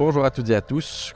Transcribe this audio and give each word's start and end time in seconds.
Bonjour 0.00 0.24
à 0.24 0.30
toutes 0.30 0.48
et 0.48 0.54
à 0.54 0.62
tous. 0.62 1.14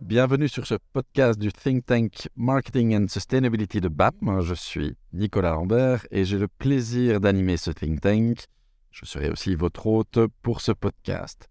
Bienvenue 0.00 0.48
sur 0.48 0.68
ce 0.68 0.76
podcast 0.92 1.36
du 1.36 1.52
think 1.52 1.84
tank 1.84 2.28
Marketing 2.36 2.94
and 2.94 3.08
Sustainability 3.08 3.80
de 3.80 3.88
BAM. 3.88 4.40
Je 4.40 4.54
suis 4.54 4.96
Nicolas 5.12 5.50
Lambert 5.50 6.06
et 6.12 6.24
j'ai 6.24 6.38
le 6.38 6.46
plaisir 6.46 7.18
d'animer 7.18 7.56
ce 7.56 7.72
think 7.72 8.00
tank. 8.00 8.44
Je 8.92 9.04
serai 9.04 9.30
aussi 9.30 9.56
votre 9.56 9.84
hôte 9.84 10.20
pour 10.42 10.60
ce 10.60 10.70
podcast. 10.70 11.48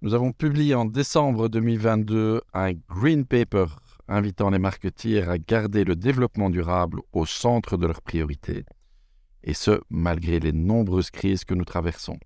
Nous 0.00 0.14
avons 0.14 0.32
publié 0.32 0.74
en 0.74 0.86
décembre 0.86 1.50
2022 1.50 2.40
un 2.54 2.72
green 2.88 3.26
paper 3.26 3.66
invitant 4.08 4.48
les 4.48 4.58
marketeers 4.58 5.28
à 5.28 5.36
garder 5.36 5.84
le 5.84 5.94
développement 5.94 6.48
durable 6.48 7.02
au 7.12 7.26
centre 7.26 7.76
de 7.76 7.86
leurs 7.86 8.00
priorités. 8.00 8.64
Et 9.44 9.52
ce, 9.52 9.78
malgré 9.90 10.40
les 10.40 10.52
nombreuses 10.52 11.10
crises 11.10 11.44
que 11.44 11.52
nous 11.52 11.66
traversons. 11.66 12.18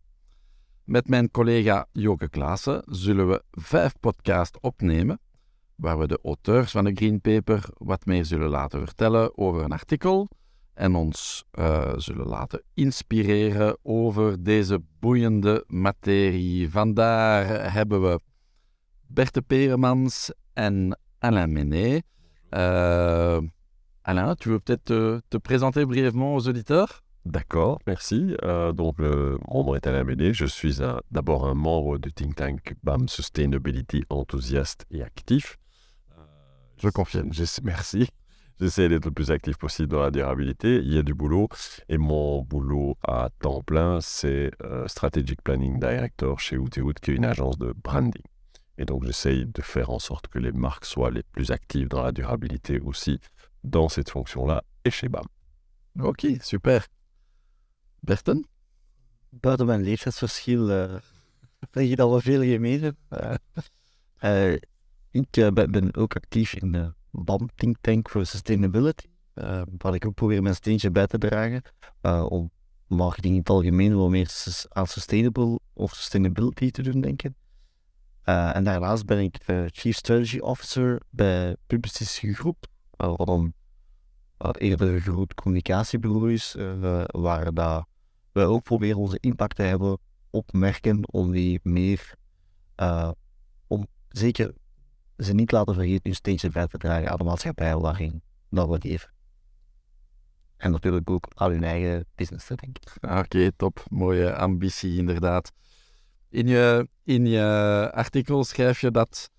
Met 0.85 1.09
mijn 1.09 1.31
collega 1.31 1.87
Joke 1.93 2.29
Klaassen 2.29 2.83
zullen 2.87 3.29
we 3.29 3.43
vijf 3.51 3.93
podcasts 4.01 4.59
opnemen, 4.61 5.21
waar 5.75 5.99
we 5.99 6.07
de 6.07 6.19
auteurs 6.23 6.71
van 6.71 6.85
de 6.85 6.93
Green 6.95 7.21
Paper 7.21 7.65
wat 7.79 8.07
meer 8.07 8.25
zullen 8.25 8.49
laten 8.49 8.81
vertellen 8.81 9.39
over 9.39 9.63
een 9.63 9.73
artikel 9.73 10.29
en 10.75 10.95
ons 10.95 11.45
uh, 11.53 11.93
zullen 11.97 12.27
laten 12.27 12.63
inspireren 12.75 13.79
over 13.83 14.43
deze 14.43 14.83
boeiende 15.01 15.65
materie. 15.67 16.71
Vandaar 16.71 17.73
hebben 17.73 18.03
we 18.03 18.21
Berthe 19.07 19.43
Peremans 19.43 20.33
en 20.53 20.99
Alain 21.19 21.53
Menet. 21.53 22.05
Euh, 22.55 23.41
Alain, 24.03 24.35
tu 24.35 24.49
veux 24.49 24.59
peut-être 24.59 24.85
te, 24.85 25.21
te, 25.29 25.39
présenter 25.39 25.87
brièvement 25.87 26.35
aux 26.35 26.47
auditeurs 26.47 27.03
D'accord, 27.25 27.79
merci. 27.87 28.37
Euh, 28.43 28.73
donc, 28.73 28.99
mon 28.99 29.65
nom 29.65 29.75
est 29.77 29.87
Alain 29.87 30.03
Menet. 30.03 30.35
Je 30.35 30.47
suis 30.47 30.79
d'abord 31.11 31.47
un 31.47 31.55
membre 31.55 31.99
du 31.99 32.13
think 32.13 32.35
tank 32.35 32.75
BAM 32.83 33.09
Sustainability 33.09 34.05
enthousiaste 34.11 34.87
et 34.91 35.03
actif. 35.03 35.57
Euh, 36.19 36.23
je 36.79 36.89
confirme. 36.89 37.31
Merci. 37.63 38.09
J'essaie 38.61 38.89
d'être 38.89 39.07
le 39.07 39.13
plus 39.13 39.31
actif 39.31 39.57
possible 39.57 39.89
dans 39.89 40.03
la 40.03 40.11
durabilité. 40.11 40.77
Il 40.77 40.93
y 40.93 40.99
a 40.99 41.03
du 41.03 41.15
boulot. 41.15 41.49
Et 41.89 41.97
mon 41.97 42.43
boulot 42.43 42.97
à 43.07 43.29
temps 43.41 43.63
plein, 43.63 44.01
c'est 44.01 44.51
euh, 44.65 44.87
Strategic 44.89 45.43
Planning 45.43 45.79
Director 45.79 46.41
chez 46.41 46.57
Outeout, 46.57 46.95
qui 47.01 47.13
est 47.13 47.15
une 47.15 47.25
agence 47.25 47.57
de 47.57 47.73
branding. 47.85 48.23
Et 48.79 48.85
donc, 48.85 49.05
j'essaye 49.05 49.47
de 49.47 49.63
faire 49.63 49.91
en 49.91 49.99
sorte 50.01 50.27
que 50.27 50.39
les 50.41 50.53
marques 50.53 50.87
soient 50.87 51.11
les 51.11 51.23
plus 51.23 51.53
actives 51.53 51.89
dans 51.89 52.03
la 52.03 52.11
durabilité 52.11 52.81
aussi, 52.81 53.21
dans 53.63 53.89
cette 53.89 54.11
fonction-là, 54.11 54.65
et 54.85 54.91
chez 54.91 55.09
BAM. 55.09 55.25
Ok, 56.01 56.27
super. 56.41 56.87
Berten? 58.05 58.47
Buiten 59.29 59.67
mijn 59.67 59.83
leeftijdsverschil 59.83 60.71
uh, 60.71 61.89
je 61.89 61.97
dat 61.97 62.13
we 62.13 62.21
veel 62.21 62.43
gemeen. 62.43 62.97
Uh, 63.11 63.35
uh, 64.23 64.53
ik 65.11 65.51
ben, 65.55 65.95
ook 65.97 66.17
actief 66.17 66.55
in 66.55 66.73
de 66.73 66.93
BAM 67.11 67.49
Think 67.55 67.77
Tank 67.81 68.11
for 68.11 68.27
Sustainability, 68.27 69.07
waar 69.79 69.95
ik 69.95 70.07
ook 70.07 70.15
probeer 70.15 70.43
mijn 70.43 70.55
steentje 70.55 70.91
bij 70.91 71.07
te 71.07 71.19
dragen 71.19 71.63
om 72.29 72.51
marketing 72.87 73.33
in 73.33 73.41
het 73.41 73.51
algemeen 73.51 73.97
wel 73.97 74.09
meer 74.09 74.65
aan 74.69 74.87
sustainable 74.87 75.59
of 75.73 75.95
sustainability 75.95 76.71
te 76.71 76.83
doen 76.83 77.01
denken. 77.01 77.37
en 78.25 78.65
daarnaast 78.65 79.07
ben 79.07 79.19
ik 79.19 79.37
Chief 79.67 79.97
Strategy 79.97 80.39
Officer 80.39 81.01
bij 81.11 81.57
Publicistische 81.67 82.35
Groep, 82.35 82.67
wat 82.97 83.29
een 83.29 83.55
eerder 84.57 85.01
groot 85.01 85.35
communicatiebureau 85.35 86.33
is, 86.33 86.57
waar 87.07 87.55
dat 87.55 87.91
we 88.33 88.41
ook 88.41 88.63
proberen 88.63 88.99
onze 88.99 89.19
impact 89.21 89.57
te 89.57 89.63
hebben 89.63 89.99
op 90.31 90.53
merken 90.53 91.13
om 91.13 91.31
die 91.31 91.61
meer, 91.63 92.15
uh, 92.77 93.11
om 93.67 93.87
zeker 94.09 94.55
ze 95.17 95.33
niet 95.33 95.53
laten 95.53 95.75
vergeten 95.75 96.01
hun 96.03 96.15
steentje 96.15 96.51
bij 96.51 96.67
te 96.67 96.79
dragen 96.79 97.11
aan 97.11 97.19
de 97.19 97.25
maatschappij 97.25 97.77
waarin 97.77 98.23
dat 98.51 98.69
we 98.69 98.79
leven. 98.89 99.11
En 100.57 100.71
natuurlijk 100.71 101.11
ook 101.11 101.27
al 101.35 101.51
hun 101.51 101.65
eigen 101.65 102.07
business, 102.15 102.47
denk 102.47 102.77
ik. 102.77 102.97
Oké, 103.01 103.19
okay, 103.19 103.53
top. 103.57 103.85
Mooie 103.91 104.35
ambitie, 104.35 104.97
inderdaad. 104.97 105.53
In 106.29 106.47
je, 106.47 106.89
in 107.05 107.27
je 107.27 107.91
artikel 107.93 108.45
schrijf 108.45 108.81
je 108.81 108.91
dat 108.91 109.31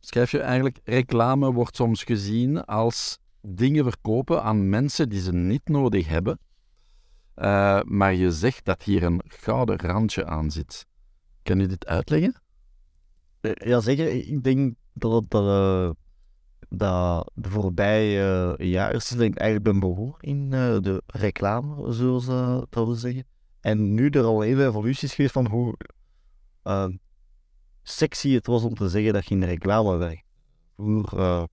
schrijf 0.00 0.30
je 0.30 0.40
eigenlijk 0.40 0.80
reclame 0.84 1.52
wordt 1.52 1.76
soms 1.76 2.04
gezien 2.04 2.64
als 2.64 3.18
dingen 3.40 3.84
verkopen 3.84 4.42
aan 4.42 4.68
mensen 4.68 5.08
die 5.08 5.20
ze 5.20 5.32
niet 5.32 5.68
nodig 5.68 6.08
hebben. 6.08 6.38
Uh, 7.36 7.80
maar 7.82 8.14
je 8.14 8.32
zegt 8.32 8.64
dat 8.64 8.82
hier 8.82 9.02
een 9.02 9.22
gouden 9.26 9.78
randje 9.78 10.26
aan 10.26 10.50
zit. 10.50 10.86
Kan 11.42 11.58
je 11.58 11.66
dit 11.66 11.86
uitleggen? 11.86 12.40
Ja, 13.40 13.80
zeker. 13.80 14.12
Ik 14.12 14.42
denk 14.42 14.74
dat, 14.92 15.24
uh, 15.34 15.90
dat 16.68 17.30
de 17.34 17.48
voorbije 17.48 18.56
uh, 18.58 18.70
jaren 18.70 19.18
denk 19.18 19.36
eigenlijk 19.36 19.62
ben 19.62 19.80
behoorlijk 19.80 20.22
in 20.22 20.50
de 20.50 21.02
reclame, 21.06 21.92
zoals 21.92 22.24
ze 22.24 22.66
dat 22.70 22.84
willen 22.84 22.98
zeggen. 23.00 23.24
En 23.60 23.94
nu 23.94 24.08
er 24.08 24.24
al 24.24 24.42
even 24.42 24.66
evoluties 24.66 25.14
geweest 25.14 25.32
van 25.32 25.46
hoe 25.46 25.76
sexy 27.82 28.30
het 28.34 28.46
was 28.46 28.62
om 28.62 28.74
te 28.74 28.88
zeggen 28.88 29.12
dat 29.12 29.26
je 29.26 29.34
in 29.34 29.40
de 29.40 29.46
reclame 29.46 29.96
werkt. 29.96 30.24
Vroeger 30.76 31.48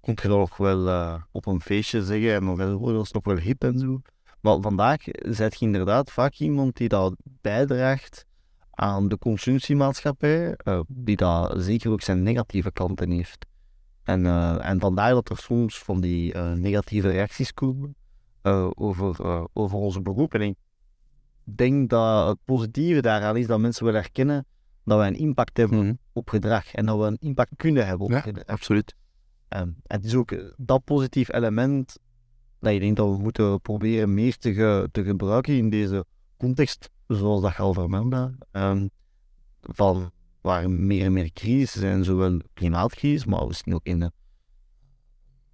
kon 0.00 0.18
je 0.22 0.28
nog 0.28 0.56
wel 0.56 1.20
op 1.30 1.46
een 1.46 1.60
feestje 1.60 2.04
zeggen 2.04 2.34
en 2.34 2.44
nog 2.44 2.56
wel, 2.56 2.92
was 2.92 3.12
nog 3.12 3.24
wel 3.24 3.36
hip 3.36 3.64
en 3.64 3.78
zo. 3.78 4.00
Maar 4.40 4.60
vandaag 4.60 4.98
zet 5.12 5.58
je 5.58 5.64
inderdaad 5.64 6.10
vaak 6.10 6.34
iemand 6.34 6.76
die 6.76 6.88
dat 6.88 7.14
bijdraagt 7.40 8.26
aan 8.70 9.08
de 9.08 9.18
consumptiemaatschappij, 9.18 10.58
uh, 10.64 10.80
die 10.88 11.16
dat 11.16 11.62
zeker 11.62 11.90
ook 11.90 12.02
zijn 12.02 12.22
negatieve 12.22 12.72
kanten 12.72 13.10
heeft. 13.10 13.46
En, 14.02 14.24
uh, 14.24 14.68
en 14.68 14.80
vandaar 14.80 15.10
dat 15.10 15.28
er 15.30 15.36
soms 15.38 15.78
van 15.78 16.00
die 16.00 16.34
uh, 16.34 16.52
negatieve 16.52 17.10
reacties 17.10 17.54
komen 17.54 17.94
over, 18.74 19.46
over 19.52 19.78
onze 19.78 20.00
beroep. 20.00 20.34
En 20.34 20.40
ik 20.40 20.56
denk 21.44 21.90
dat 21.90 22.28
het 22.28 22.38
positieve 22.44 23.00
daaraan 23.00 23.36
is 23.36 23.46
dat 23.46 23.60
mensen 23.60 23.84
willen 23.84 24.00
herkennen 24.00 24.46
dat 24.84 24.98
wij 24.98 25.06
een 25.06 25.18
impact 25.18 25.56
hebben 25.56 25.78
mm 25.78 25.84
-hmm. 25.84 25.98
op 26.12 26.28
gedrag 26.28 26.74
en 26.74 26.86
dat 26.86 26.98
we 26.98 27.04
een 27.04 27.18
impact 27.20 27.50
kunnen 27.56 27.86
hebben 27.86 28.06
op 28.06 28.12
ja, 28.12 28.20
gedrag. 28.20 28.46
Absoluut. 28.46 28.94
en 29.48 29.76
het 29.86 30.04
is 30.04 30.14
ook 30.14 30.54
dat 30.56 30.84
positief 30.84 31.32
element 31.32 31.98
dat 32.60 32.72
ik 32.72 32.80
denk 32.80 32.96
dat 32.96 33.16
we 33.16 33.22
moeten 33.22 33.60
proberen 33.60 34.14
meer 34.14 34.36
te, 34.36 34.88
te 34.92 35.04
gebruiken 35.04 35.56
in 35.56 35.70
deze 35.70 36.04
context, 36.36 36.90
zoals 37.06 37.42
dat 37.42 37.52
je 37.52 37.58
al 37.58 37.74
vermeldde, 37.74 38.34
um, 38.52 38.90
van 39.60 40.10
waar 40.40 40.70
meer 40.70 41.04
en 41.04 41.12
meer 41.12 41.32
crisis 41.32 41.72
zijn, 41.72 42.04
zowel 42.04 42.40
klimaatcrisis, 42.54 43.24
maar 43.24 43.46
misschien 43.46 43.74
ook 43.74 43.86
in 43.86 44.00
de 44.00 44.12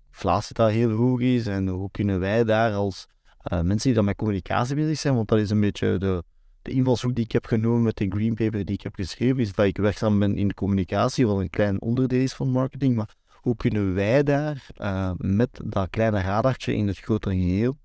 inflatie 0.08 0.54
dat 0.54 0.70
heel 0.70 0.90
hoog 0.90 1.20
is, 1.20 1.46
en 1.46 1.68
hoe 1.68 1.90
kunnen 1.90 2.20
wij 2.20 2.44
daar 2.44 2.72
als 2.72 3.06
uh, 3.52 3.60
mensen 3.60 3.82
die 3.82 3.94
dan 3.94 4.04
met 4.04 4.16
communicatie 4.16 4.74
bezig 4.74 4.98
zijn, 4.98 5.14
want 5.14 5.28
dat 5.28 5.38
is 5.38 5.50
een 5.50 5.60
beetje 5.60 5.98
de, 5.98 6.22
de 6.62 6.70
invalshoek 6.70 7.14
die 7.14 7.24
ik 7.24 7.32
heb 7.32 7.46
genomen 7.46 7.82
met 7.82 7.96
de 7.96 8.08
green 8.08 8.34
paper 8.34 8.64
die 8.64 8.74
ik 8.74 8.82
heb 8.82 8.94
geschreven, 8.94 9.38
is 9.38 9.52
dat 9.52 9.66
ik 9.66 9.76
werkzaam 9.76 10.18
ben 10.18 10.36
in 10.36 10.54
communicatie, 10.54 11.26
wat 11.26 11.40
een 11.40 11.50
klein 11.50 11.80
onderdeel 11.80 12.20
is 12.20 12.34
van 12.34 12.50
marketing, 12.50 12.96
maar 12.96 13.14
hoe 13.46 13.56
kunnen 13.56 13.94
wij 13.94 14.22
daar 14.22 14.66
uh, 14.78 15.10
met 15.16 15.60
dat 15.64 15.90
kleine 15.90 16.20
radartje 16.20 16.74
in 16.74 16.86
het 16.86 16.98
grotere 16.98 17.34
geheel 17.34 17.78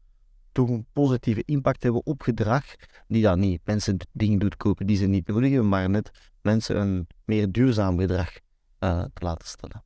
toch 0.51 0.69
een 0.69 0.85
positieve 0.93 1.43
impact 1.45 1.83
hebben 1.83 2.05
op 2.05 2.21
gedrag, 2.21 2.63
die 3.07 3.21
dan 3.21 3.39
niet 3.39 3.61
mensen 3.63 3.97
dingen 4.11 4.39
doet 4.39 4.57
kopen 4.57 4.87
die 4.87 4.97
ze 4.97 5.05
niet 5.05 5.27
nodig 5.27 5.49
hebben, 5.49 5.69
maar 5.69 5.89
net 5.89 6.11
mensen 6.41 6.81
een 6.81 7.07
meer 7.25 7.51
duurzaam 7.51 7.99
gedrag 7.99 8.29
uh, 8.79 9.01
te 9.13 9.25
laten 9.25 9.47
stellen. 9.47 9.83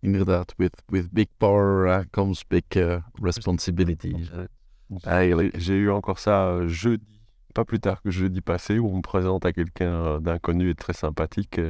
Inderdaad, 0.00 0.54
with, 0.56 0.82
with 0.86 1.12
big 1.12 1.26
power 1.36 1.86
uh, 1.86 2.04
comes 2.10 2.46
big 2.46 2.64
responsibility. 3.12 4.28
Eigenlijk, 5.00 5.60
j'ai 5.60 5.80
eu 5.80 5.90
encore 5.90 6.18
ça 6.18 6.66
jeudi, 6.66 7.20
pas 7.52 7.64
plus 7.64 7.80
tard 7.80 8.00
que 8.02 8.10
jeudi 8.10 8.40
passé, 8.40 8.78
où 8.78 8.88
on 8.88 8.96
me 8.96 9.00
présente 9.00 9.44
à 9.44 9.52
quelqu'un 9.52 10.20
d'inconnu 10.20 10.68
et 10.68 10.74
très 10.74 10.96
sympathique. 10.96 11.60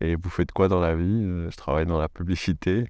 Et 0.00 0.16
vous 0.16 0.30
faites 0.30 0.52
quoi 0.52 0.68
dans 0.68 0.80
la 0.80 0.94
vie? 0.94 1.22
Je 1.50 1.56
travaille 1.56 1.86
dans 1.86 1.98
la 1.98 2.08
publicité. 2.08 2.86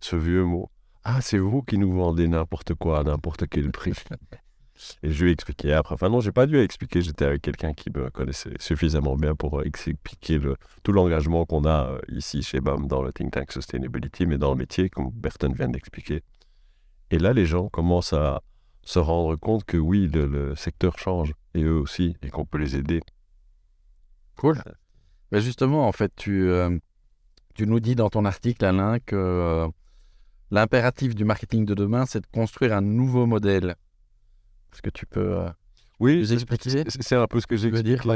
Ce 0.00 0.16
vieux 0.16 0.44
mot. 0.44 0.70
Ah, 1.04 1.20
c'est 1.20 1.38
vous 1.38 1.62
qui 1.62 1.78
nous 1.78 1.92
vendez 1.92 2.28
n'importe 2.28 2.74
quoi 2.74 3.00
à 3.00 3.02
n'importe 3.02 3.48
quel 3.48 3.70
prix. 3.72 3.92
Et 5.02 5.10
je 5.10 5.22
lui 5.22 5.30
ai 5.30 5.32
expliqué 5.32 5.72
après. 5.72 5.94
Enfin, 5.94 6.08
non, 6.08 6.20
j'ai 6.20 6.32
pas 6.32 6.46
dû 6.46 6.58
expliquer. 6.58 7.02
J'étais 7.02 7.24
avec 7.24 7.42
quelqu'un 7.42 7.72
qui 7.72 7.90
me 7.90 8.10
connaissait 8.10 8.54
suffisamment 8.58 9.16
bien 9.16 9.34
pour 9.34 9.62
expliquer 9.62 10.38
le, 10.38 10.56
tout 10.82 10.92
l'engagement 10.92 11.44
qu'on 11.44 11.64
a 11.66 11.98
ici 12.08 12.42
chez 12.42 12.60
BAM 12.60 12.86
dans 12.86 13.02
le 13.02 13.12
think 13.12 13.32
tank 13.32 13.52
Sustainability, 13.52 14.26
mais 14.26 14.38
dans 14.38 14.50
le 14.50 14.56
métier, 14.56 14.88
comme 14.88 15.10
Berton 15.10 15.52
vient 15.52 15.68
d'expliquer. 15.68 16.22
Et 17.10 17.18
là, 17.18 17.32
les 17.32 17.46
gens 17.46 17.68
commencent 17.68 18.12
à 18.12 18.42
se 18.82 18.98
rendre 18.98 19.36
compte 19.36 19.64
que 19.64 19.76
oui, 19.76 20.08
le, 20.08 20.26
le 20.26 20.54
secteur 20.56 20.98
change, 20.98 21.34
et 21.54 21.62
eux 21.62 21.78
aussi, 21.78 22.16
et 22.22 22.30
qu'on 22.30 22.44
peut 22.44 22.58
les 22.58 22.76
aider. 22.76 23.00
Cool. 24.36 24.60
Ben 25.32 25.40
justement, 25.40 25.88
en 25.88 25.92
fait, 25.92 26.12
tu, 26.14 26.48
euh, 26.48 26.78
tu 27.54 27.66
nous 27.66 27.80
dis 27.80 27.94
dans 27.96 28.10
ton 28.10 28.24
article, 28.26 28.64
Alain, 28.64 28.98
que 29.00 29.16
euh, 29.16 29.66
l'impératif 30.50 31.14
du 31.14 31.24
marketing 31.24 31.64
de 31.64 31.74
demain, 31.74 32.04
c'est 32.06 32.20
de 32.20 32.26
construire 32.32 32.74
un 32.74 32.82
nouveau 32.82 33.26
modèle. 33.26 33.74
Est-ce 34.72 34.82
que 34.82 34.90
tu 34.90 35.06
peux... 35.06 35.38
Euh... 35.38 35.48
Oui, 36.00 36.18
Vous 36.20 36.26
c'est- 36.26 37.14
un 37.16 37.26
peu 37.26 37.40
ce 37.40 37.46
que 37.46 37.56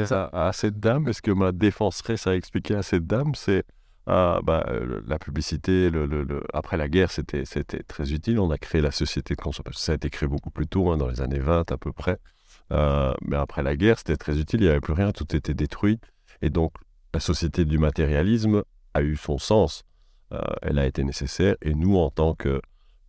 ça 0.07 0.25
à, 0.33 0.49
à 0.49 0.53
cette 0.53 0.79
dame, 0.79 1.09
et 1.09 1.13
ce 1.13 1.23
que 1.23 1.31
ma 1.31 1.53
défenseresse 1.53 2.27
a 2.27 2.35
expliqué 2.37 2.75
à 2.75 2.83
cette 2.83 3.07
dame, 3.07 3.35
c'est 3.35 3.65
ah, 4.07 4.41
bah, 4.43 4.67
la 5.07 5.19
publicité, 5.19 5.89
le, 5.91 6.07
le- 6.07 6.23
le- 6.25 6.43
après 6.53 6.77
la 6.77 6.89
guerre, 6.89 7.11
c'était 7.11 7.45
c'était 7.45 7.83
très 7.83 8.13
utile. 8.13 8.39
On 8.41 8.51
a 8.51 8.59
créé 8.59 8.81
la 8.81 8.91
société 8.93 9.35
de 9.35 9.41
consommation. 9.41 9.79
Ça 9.81 9.93
a 9.93 9.95
été 9.97 10.11
créé 10.11 10.29
beaucoup 10.29 10.51
plus 10.51 10.67
tôt, 10.67 10.91
hein, 10.91 10.97
dans 10.97 11.09
les 11.09 11.21
années 11.21 11.39
20 11.41 11.71
à 11.73 11.77
peu 11.79 11.93
près. 11.93 12.19
Euh, 12.73 13.15
mais 13.23 13.37
après 13.37 13.63
la 13.63 13.77
guerre, 13.77 13.99
c'était 13.99 14.17
très 14.17 14.39
utile. 14.39 14.61
Il 14.61 14.65
n'y 14.65 14.71
avait 14.71 14.81
plus 14.81 14.93
rien, 14.93 15.13
tout 15.13 15.35
était 15.35 15.55
détruit. 15.55 15.99
Et 16.43 16.51
donc, 16.51 16.73
la 17.15 17.21
société 17.21 17.65
du 17.65 17.79
matérialisme 17.79 18.63
a 18.95 19.03
eu 19.03 19.17
son 19.17 19.39
sens. 19.39 19.83
Euh, 20.33 20.41
elle 20.63 20.79
a 20.79 20.87
été 20.87 21.05
nécessaire. 21.05 21.57
Et 21.63 21.75
nous, 21.75 21.97
en 21.97 22.11
tant 22.11 22.35
que 22.35 22.61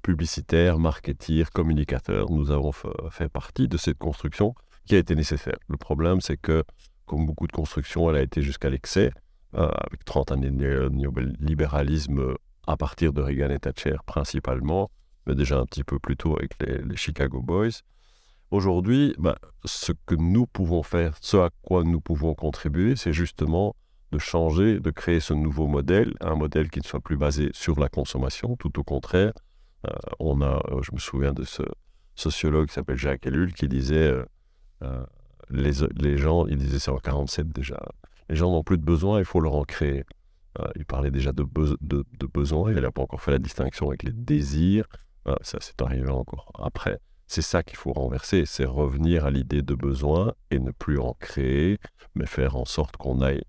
publicitaires, 0.03 0.79
marketeers, 0.79 1.49
communicateurs, 1.53 2.29
nous 2.31 2.51
avons 2.51 2.71
fa- 2.71 2.89
fait 3.09 3.29
partie 3.29 3.67
de 3.67 3.77
cette 3.77 3.97
construction 3.97 4.53
qui 4.85 4.95
a 4.95 4.99
été 4.99 5.15
nécessaire. 5.15 5.57
Le 5.67 5.77
problème, 5.77 6.21
c'est 6.21 6.37
que, 6.37 6.63
comme 7.05 7.25
beaucoup 7.25 7.47
de 7.47 7.51
constructions, 7.51 8.09
elle 8.09 8.15
a 8.17 8.21
été 8.21 8.41
jusqu'à 8.41 8.69
l'excès, 8.69 9.11
euh, 9.55 9.67
avec 9.87 10.05
30 10.05 10.31
années 10.31 10.49
de 10.51 10.55
néo- 10.55 10.89
néolibéralisme 10.89 12.35
à 12.67 12.77
partir 12.77 13.13
de 13.13 13.21
Reagan 13.21 13.49
et 13.49 13.59
Thatcher 13.59 13.95
principalement, 14.05 14.89
mais 15.25 15.35
déjà 15.35 15.57
un 15.59 15.65
petit 15.65 15.83
peu 15.83 15.99
plus 15.99 16.15
tôt 16.17 16.37
avec 16.37 16.51
les, 16.61 16.95
Chicago 16.95 17.41
Boys. 17.41 17.81
Aujourd'hui, 18.51 19.13
bah, 19.17 19.37
ce 19.65 19.91
que 20.05 20.15
nous 20.15 20.45
pouvons 20.47 20.83
faire, 20.83 21.15
ce 21.21 21.37
à 21.37 21.49
quoi 21.61 21.83
nous 21.83 21.99
pouvons 21.99 22.33
contribuer, 22.33 22.95
c'est 22.95 23.11
justement 23.13 23.75
de 24.11 24.17
changer, 24.19 24.79
de 24.79 24.89
créer 24.91 25.19
ce 25.19 25.33
nouveau 25.33 25.67
modèle, 25.67 26.13
un 26.21 26.35
modèle 26.35 26.69
qui 26.69 26.79
ne 26.79 26.85
soit 26.85 27.01
plus 27.01 27.17
basé 27.17 27.49
sur 27.53 27.79
la 27.79 27.89
consommation, 27.89 28.55
tout 28.55 28.79
au 28.79 28.83
contraire. 28.83 29.33
Euh, 29.87 29.91
on 30.19 30.41
a, 30.41 30.61
euh, 30.71 30.81
je 30.81 30.91
me 30.93 30.99
souviens 30.99 31.33
de 31.33 31.43
ce 31.43 31.63
sociologue 32.15 32.67
qui 32.67 32.73
s'appelle 32.73 32.97
Jacques 32.97 33.25
Ellul 33.27 33.53
qui 33.53 33.67
disait 33.67 34.13
euh, 34.83 35.05
les, 35.49 35.71
les 35.97 36.17
gens, 36.17 36.47
il 36.47 36.57
disait 36.57 36.79
c'est 36.79 36.91
en 36.91 36.97
47 36.97 37.49
déjà, 37.49 37.79
les 38.29 38.35
gens 38.35 38.51
n'ont 38.51 38.63
plus 38.63 38.77
de 38.77 38.83
besoins, 38.85 39.19
il 39.19 39.25
faut 39.25 39.39
leur 39.39 39.55
en 39.55 39.63
créer. 39.63 40.03
Il 40.75 40.85
parlait 40.85 41.11
déjà 41.11 41.31
de, 41.33 41.43
beso- 41.43 41.77
de, 41.81 42.03
il 42.19 42.81
n'a 42.81 42.91
pas 42.91 43.03
encore 43.03 43.21
fait 43.21 43.29
la 43.29 43.37
distinction 43.37 43.89
avec 43.89 44.01
les 44.01 44.11
désirs, 44.11 44.87
ça 45.41 45.59
c'est 45.61 45.79
arrivé 45.83 46.09
encore 46.09 46.51
après. 46.57 46.99
C'est 47.27 47.43
ça 47.43 47.61
qu'il 47.61 47.77
faut 47.77 47.93
renverser, 47.93 48.45
c'est 48.47 48.65
revenir 48.65 49.25
à 49.25 49.29
l'idée 49.29 49.61
de 49.61 49.75
besoin 49.75 50.33
et 50.49 50.57
ne 50.57 50.71
plus 50.71 50.97
en 50.97 51.13
créer, 51.19 51.77
mais 52.15 52.25
faire 52.25 52.55
en 52.55 52.65
sorte 52.65 52.97
qu'on 52.97 53.21
aille 53.21 53.43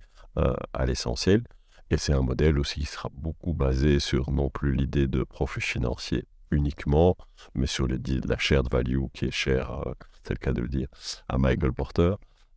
à 0.73 0.87
l'essentiel. 0.87 1.45
Et 1.91 1.97
c'est 1.97 2.13
un 2.13 2.23
modèle 2.23 2.59
aussi 2.59 2.81
qui 2.81 2.87
sera 2.87 3.09
beaucoup 3.13 3.55
basé 3.55 3.99
sur 3.99 4.31
non 4.31 4.51
plus 4.51 4.75
l'idée 4.75 5.07
de 5.07 5.25
profit 5.25 5.61
financier 5.61 6.27
uniquement, 6.51 7.17
mais 7.55 7.67
sur 7.67 7.87
l'idée 7.87 8.21
de 8.21 8.29
la 8.29 8.39
shared 8.39 8.71
value 8.71 9.05
qui 9.13 9.27
est 9.27 9.31
chère, 9.31 9.71
euh, 9.87 9.95
c'est 10.23 10.35
le 10.35 10.39
cas 10.39 10.53
de 10.53 10.63
le 10.63 10.69
dire, 10.69 10.89
à 11.29 11.39
Michael 11.39 11.73
Porter, 11.73 12.15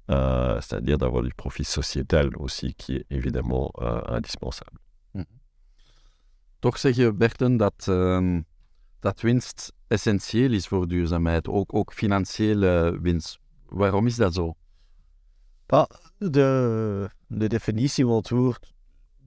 euh, 0.09 0.59
c'est-à-dire 0.61 0.97
d'avoir 0.97 1.23
du 1.23 1.33
profit 1.33 1.63
sociétal 1.63 2.35
aussi 2.37 2.73
qui 2.73 2.95
est 2.95 3.05
évidemment 3.09 3.71
euh, 3.79 4.01
indispensable. 4.07 4.77
Toch 6.59 6.77
zeg 6.77 6.95
je, 6.95 7.11
Berten, 7.11 7.57
dat, 7.57 7.87
ehm, 7.87 8.41
dat 8.99 9.21
winst 9.21 9.73
essentieel 9.87 10.53
is 10.53 10.67
voor 10.67 10.87
duurzaamheid, 10.87 11.47
ook, 11.47 11.73
ook 11.73 11.93
financiële 11.93 12.99
winst. 13.01 13.39
Waarom 13.65 14.05
is 14.05 14.15
dat 14.15 14.33
zo? 14.33 14.53
Maar 15.67 15.87
de, 16.17 17.09
de 17.33 17.47
definitie 17.47 18.05
van 18.05 18.15
het 18.15 18.29
woord 18.29 18.73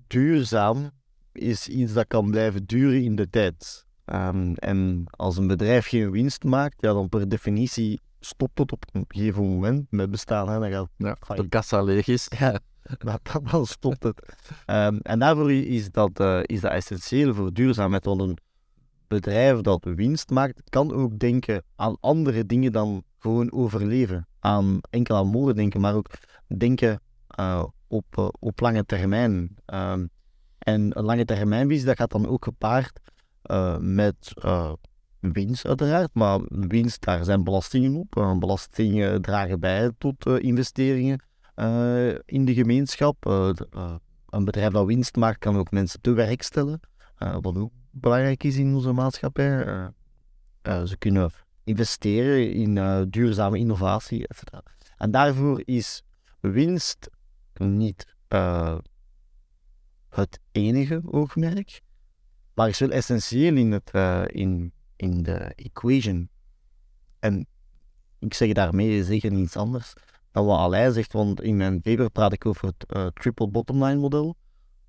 duurzaam 0.06 0.90
is 1.32 1.68
iets 1.68 1.92
dat 1.92 2.06
kan 2.06 2.30
blijven 2.30 2.64
duren 2.64 3.02
in 3.02 3.16
de 3.16 3.30
tijd. 3.30 3.86
Ehm, 4.04 4.52
en 4.54 5.04
als 5.10 5.36
een 5.36 5.46
bedrijf 5.46 5.86
geen 5.86 6.10
winst 6.10 6.44
maakt, 6.44 6.80
ja, 6.80 6.92
dan 6.92 7.08
per 7.08 7.28
definitie 7.28 8.00
stopt 8.20 8.58
het 8.58 8.72
op 8.72 8.84
een 8.92 9.04
gegeven 9.08 9.42
moment 9.42 9.86
met 9.90 10.10
bestaan. 10.10 10.48
Hè. 10.48 10.58
Dan 10.58 10.72
gaat 10.72 10.88
Ja, 10.96 11.42
de 11.42 11.48
kassa 11.48 11.82
leeg 11.82 12.06
is. 12.06 12.30
Ja, 12.38 12.60
maar 13.04 13.18
dan, 13.32 13.44
dan 13.50 13.66
stopt 13.66 14.02
het. 14.02 14.34
Ehm, 14.66 14.96
en 15.02 15.18
daarvoor 15.18 15.52
is 15.52 15.90
dat, 15.90 16.20
eh, 16.20 16.40
is 16.42 16.60
dat 16.60 16.72
essentieel 16.72 17.34
voor 17.34 17.52
duurzaamheid. 17.52 18.04
Want 18.04 18.20
een 18.20 18.38
bedrijf 19.08 19.60
dat 19.60 19.84
winst 19.84 20.30
maakt, 20.30 20.62
kan 20.70 20.92
ook 20.92 21.18
denken 21.18 21.62
aan 21.76 21.96
andere 22.00 22.46
dingen 22.46 22.72
dan 22.72 23.04
gewoon 23.18 23.52
overleven. 23.52 24.26
Aan, 24.38 24.80
enkel 24.90 25.16
aan 25.16 25.26
morgen 25.26 25.54
denken, 25.54 25.80
maar 25.80 25.94
ook 25.94 26.10
denken 26.46 27.00
eh, 27.26 27.64
op, 27.88 28.04
eh, 28.10 28.28
op 28.38 28.60
lange 28.60 28.84
termijn. 28.84 29.56
Ehm, 29.64 30.06
en 30.58 30.98
een 30.98 31.04
lange 31.04 31.24
termijnvisie, 31.24 31.86
dat 31.86 31.96
gaat 31.96 32.10
dan 32.10 32.28
ook 32.28 32.44
gepaard 32.44 33.00
eh, 33.42 33.76
met 33.78 34.32
eh, 34.34 34.72
winst 35.20 35.66
uiteraard. 35.66 36.14
Maar 36.14 36.40
winst, 36.48 37.04
daar 37.04 37.24
zijn 37.24 37.44
belastingen 37.44 37.94
op. 37.94 38.36
Belastingen 38.38 39.22
dragen 39.22 39.60
bij 39.60 39.90
tot 39.98 40.26
investeringen 40.26 41.24
in 42.24 42.44
de 42.44 42.54
gemeenschap. 42.54 43.24
Een 44.28 44.44
bedrijf 44.44 44.72
dat 44.72 44.86
winst 44.86 45.16
maakt, 45.16 45.38
kan 45.38 45.56
ook 45.56 45.70
mensen 45.70 46.00
te 46.00 46.12
werk 46.12 46.42
stellen. 46.42 46.80
wat 47.40 47.56
ook 47.56 47.72
belangrijk 47.90 48.44
is 48.44 48.56
in 48.56 48.74
onze 48.74 48.92
maatschappij. 48.92 49.64
Ze 50.62 50.96
kunnen 50.98 51.30
investeren 51.64 52.52
in 52.52 53.06
duurzame 53.10 53.58
innovatie, 53.58 54.28
etc. 54.28 54.42
En 54.96 55.10
daarvoor 55.10 55.62
is 55.64 56.02
winst 56.40 57.08
niet 57.58 58.14
eh, 58.28 58.78
het 60.08 60.40
enige 60.52 61.00
oogmerk, 61.04 61.80
maar 62.54 62.68
is 62.68 62.78
wel 62.78 62.90
essentieel 62.90 63.56
in, 63.56 63.72
het, 63.72 63.90
eh, 63.90 64.22
in, 64.26 64.72
in 64.96 65.22
de 65.22 65.38
equation. 65.54 66.28
En 67.18 67.46
ik 68.18 68.34
zeg 68.34 68.52
daarmee 68.52 69.04
zeker 69.04 69.32
niets 69.32 69.56
anders 69.56 69.92
dan 70.32 70.46
wat 70.46 70.58
Alain 70.58 70.92
zegt, 70.92 71.12
want 71.12 71.40
in 71.40 71.56
mijn 71.56 71.80
paper 71.80 72.10
praat 72.10 72.32
ik 72.32 72.46
over 72.46 72.66
het 72.66 72.86
eh, 72.86 73.06
triple 73.06 73.48
bottom 73.48 73.84
line 73.84 74.00
model, 74.00 74.36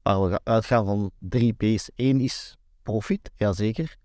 waar 0.02 0.24
we 0.24 0.30
ga- 0.30 0.40
uitgaan 0.44 0.86
van 0.86 1.12
drie 1.20 1.54
P's. 1.54 1.90
Eén 1.96 2.20
is 2.20 2.58
profit, 2.84 3.32
jazeker, 3.36 3.98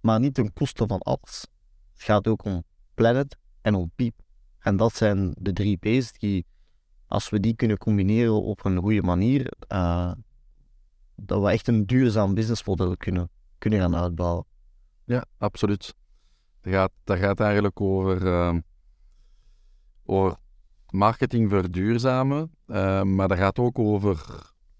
maar 0.00 0.20
niet 0.20 0.34
ten 0.34 0.52
koste 0.52 0.86
van 0.86 0.98
alles. 0.98 1.46
Het 1.92 2.02
gaat 2.02 2.26
ook 2.26 2.44
om 2.44 2.64
planet 2.94 3.36
en 3.60 3.74
om 3.74 3.90
people. 3.94 4.24
En 4.58 4.76
dat 4.76 4.94
zijn 4.96 5.34
de 5.38 5.52
drie 5.52 5.76
P's 5.76 6.12
die, 6.12 6.46
als 7.12 7.28
we 7.30 7.40
die 7.40 7.54
kunnen 7.54 7.78
combineren 7.78 8.42
op 8.42 8.64
een 8.64 8.78
goede 8.78 9.02
manier, 9.02 9.52
eh, 9.68 10.12
dat 11.14 11.42
we 11.42 11.50
echt 11.50 11.68
een 11.68 11.86
duurzaam 11.86 12.34
businessmodel 12.34 12.96
kunnen, 12.96 13.30
kunnen 13.58 13.80
gaan 13.80 13.96
uitbouwen. 13.96 14.44
Ja, 15.04 15.24
absoluut. 15.38 15.94
Dat 16.60 16.72
gaat, 16.72 16.90
dat 17.04 17.18
gaat 17.18 17.40
eigenlijk 17.40 17.80
over, 17.80 18.26
ehm, 18.26 18.60
over 20.04 20.36
marketing 20.90 21.50
verduurzamen, 21.50 22.50
eh, 22.66 23.02
maar 23.02 23.28
dat 23.28 23.38
gaat 23.38 23.58
ook 23.58 23.78
over 23.78 24.24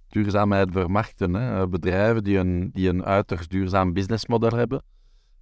duurzaamheid 0.09 0.73
vermarkten. 0.73 1.35
Hè. 1.35 1.63
Eh, 1.63 1.69
Bedrijven 1.69 2.25
die 2.25 2.39
een, 2.39 2.71
die 2.73 2.89
een 2.89 3.05
uiterst 3.05 3.51
duurzaam 3.51 3.93
businessmodel 3.93 4.59
hebben, 4.59 4.83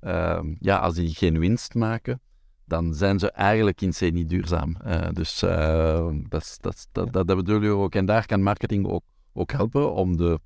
ehm, 0.00 0.54
ja, 0.58 0.78
als 0.78 0.94
die 0.94 1.14
geen 1.14 1.38
winst 1.38 1.74
maken, 1.74 2.20
dan 2.70 2.94
zijn 2.94 3.18
ze 3.18 3.30
eigenlijk 3.30 3.80
in 3.80 3.90
C 3.90 4.00
niet 4.00 4.28
duurzaam. 4.28 4.76
Eh, 4.76 5.08
dus 5.12 5.42
eh, 5.42 6.08
dat, 6.28 6.58
dat, 6.92 7.12
dat, 7.12 7.26
bedoel 7.26 7.62
je 7.62 7.70
ook. 7.70 7.94
En 7.94 8.06
daar 8.06 8.26
kan 8.26 8.42
marketing 8.42 8.86
ook, 8.86 9.02
ook 9.32 9.52
helpen 9.52 9.92
om, 9.92 10.16
de, 10.16 10.38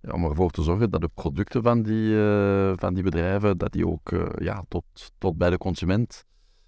ja, 0.00 0.12
om 0.12 0.24
ervoor 0.24 0.50
te 0.50 0.62
zorgen 0.62 0.90
dat 0.90 1.00
de 1.00 1.10
producten 1.14 1.62
van 1.62 1.82
die, 1.82 2.20
eh, 2.20 2.72
van 2.76 2.94
die 2.94 3.02
bedrijven, 3.02 3.58
dat 3.58 3.72
die 3.72 3.86
ook 3.86 4.30
ja, 4.38 4.64
tot, 4.68 4.84
tot 5.18 5.38
bij 5.38 5.50
de 5.50 5.58
consument 5.58 6.24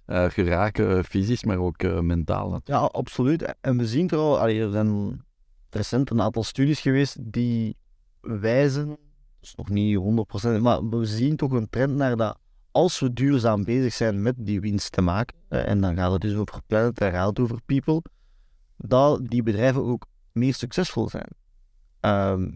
geraken, 0.07 1.05
fysisch, 1.05 1.45
maar 1.45 1.59
ook 1.59 1.83
mentaal. 2.03 2.61
Ja, 2.65 2.79
absoluut. 2.79 3.55
En 3.61 3.79
we 3.79 3.87
zien 3.87 4.07
trouwens, 4.07 4.41
allee, 4.41 4.61
er 4.61 4.71
zijn 4.71 5.23
recent 5.71 6.11
een 6.11 6.21
aantal 6.21 6.43
studies 6.43 6.81
geweest 6.81 7.17
die 7.21 7.77
wijzen, 8.21 8.89
dat 8.89 8.97
is 9.41 9.55
nog 9.55 9.69
niet 9.69 9.99
100%, 9.99 10.61
maar 10.61 10.89
we 10.89 11.05
zien 11.05 11.37
toch 11.37 11.53
een 11.53 11.71
trend 11.71 11.95
naar 11.95 12.17
dat 12.17 12.39
als 12.73 13.01
we 13.01 13.13
duurzaam 13.13 13.65
bezig 13.65 13.93
zijn 13.93 14.23
met 14.23 14.35
die 14.39 14.61
winst 14.61 14.93
te 14.93 15.01
maken, 15.01 15.37
eh, 15.49 15.69
en 15.69 15.81
dan 15.81 15.97
gaat 15.97 16.13
het 16.13 16.21
dus 16.21 16.35
over 16.35 16.61
planet, 16.67 16.97
dan 16.97 17.11
gaat 17.11 17.29
het 17.29 17.41
over 17.41 17.61
people, 17.67 18.03
dat 18.77 19.29
die 19.29 19.43
bedrijven 19.43 19.85
ook 19.85 20.07
meer 20.33 20.55
succesvol 20.55 21.09
zijn. 21.09 21.29
Ehm, 22.01 22.51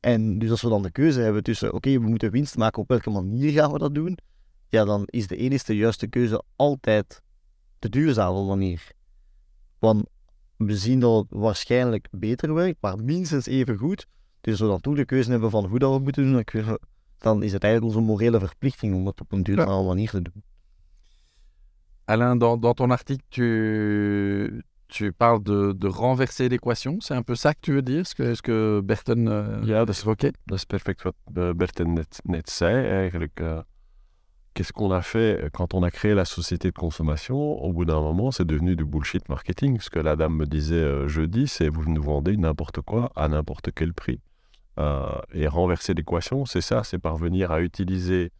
en 0.00 0.38
dus 0.38 0.50
als 0.50 0.62
we 0.62 0.68
dan 0.68 0.82
de 0.82 0.90
keuze 0.90 1.20
hebben 1.20 1.42
tussen, 1.42 1.72
oké, 1.72 1.90
we 1.90 2.08
moeten 2.08 2.30
winst 2.30 2.56
maken, 2.56 2.82
op 2.82 2.88
welke 2.88 3.10
manier 3.10 3.52
gaan 3.52 3.72
we 3.72 3.78
dat 3.78 3.94
doen? 3.94 4.18
Ja, 4.68 4.84
dan 4.84 5.02
is 5.04 5.26
de 5.26 5.36
enige 5.36 5.76
juiste 5.76 6.06
keuze 6.06 6.42
altijd 6.56 7.22
de 7.78 7.88
duurzame 7.88 8.44
manier. 8.44 8.92
Want 9.78 10.08
we 10.56 10.76
zien 10.76 11.00
dat 11.00 11.18
het 11.18 11.26
waarschijnlijk 11.40 12.08
beter 12.10 12.54
werkt, 12.54 12.76
maar 12.80 13.04
minstens 13.04 13.46
even 13.46 13.76
goed. 13.76 14.06
Dus 14.40 14.52
als 14.52 14.60
we 14.60 14.66
dan 14.66 14.80
toch 14.80 14.94
de 14.94 15.04
keuze 15.04 15.30
hebben 15.30 15.50
van 15.50 15.66
hoe 15.66 15.78
dat 15.78 15.94
we 15.94 15.98
moeten 15.98 16.32
doen, 16.32 16.44
dan 17.18 17.42
is 17.42 17.52
het 17.52 17.64
eigenlijk 17.64 17.94
onze 17.94 18.06
morele 18.06 18.38
verplichting 18.38 18.94
om 18.94 19.06
het 19.06 19.20
op 19.20 19.32
een 19.32 19.42
duurzame 19.42 19.86
manier 19.86 20.10
te 20.10 20.22
doen. 20.22 20.42
Alain, 22.04 22.38
dans, 22.38 22.60
dans 22.60 22.74
ton 22.74 22.90
article, 22.90 23.24
tu, 23.28 24.62
tu 24.86 25.12
parles 25.12 25.42
de, 25.42 25.74
de 25.78 25.88
renverser 25.88 26.48
l'équation. 26.48 27.00
C'est 27.00 27.14
un 27.14 27.22
peu 27.22 27.34
ça 27.34 27.52
que 27.52 27.60
tu 27.60 27.72
veux 27.72 27.82
dire, 27.82 28.06
ce 28.06 28.14
que, 28.14 28.34
ce 28.34 28.40
que 28.42 28.80
Berton 28.80 29.26
euh, 29.26 29.62
Ja, 29.66 29.84
dat 29.84 29.94
is, 29.94 30.00
évoquait? 30.00 30.34
dat 30.44 30.56
is 30.58 30.64
perfect 30.64 31.02
wat 31.02 31.14
eh, 31.34 31.50
Berten 31.56 31.92
net, 31.92 32.20
net 32.24 32.50
zei 32.50 32.86
eigenlijk. 32.86 33.40
eh. 33.40 33.58
qu'est-ce 34.54 34.72
qu'on 34.72 34.90
a 34.90 35.02
fait 35.02 35.38
euh, 35.42 35.50
quand 35.52 35.74
on 35.74 35.82
a 35.84 35.90
créé 35.90 36.14
la 36.14 36.24
société 36.24 36.68
de 36.70 36.78
consommation? 36.78 37.36
Au 37.36 37.72
bout 37.72 37.84
d'un 37.84 38.00
moment, 38.00 38.30
c'est 38.32 38.46
devenu 38.46 38.74
du 38.74 38.84
bullshit 38.84 39.28
marketing. 39.28 39.78
Ce 39.80 39.90
que 39.90 40.00
la 40.00 40.16
dame 40.16 40.36
me 40.36 40.46
disait 40.46 40.82
euh, 40.82 41.08
jeudi, 41.08 41.46
c'est 41.46 41.68
vous 41.68 41.84
nous 41.88 42.02
vendez 42.02 42.36
n'importe 42.36 42.80
quoi 42.80 43.12
à 43.14 43.28
n'importe 43.28 43.70
quel 43.74 43.92
prix. 43.92 44.20
Euh, 44.78 45.20
et 45.32 45.48
renverser 45.48 45.94
l'équation, 45.94 46.46
c'est 46.46 46.60
ça, 46.60 46.84
c'est 46.84 46.98
parvenir 46.98 47.50
à 47.50 47.60
utiliser 47.60 48.32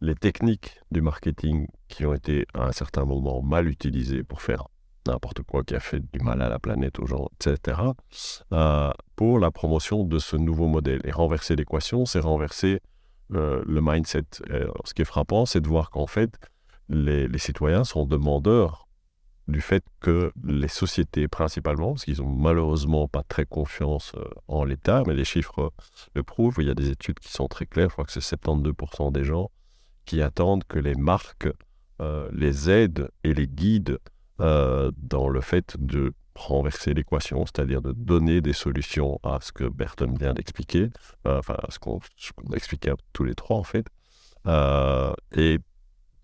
les 0.00 0.14
techniques 0.14 0.80
du 0.90 1.00
marketing 1.00 1.66
qui 1.88 2.04
ont 2.04 2.12
été 2.12 2.46
à 2.54 2.66
un 2.66 2.72
certain 2.72 3.04
moment 3.04 3.40
mal 3.40 3.68
utilisées 3.68 4.24
pour 4.24 4.42
faire 4.42 4.66
n'importe 5.06 5.42
quoi 5.42 5.64
qui 5.64 5.74
a 5.74 5.80
fait 5.80 6.00
du 6.12 6.20
mal 6.20 6.42
à 6.42 6.48
la 6.48 6.58
planète, 6.58 6.98
aux 6.98 7.06
gens, 7.06 7.28
etc., 7.34 7.80
pour 9.16 9.38
la 9.38 9.50
promotion 9.50 10.04
de 10.04 10.18
ce 10.18 10.36
nouveau 10.36 10.66
modèle. 10.66 11.00
Et 11.04 11.10
renverser 11.10 11.56
l'équation, 11.56 12.04
c'est 12.06 12.20
renverser 12.20 12.80
euh, 13.32 13.62
le 13.66 13.80
mindset. 13.80 14.24
ce 14.84 14.94
qui 14.94 15.02
est 15.02 15.06
frappant, 15.06 15.46
c'est 15.46 15.60
de 15.60 15.68
voir 15.68 15.90
qu'en 15.90 16.06
fait, 16.06 16.38
les, 16.88 17.38
citoyens 17.38 17.84
sont 17.84 18.04
demandeurs 18.04 18.88
du 19.48 19.60
fait 19.60 19.84
que 20.00 20.32
les 20.44 20.68
sociétés, 20.68 21.28
principalement, 21.28 21.92
parce 21.92 22.04
qu'ils 22.04 22.18
n'ont 22.18 22.28
malheureusement 22.28 23.08
pas 23.08 23.22
très 23.22 23.44
confiance 23.44 24.12
euh, 24.16 24.24
en 24.48 24.64
l'État, 24.64 25.02
mais 25.06 25.14
les 25.14 25.24
chiffres 25.24 25.72
le 26.14 26.22
prouvent, 26.22 26.56
il 26.58 26.66
y 26.66 26.70
a 26.70 26.74
des 26.74 26.90
études 26.90 27.18
qui 27.18 27.32
sont 27.32 27.48
très 27.48 27.66
claires, 27.66 27.88
je 27.88 27.94
crois 27.94 28.04
que 28.04 28.12
c'est 28.12 28.20
72% 28.20 29.12
des 29.12 29.24
gens 29.24 29.50
qui 30.04 30.22
attendent 30.22 30.64
que 30.64 30.78
les 30.78 30.94
marques 30.94 31.48
euh, 32.00 32.28
les 32.32 32.70
aident 32.70 33.10
et 33.24 33.34
les 33.34 33.46
guident 33.46 33.98
dans 34.38 35.28
le 35.28 35.40
fait 35.40 35.76
de 35.78 36.12
renverser 36.34 36.94
l'équation, 36.94 37.44
c'est-à-dire 37.46 37.82
de 37.82 37.92
donner 37.92 38.40
des 38.40 38.52
solutions 38.52 39.20
à 39.22 39.38
ce 39.40 39.52
que 39.52 39.64
Burton 39.64 40.16
vient 40.18 40.34
d'expliquer, 40.34 40.90
euh, 41.26 41.38
enfin 41.38 41.56
à 41.62 41.70
ce 41.70 41.78
qu'on 41.78 41.98
a 41.98 42.56
expliqué 42.56 42.92
tous 43.12 43.24
les 43.24 43.34
trois 43.34 43.56
en 43.56 43.62
fait. 43.62 43.86
Euh, 44.46 45.12
et 45.32 45.58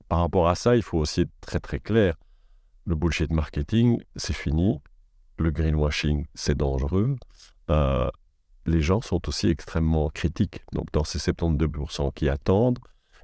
par 0.08 0.20
rapport 0.20 0.48
à 0.48 0.54
ça, 0.54 0.76
il 0.76 0.82
faut 0.82 0.98
aussi 0.98 1.22
être 1.22 1.30
très 1.40 1.60
très 1.60 1.78
clair. 1.78 2.14
Le 2.88 2.94
bullshit 2.94 3.30
marketing, 3.30 4.00
c'est 4.16 4.32
fini. 4.32 4.80
Le 5.38 5.50
greenwashing, 5.50 6.26
c'est 6.34 6.56
dangereux. 6.56 7.16
Euh, 7.70 8.10
les 8.66 8.80
gens 8.80 9.00
sont 9.00 9.28
aussi 9.28 9.48
extrêmement 9.48 10.08
critiques. 10.08 10.62
Donc 10.72 10.90
dans 10.92 11.04
ces 11.04 11.18
72% 11.18 12.12
qui 12.12 12.28
attendent, 12.28 12.78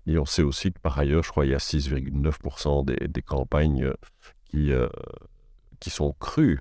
et 0.06 0.18
on 0.18 0.26
sait 0.26 0.42
aussi 0.42 0.72
que 0.72 0.78
par 0.78 0.98
ailleurs, 0.98 1.24
je 1.24 1.30
crois, 1.30 1.46
il 1.46 1.52
y 1.52 1.54
a 1.54 1.58
6,9% 1.58 2.84
des, 2.84 3.22
campagnes 3.22 3.90
qui, 4.50 4.70
qui 5.80 5.90
sont 5.90 6.14
crues 6.20 6.60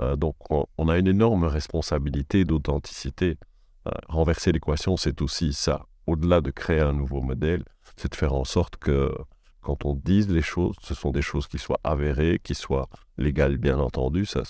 euh, 0.00 0.16
donc, 0.16 0.36
on, 0.50 0.88
a 0.88 0.98
une 0.98 1.06
énorme 1.06 1.44
responsabilité 1.44 2.44
d'authenticité. 2.44 3.38
Euh, 3.86 3.90
renverser 4.08 4.52
l'équation, 4.52 4.96
c'est 4.96 5.22
aussi 5.22 5.52
ça. 5.52 5.86
Au-delà 6.06 6.40
de 6.40 6.50
créer 6.50 6.80
un 6.80 6.92
nouveau 6.92 7.20
modèle, 7.20 7.64
c'est 7.96 8.10
de 8.10 8.16
faire 8.16 8.34
en 8.34 8.44
sorte 8.44 8.76
que 8.76 9.14
quand 9.64 9.84
on 9.84 9.94
dise 9.94 10.28
les 10.28 10.46
choses, 10.52 10.76
ce 10.88 10.94
sont 10.94 11.12
des 11.18 11.22
choses 11.22 11.46
qui 11.48 11.58
soient 11.58 11.80
avérées, 11.82 12.38
qui 12.46 12.54
soient 12.54 12.88
légales, 13.16 13.56
bien 13.56 13.78
entendu. 13.78 14.26
Ça, 14.26 14.42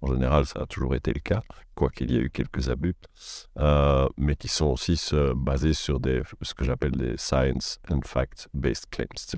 en 0.00 0.08
général, 0.14 0.46
ça 0.46 0.62
a 0.62 0.66
toujours 0.66 0.94
été 0.94 1.12
le 1.12 1.20
cas, 1.20 1.42
quoiqu'il 1.74 2.10
y 2.10 2.16
ait 2.16 2.24
eu 2.26 2.30
quelques 2.30 2.68
abus, 2.68 2.96
euh, 3.58 4.08
mais 4.16 4.36
qui 4.36 4.48
sont 4.48 4.66
aussi 4.66 4.96
basés 5.36 5.74
sur 5.74 6.00
des, 6.00 6.22
ce 6.40 6.54
que 6.54 6.64
j'appelle 6.64 6.92
des 6.92 7.16
science 7.18 7.78
and 7.90 8.00
fact-based 8.04 8.86
claims. 8.90 9.36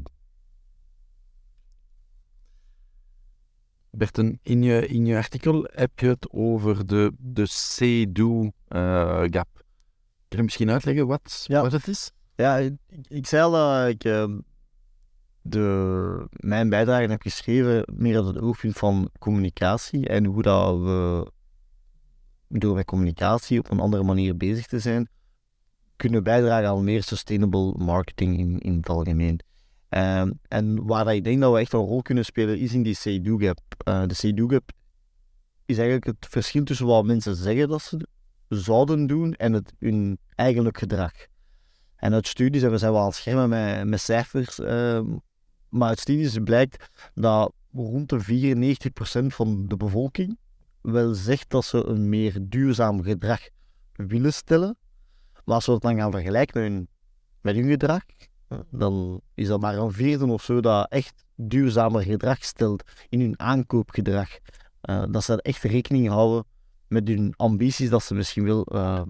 Berten, 3.93 4.39
in 4.43 4.63
je, 4.63 4.87
in 4.89 5.07
je 5.07 5.17
artikel 5.17 5.69
heb 5.75 6.01
je 6.01 6.07
het 6.07 6.27
over 6.31 6.87
de, 6.87 7.13
de 7.19 7.47
say-do-gap. 7.47 9.49
Uh, 9.55 9.63
Kun 10.29 10.39
je 10.39 10.43
misschien 10.43 10.71
uitleggen 10.71 11.07
wat, 11.07 11.47
wat 11.49 11.73
het 11.73 11.89
is? 11.89 12.11
Ja, 12.37 12.57
ik, 12.57 12.73
ik 13.09 13.27
zei 13.27 13.43
al 13.43 13.51
dat 13.51 13.89
ik 13.89 14.05
uh, 14.05 14.39
de, 15.47 16.27
mijn 16.31 16.69
bijdrage 16.69 17.07
heb 17.07 17.23
geschreven 17.23 17.85
meer 17.97 18.17
uit 18.17 18.27
het 18.27 18.41
oogpunt 18.41 18.77
van 18.77 19.11
communicatie 19.19 20.09
en 20.09 20.25
hoe 20.25 20.43
dat 20.43 20.79
we 20.79 21.31
door 22.49 22.75
met 22.75 22.85
communicatie 22.85 23.59
op 23.59 23.71
een 23.71 23.81
andere 23.81 24.03
manier 24.03 24.37
bezig 24.37 24.67
te 24.67 24.79
zijn, 24.79 25.09
kunnen 25.97 26.23
bijdragen 26.23 26.69
aan 26.69 26.85
meer 26.85 27.03
sustainable 27.03 27.75
marketing 27.77 28.39
in, 28.39 28.59
in 28.59 28.77
het 28.77 28.89
algemeen. 28.89 29.41
Ehm, 29.89 30.33
en 30.49 30.87
waar 30.87 31.15
ik 31.15 31.25
denk 31.25 31.41
dat 31.41 31.53
we 31.53 31.59
echt 31.59 31.73
een 31.73 31.81
rol 31.81 32.03
kunnen 32.03 32.25
spelen 32.25 32.59
is 32.59 32.73
in 32.73 32.83
die 32.83 32.95
say-do 32.95 33.37
gap. 33.37 33.61
Uh, 33.89 34.07
de 34.07 34.15
say-do 34.15 34.47
gap 34.47 34.71
is 35.67 35.77
eigenlijk 35.77 36.07
het 36.07 36.27
verschil 36.31 36.65
tussen 36.65 36.87
wat 36.87 37.05
mensen 37.05 37.37
zeggen 37.37 37.69
dat 37.69 37.83
ze 37.83 38.07
zouden 38.49 39.07
doen 39.07 39.35
en 39.35 39.53
het 39.53 39.73
hun 39.79 40.19
eigenlijk 40.35 40.79
gedrag. 40.79 41.13
En 41.97 42.13
uit 42.13 42.27
studies, 42.27 42.63
en 42.63 42.71
we 42.71 42.79
zijn 42.79 42.93
wel 42.93 43.03
aan 43.03 43.13
schermen 43.13 43.49
met, 43.49 43.89
met 43.89 44.01
cijfers, 44.01 44.59
uh, 44.59 45.01
maar 45.75 45.89
uit 45.89 46.01
studies 46.01 46.39
blijkt 46.45 46.89
dat 47.15 47.53
rond 47.73 48.09
de 48.09 48.59
94% 49.23 49.27
van 49.27 49.69
de 49.69 49.77
bevolking 49.77 50.39
wel 50.81 51.15
zegt 51.15 51.51
dat 51.51 51.65
ze 51.65 51.85
een 51.85 52.09
meer 52.09 52.37
duurzaam 52.41 53.03
gedrag 53.03 53.49
willen 53.93 54.33
stellen. 54.33 54.77
Maar 55.45 55.55
als 55.55 55.67
we 55.67 55.73
het 55.73 55.83
dan 55.83 55.97
gaan 55.97 56.11
vergelijken 56.11 56.61
met 56.61 56.71
hun, 56.71 56.89
met 57.41 57.55
hun 57.55 57.69
gedrag, 57.69 58.03
dan 58.71 59.21
is 59.35 59.49
dat 59.49 59.61
maar 59.61 59.77
een 59.77 59.93
vierde 59.93 60.27
of 60.27 60.43
zo 60.43 60.61
dat 60.61 60.91
echt 60.91 61.25
duurzamer 61.35 62.03
gedrag 62.03 62.45
stelt 62.45 62.83
in 63.09 63.21
hun 63.21 63.39
aankoopgedrag. 63.39 64.29
Uh, 64.83 65.05
dat 65.11 65.25
ze 65.25 65.43
echt 65.43 65.63
rekening 65.63 66.09
houden 66.09 66.45
met 66.89 67.09
hun 67.09 67.35
ambities 67.37 67.91
dat 67.91 68.03
ze 68.03 68.15
misschien 68.15 68.45
wil 68.45 68.67
uh, 68.73 69.03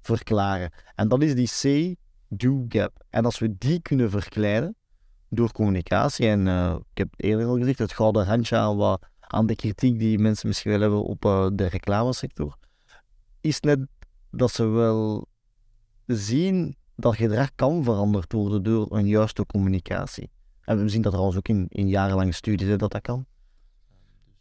verklaren. 0.00 0.72
En 0.94 1.08
dat 1.08 1.22
is 1.22 1.34
die 1.34 1.46
say-do 1.46 2.64
gap. 2.68 3.04
En 3.10 3.24
als 3.24 3.38
we 3.38 3.58
die 3.58 3.80
kunnen 3.82 4.10
verkleinen 4.10 4.76
door 5.28 5.52
communicatie, 5.52 6.28
en 6.28 6.46
uh, 6.46 6.74
ik 6.92 6.98
heb 6.98 7.08
eerder 7.16 7.46
al 7.46 7.56
gezegd, 7.56 7.78
het 7.78 7.92
gouden 7.92 8.26
handje 8.26 8.56
aan, 8.56 8.76
wat, 8.76 9.06
aan 9.20 9.46
de 9.46 9.56
kritiek 9.56 9.98
die 9.98 10.18
mensen 10.18 10.48
misschien 10.48 10.70
wel 10.70 10.80
hebben 10.80 11.04
op 11.04 11.20
de 11.54 11.66
reclamesector, 11.66 12.56
is 13.40 13.60
net 13.60 13.78
dat 14.30 14.50
ze 14.50 14.66
wel 14.66 15.26
zien 16.06 16.76
dat 16.96 17.16
gedrag 17.16 17.54
kan 17.54 17.84
veranderd 17.84 18.32
worden 18.32 18.62
door 18.62 18.96
een 18.96 19.06
juiste 19.06 19.46
communicatie. 19.46 20.30
En 20.60 20.82
we 20.82 20.88
zien 20.88 21.02
dat 21.02 21.12
trouwens 21.12 21.38
ook 21.38 21.48
in, 21.48 21.66
in 21.68 21.88
jarenlange 21.88 22.32
studies 22.32 22.78
dat 22.78 22.90
dat 22.90 23.00
kan. 23.00 23.26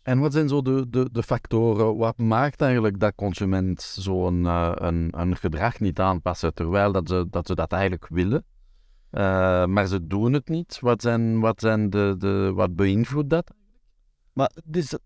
En 0.01 0.19
wat 0.19 0.33
zijn 0.33 0.47
zo 0.47 0.61
de, 0.61 0.89
de, 0.89 1.09
de 1.11 1.23
factoren, 1.23 1.97
wat 1.97 2.17
maakt 2.17 2.61
eigenlijk 2.61 2.99
dat 2.99 3.15
consument 3.15 3.81
zo'n 3.81 4.43
uh, 4.43 4.71
een, 4.73 5.19
een 5.19 5.35
gedrag 5.35 5.79
niet 5.79 5.99
aanpassen, 5.99 6.53
terwijl 6.53 6.91
dat 6.91 7.09
ze 7.09 7.27
dat, 7.29 7.47
ze 7.47 7.55
dat 7.55 7.71
eigenlijk 7.71 8.07
willen, 8.07 8.45
uh, 9.11 9.65
maar 9.65 9.87
ze 9.87 10.07
doen 10.07 10.33
het 10.33 10.49
niet? 10.49 10.79
Wat, 10.79 11.01
zijn, 11.01 11.39
wat, 11.39 11.59
zijn 11.59 11.89
de, 11.89 12.15
de, 12.17 12.51
wat 12.55 12.75
beïnvloedt 12.75 13.29
dat? 13.29 13.53
Maar 14.33 14.51
dus, 14.63 14.97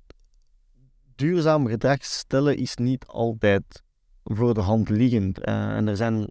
duurzaam 1.16 1.68
gedrag 1.68 2.04
stellen 2.04 2.58
is 2.58 2.76
niet 2.76 3.06
altijd 3.06 3.84
voor 4.24 4.54
de 4.54 4.62
hand 4.62 4.90
liggend. 4.90 5.48
Uh, 5.48 5.76
en 5.76 5.88
er 5.88 5.98
zijn 5.98 6.30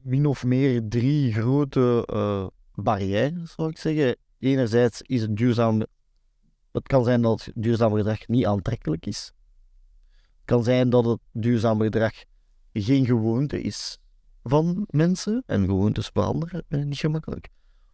min 0.00 0.26
of 0.26 0.44
meer 0.44 0.88
drie 0.88 1.32
grote 1.32 2.08
uh, 2.12 2.46
barrières, 2.74 3.52
zou 3.52 3.70
ik 3.70 3.78
zeggen. 3.78 4.16
Enerzijds 4.38 5.02
is 5.02 5.22
het 5.22 5.36
duurzaam. 5.36 5.86
Het 6.72 6.86
kan 6.86 7.04
zijn 7.04 7.22
dat 7.22 7.48
duurzaam 7.54 7.92
gedrag 7.94 8.28
niet 8.28 8.46
aantrekkelijk 8.46 9.06
is. 9.06 9.32
Het 10.10 10.44
kan 10.44 10.64
zijn 10.64 10.90
dat 10.90 11.04
het 11.04 11.20
duurzaam 11.32 11.80
gedrag 11.80 12.12
geen 12.72 13.06
gewoonte 13.06 13.60
is 13.60 13.98
van 14.42 14.86
mensen. 14.90 15.42
En 15.46 15.64
gewoontes 15.64 16.08
veranderen 16.08 16.64
uh, 16.68 16.84
niet 16.84 16.98
gemakkelijk. 16.98 17.48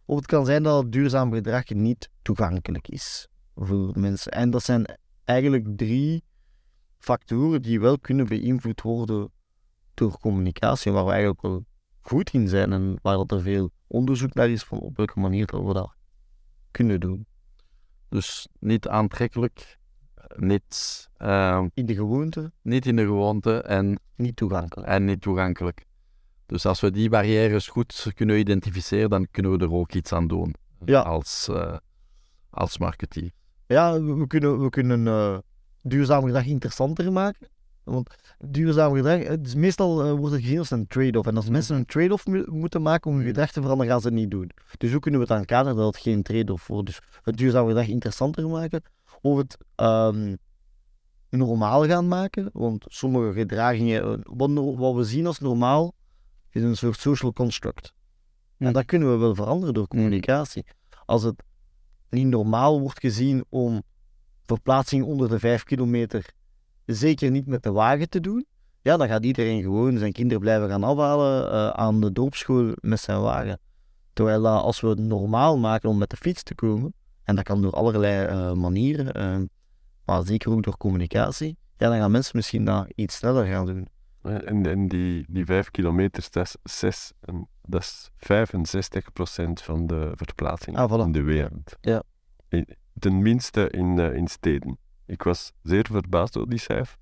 Of 0.05 0.15
het 0.15 0.25
kan 0.25 0.45
zijn 0.45 0.63
dat 0.63 0.83
het 0.83 0.91
duurzaam 0.91 1.33
gedrag 1.33 1.69
niet 1.69 2.09
toegankelijk 2.21 2.87
is 2.87 3.27
voor 3.55 3.99
mensen. 3.99 4.31
En 4.31 4.49
dat 4.49 4.63
zijn 4.63 4.97
eigenlijk 5.23 5.77
drie 5.77 6.23
factoren 6.97 7.61
die 7.61 7.79
wel 7.79 7.99
kunnen 7.99 8.27
beïnvloed 8.27 8.81
worden 8.81 9.31
door 9.93 10.19
communicatie, 10.19 10.91
waar 10.91 11.05
we 11.05 11.11
eigenlijk 11.11 11.41
wel 11.41 11.65
goed 12.01 12.33
in 12.33 12.47
zijn 12.47 12.73
en 12.73 12.99
waar 13.01 13.15
dat 13.15 13.31
er 13.31 13.41
veel 13.41 13.71
onderzoek 13.87 14.33
naar 14.33 14.49
is 14.49 14.63
van 14.63 14.79
op 14.79 14.97
welke 14.97 15.19
manier 15.19 15.45
dat 15.45 15.63
we 15.63 15.73
dat 15.73 15.95
kunnen 16.71 16.99
doen. 16.99 17.25
Dus 18.09 18.47
niet 18.59 18.87
aantrekkelijk, 18.87 19.79
niet... 20.35 21.09
Uh, 21.17 21.65
in 21.73 21.85
de 21.85 21.95
gewoonte. 21.95 22.51
Niet 22.61 22.85
in 22.85 22.95
de 22.95 23.05
gewoonte 23.05 23.61
en... 23.61 23.99
Niet 24.15 24.35
toegankelijk. 24.35 24.87
En 24.87 25.05
niet 25.05 25.21
toegankelijk. 25.21 25.85
Dus 26.49 26.65
als 26.65 26.79
we 26.79 26.91
die 26.91 27.09
barrières 27.09 27.67
goed 27.67 28.11
kunnen 28.15 28.39
identificeren, 28.39 29.09
dan 29.09 29.27
kunnen 29.31 29.51
we 29.57 29.65
er 29.65 29.73
ook 29.73 29.93
iets 29.93 30.11
aan 30.11 30.27
doen. 30.27 30.55
Ja. 30.85 31.01
Als, 31.01 31.47
uh, 31.51 31.77
als 32.49 32.77
marketeer. 32.77 33.31
Ja, 33.67 34.01
we 34.01 34.27
kunnen, 34.27 34.61
we 34.61 34.69
kunnen 34.69 35.05
uh, 35.05 35.37
duurzaam 35.81 36.23
gedrag 36.25 36.45
interessanter 36.45 37.11
maken. 37.11 37.47
Want 37.83 38.15
duurzaam 38.37 38.93
gedrag, 38.93 39.37
dus 39.39 39.55
meestal 39.55 40.05
uh, 40.05 40.11
wordt 40.11 40.33
het 40.33 40.41
gezien 40.41 40.57
als 40.57 40.71
een 40.71 40.87
trade-off. 40.87 41.27
En 41.27 41.35
als 41.35 41.49
mensen 41.49 41.75
een 41.75 41.85
trade-off 41.85 42.25
moeten 42.45 42.81
maken 42.81 43.11
om 43.11 43.17
hun 43.17 43.25
gedrag 43.25 43.51
te 43.51 43.61
veranderen, 43.61 43.91
gaan 43.91 44.01
ze 44.01 44.07
het 44.07 44.15
niet 44.15 44.31
doen. 44.31 44.51
Dus 44.77 44.91
hoe 44.91 44.99
kunnen 44.99 45.19
we 45.19 45.25
het 45.27 45.35
aan 45.35 45.45
kaderen 45.45 45.77
dat 45.77 45.93
het 45.93 46.03
geen 46.03 46.23
trade-off 46.23 46.67
wordt? 46.67 46.85
Dus 46.85 46.99
het 47.23 47.37
duurzaam 47.37 47.67
gedrag 47.67 47.87
interessanter 47.87 48.49
maken, 48.49 48.81
of 49.21 49.37
het 49.37 49.57
um, 49.75 50.37
normaal 51.29 51.85
gaan 51.85 52.07
maken. 52.07 52.49
Want 52.53 52.85
sommige 52.87 53.33
gedragingen, 53.33 54.21
wat, 54.23 54.75
wat 54.77 54.95
we 54.95 55.03
zien 55.03 55.27
als 55.27 55.39
normaal, 55.39 55.93
is 56.51 56.63
een 56.63 56.77
soort 56.77 56.99
social 56.99 57.33
construct. 57.33 57.93
En 58.57 58.73
dat 58.73 58.85
kunnen 58.85 59.11
we 59.11 59.17
wel 59.17 59.35
veranderen 59.35 59.73
door 59.73 59.87
communicatie. 59.87 60.65
Als 61.05 61.23
het 61.23 61.43
niet 62.09 62.27
normaal 62.27 62.79
wordt 62.79 62.99
gezien 62.99 63.45
om 63.49 63.83
verplaatsing 64.45 65.03
onder 65.03 65.29
de 65.29 65.39
5 65.39 65.63
kilometer 65.63 66.33
zeker 66.85 67.31
niet 67.31 67.45
met 67.45 67.63
de 67.63 67.71
wagen 67.71 68.09
te 68.09 68.19
doen, 68.19 68.45
ja, 68.81 68.97
dan 68.97 69.07
gaat 69.07 69.25
iedereen 69.25 69.61
gewoon 69.61 69.97
zijn 69.97 70.11
kinderen 70.11 70.41
blijven 70.41 70.69
gaan 70.69 70.83
afhalen 70.83 71.45
uh, 71.45 71.69
aan 71.69 72.01
de 72.01 72.11
doopschool 72.11 72.71
met 72.79 72.99
zijn 72.99 73.21
wagen. 73.21 73.59
Terwijl 74.13 74.43
uh, 74.43 74.61
als 74.61 74.81
we 74.81 74.87
het 74.87 74.99
normaal 74.99 75.57
maken 75.57 75.89
om 75.89 75.97
met 75.97 76.09
de 76.09 76.17
fiets 76.17 76.43
te 76.43 76.55
komen, 76.55 76.93
en 77.23 77.35
dat 77.35 77.43
kan 77.43 77.61
door 77.61 77.71
allerlei 77.71 78.27
uh, 78.27 78.53
manieren, 78.53 79.49
maar 80.05 80.25
zeker 80.25 80.51
ook 80.51 80.63
door 80.63 80.77
communicatie, 80.77 81.57
ja, 81.77 81.89
dan 81.89 81.97
gaan 81.97 82.11
mensen 82.11 82.35
misschien 82.35 82.65
dat 82.65 82.87
iets 82.95 83.15
sneller 83.15 83.45
gaan 83.45 83.65
doen. 83.65 83.87
En, 84.21 84.65
en 84.65 84.87
die, 84.87 85.25
die 85.27 85.45
vijf 85.45 85.71
kilometer, 85.71 86.27
dat 86.31 86.45
is, 86.45 86.79
zes, 86.79 87.11
dat 87.61 87.81
is 87.81 88.09
65% 88.17 88.17
van 89.53 89.87
de 89.87 90.11
verplaatsing 90.15 90.77
ah, 90.77 90.91
voilà. 90.91 91.05
in 91.05 91.11
de 91.11 91.21
wereld. 91.21 91.77
Ja. 91.81 92.03
Tenminste 92.99 93.69
in, 93.69 93.99
in 93.99 94.27
steden. 94.27 94.77
Ik 95.05 95.23
was 95.23 95.51
zeer 95.63 95.87
verbaasd 95.91 96.33
door 96.33 96.49
die 96.49 96.59
cijfer. 96.59 96.97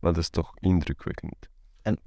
Maar 0.00 0.12
dat 0.12 0.22
is 0.22 0.30
toch 0.30 0.52
indrukwekkend. 0.58 1.48
En 1.82 1.98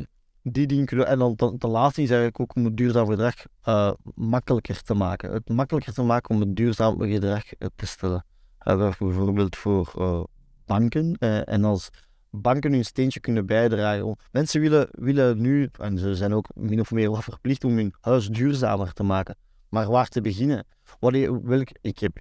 die 0.41 0.67
dingen 0.67 1.07
en 1.07 1.19
dan 1.19 1.36
ten, 1.36 1.69
laatste 1.69 2.01
is 2.01 2.10
eigenlijk 2.10 2.39
ook 2.39 2.55
om 2.55 2.65
het 2.65 2.77
duurzaam 2.77 3.07
gedrag 3.07 3.36
uh, 3.63 3.93
makkelijker 4.15 4.81
te 4.81 4.93
maken. 4.93 5.31
Het 5.31 5.50
makkelijker 5.50 5.93
te 5.93 6.03
maken 6.03 6.36
om 6.36 6.41
het 6.41 6.55
duurzaam 6.55 7.00
gedrag 7.00 7.43
uh, 7.60 7.67
te 7.75 7.86
stellen. 7.86 8.25
Uh, 8.63 8.91
bijvoorbeeld 9.00 9.55
voor 9.55 10.27
banken. 10.65 11.17
en 11.45 11.63
als 11.63 11.89
banken 12.35 12.73
hun 12.73 12.85
steentje 12.85 13.19
kunnen 13.19 13.45
bijdragen. 13.45 14.17
Mensen 14.31 14.61
willen, 14.61 14.87
willen 14.91 15.41
nu, 15.41 15.69
en 15.79 15.97
ze 15.97 16.15
zijn 16.15 16.33
ook 16.33 16.49
min 16.55 16.79
of 16.79 16.91
meer 16.91 17.23
verplicht 17.23 17.63
om 17.63 17.75
hun 17.75 17.93
huis 18.01 18.27
duurzamer 18.27 18.93
te 18.93 19.03
maken. 19.03 19.35
Maar 19.69 19.89
waar 19.89 20.07
te 20.07 20.21
beginnen? 20.21 20.65
Wat, 20.99 21.13
ik 21.81 21.99
heb, 21.99 22.17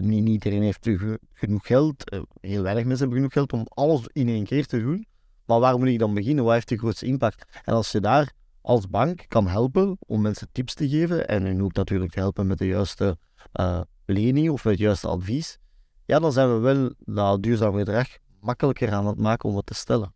niet, 0.00 0.28
iedereen 0.28 0.62
heeft 0.62 0.88
genoeg 1.32 1.66
geld, 1.66 2.10
eh, 2.10 2.20
heel 2.40 2.62
weinig 2.62 2.84
mensen 2.84 3.08
hebben 3.08 3.16
genoeg 3.16 3.32
geld 3.32 3.52
om 3.52 3.66
alles 3.68 4.08
in 4.12 4.28
één 4.28 4.44
keer 4.44 4.66
te 4.66 4.80
doen. 4.80 5.06
Maar 5.46 5.60
waar 5.60 5.78
moet 5.78 5.88
ik 5.88 5.98
dan 5.98 6.14
beginnen? 6.14 6.44
Wat 6.44 6.52
heeft 6.52 6.68
de 6.68 6.78
grootste 6.78 7.06
impact? 7.06 7.60
En 7.64 7.74
als 7.74 7.92
je 7.92 8.00
daar 8.00 8.32
als 8.60 8.88
bank 8.88 9.24
kan 9.28 9.48
helpen 9.48 9.96
om 9.98 10.20
mensen 10.20 10.48
tips 10.52 10.74
te 10.74 10.88
geven 10.88 11.28
en 11.28 11.42
hun 11.42 11.62
ook 11.62 11.72
natuurlijk 11.72 12.12
te 12.12 12.18
helpen 12.18 12.46
met 12.46 12.58
de 12.58 12.66
juiste 12.66 13.18
uh, 13.60 13.80
lening 14.06 14.50
of 14.50 14.62
het 14.62 14.78
juiste 14.78 15.08
advies, 15.08 15.58
ja, 16.04 16.18
dan 16.18 16.32
zijn 16.32 16.54
we 16.54 16.58
wel 16.58 16.92
dat 16.98 17.42
duurzaam 17.42 17.76
gedrag 17.76 18.08
makkelijker 18.40 18.92
aan 18.92 19.06
het 19.06 19.18
maken 19.18 19.48
om 19.48 19.56
het 19.56 19.66
te 19.66 19.74
stellen. 19.74 20.14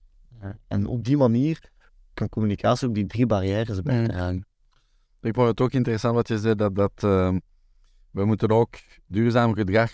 En 0.69 0.87
op 0.87 1.05
die 1.05 1.17
manier 1.17 1.71
kan 2.15 2.29
communicatie 2.29 2.89
ook 2.89 2.95
die 2.95 3.07
drie 3.07 3.27
barrières 3.27 3.83
bijdragen. 3.83 4.47
Ik 5.21 5.35
vond 5.35 5.49
het 5.49 5.61
ook 5.61 5.73
interessant 5.73 6.15
wat 6.15 6.29
je 6.29 6.39
zei, 6.39 6.55
dat, 6.55 6.75
dat 6.75 7.03
uh, 7.05 7.35
we 8.11 8.25
moeten 8.25 8.51
ook 8.51 8.75
duurzaam 9.07 9.55
gedrag 9.55 9.91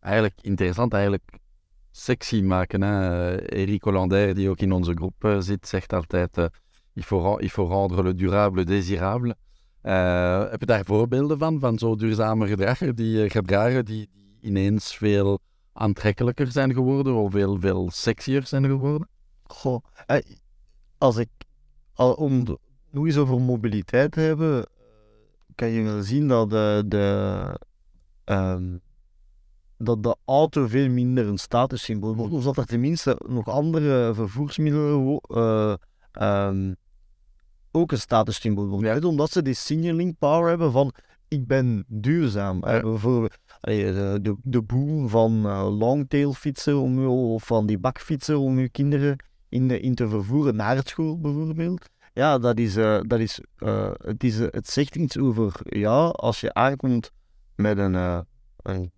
eigenlijk 0.00 0.38
interessant, 0.40 0.92
eigenlijk 0.92 1.38
sexy 1.90 2.42
maken. 2.42 2.82
Hè? 2.82 3.36
Eric 3.36 3.82
Hollander, 3.82 4.34
die 4.34 4.50
ook 4.50 4.60
in 4.60 4.72
onze 4.72 4.94
groep 4.94 5.24
uh, 5.24 5.40
zit, 5.40 5.68
zegt 5.68 5.92
altijd 5.92 6.38
uh, 6.38 6.44
il, 6.92 7.02
faut, 7.02 7.40
il 7.42 7.48
faut 7.48 7.70
rendre 7.70 8.02
le 8.02 8.14
durable 8.14 8.64
désirable. 8.64 9.36
Uh, 9.82 10.50
heb 10.50 10.60
je 10.60 10.66
daar 10.66 10.84
voorbeelden 10.84 11.38
van, 11.38 11.60
van 11.60 11.78
zo 11.78 11.96
duurzame 11.96 12.46
gedragen, 12.46 12.96
die 12.96 13.30
gedragen 13.30 13.84
die, 13.84 14.08
die 14.12 14.38
ineens 14.40 14.96
veel 14.96 15.38
aantrekkelijker 15.72 16.46
zijn 16.46 16.72
geworden 16.72 17.14
of 17.14 17.32
veel, 17.32 17.60
veel 17.60 17.90
sexier 17.90 18.46
zijn 18.46 18.64
geworden? 18.64 19.08
Goh, 19.42 19.84
als 20.98 21.16
ik, 21.16 21.28
om 21.96 22.44
nog 22.90 23.06
eens 23.06 23.16
over 23.16 23.40
mobiliteit 23.40 24.14
hebben, 24.14 24.66
kan 25.54 25.68
je 25.68 25.82
wel 25.82 26.02
zien 26.02 26.28
dat 26.28 26.50
de, 26.50 26.84
de, 26.86 27.58
um, 28.24 28.80
dat 29.76 30.02
de 30.02 30.16
auto 30.24 30.66
veel 30.66 30.88
minder 30.88 31.26
een 31.26 31.38
statussymbool 31.38 32.14
wordt. 32.14 32.32
Of 32.32 32.44
dat 32.44 32.56
er 32.56 32.66
tenminste 32.66 33.20
nog 33.26 33.48
andere 33.48 34.14
vervoersmiddelen 34.14 35.20
uh, 35.28 35.74
um, 36.20 36.76
ook 37.70 37.92
een 37.92 37.98
statussymbool 37.98 38.66
worden. 38.66 38.94
Ja. 38.94 39.08
Omdat 39.08 39.30
ze 39.30 39.42
die 39.42 39.54
signaling 39.54 40.18
power 40.18 40.48
hebben 40.48 40.72
van 40.72 40.94
ik 41.32 41.46
ben 41.46 41.84
duurzaam. 41.88 42.60
Bijvoorbeeld 42.60 43.36
de, 43.60 44.18
de, 44.22 44.36
de 44.42 44.62
boom 44.62 45.08
van 45.08 45.46
uh, 45.46 45.78
longtail 45.78 46.32
fietsen 46.32 46.78
om, 46.78 47.06
of 47.06 47.46
van 47.46 47.66
die 47.66 47.78
bakfietsen 47.78 48.38
om 48.38 48.58
je 48.58 48.68
kinderen 48.68 49.16
in, 49.48 49.94
te 49.94 50.08
vervoeren 50.08 50.56
naar 50.56 50.76
het 50.76 50.88
school 50.88 51.20
bijvoorbeeld. 51.20 51.88
Ja, 52.12 52.38
dat 52.38 52.58
is, 52.58 52.74
dat 53.06 53.18
is, 53.18 53.40
het, 53.96 54.24
is 54.24 54.38
het 54.38 54.68
zegt 54.68 54.96
iets 54.96 55.18
over, 55.18 55.60
ja, 55.62 56.06
als 56.06 56.40
je 56.40 56.54
aankomt 56.54 57.10
met 57.56 57.78
een, 57.78 57.94
een 58.56 58.92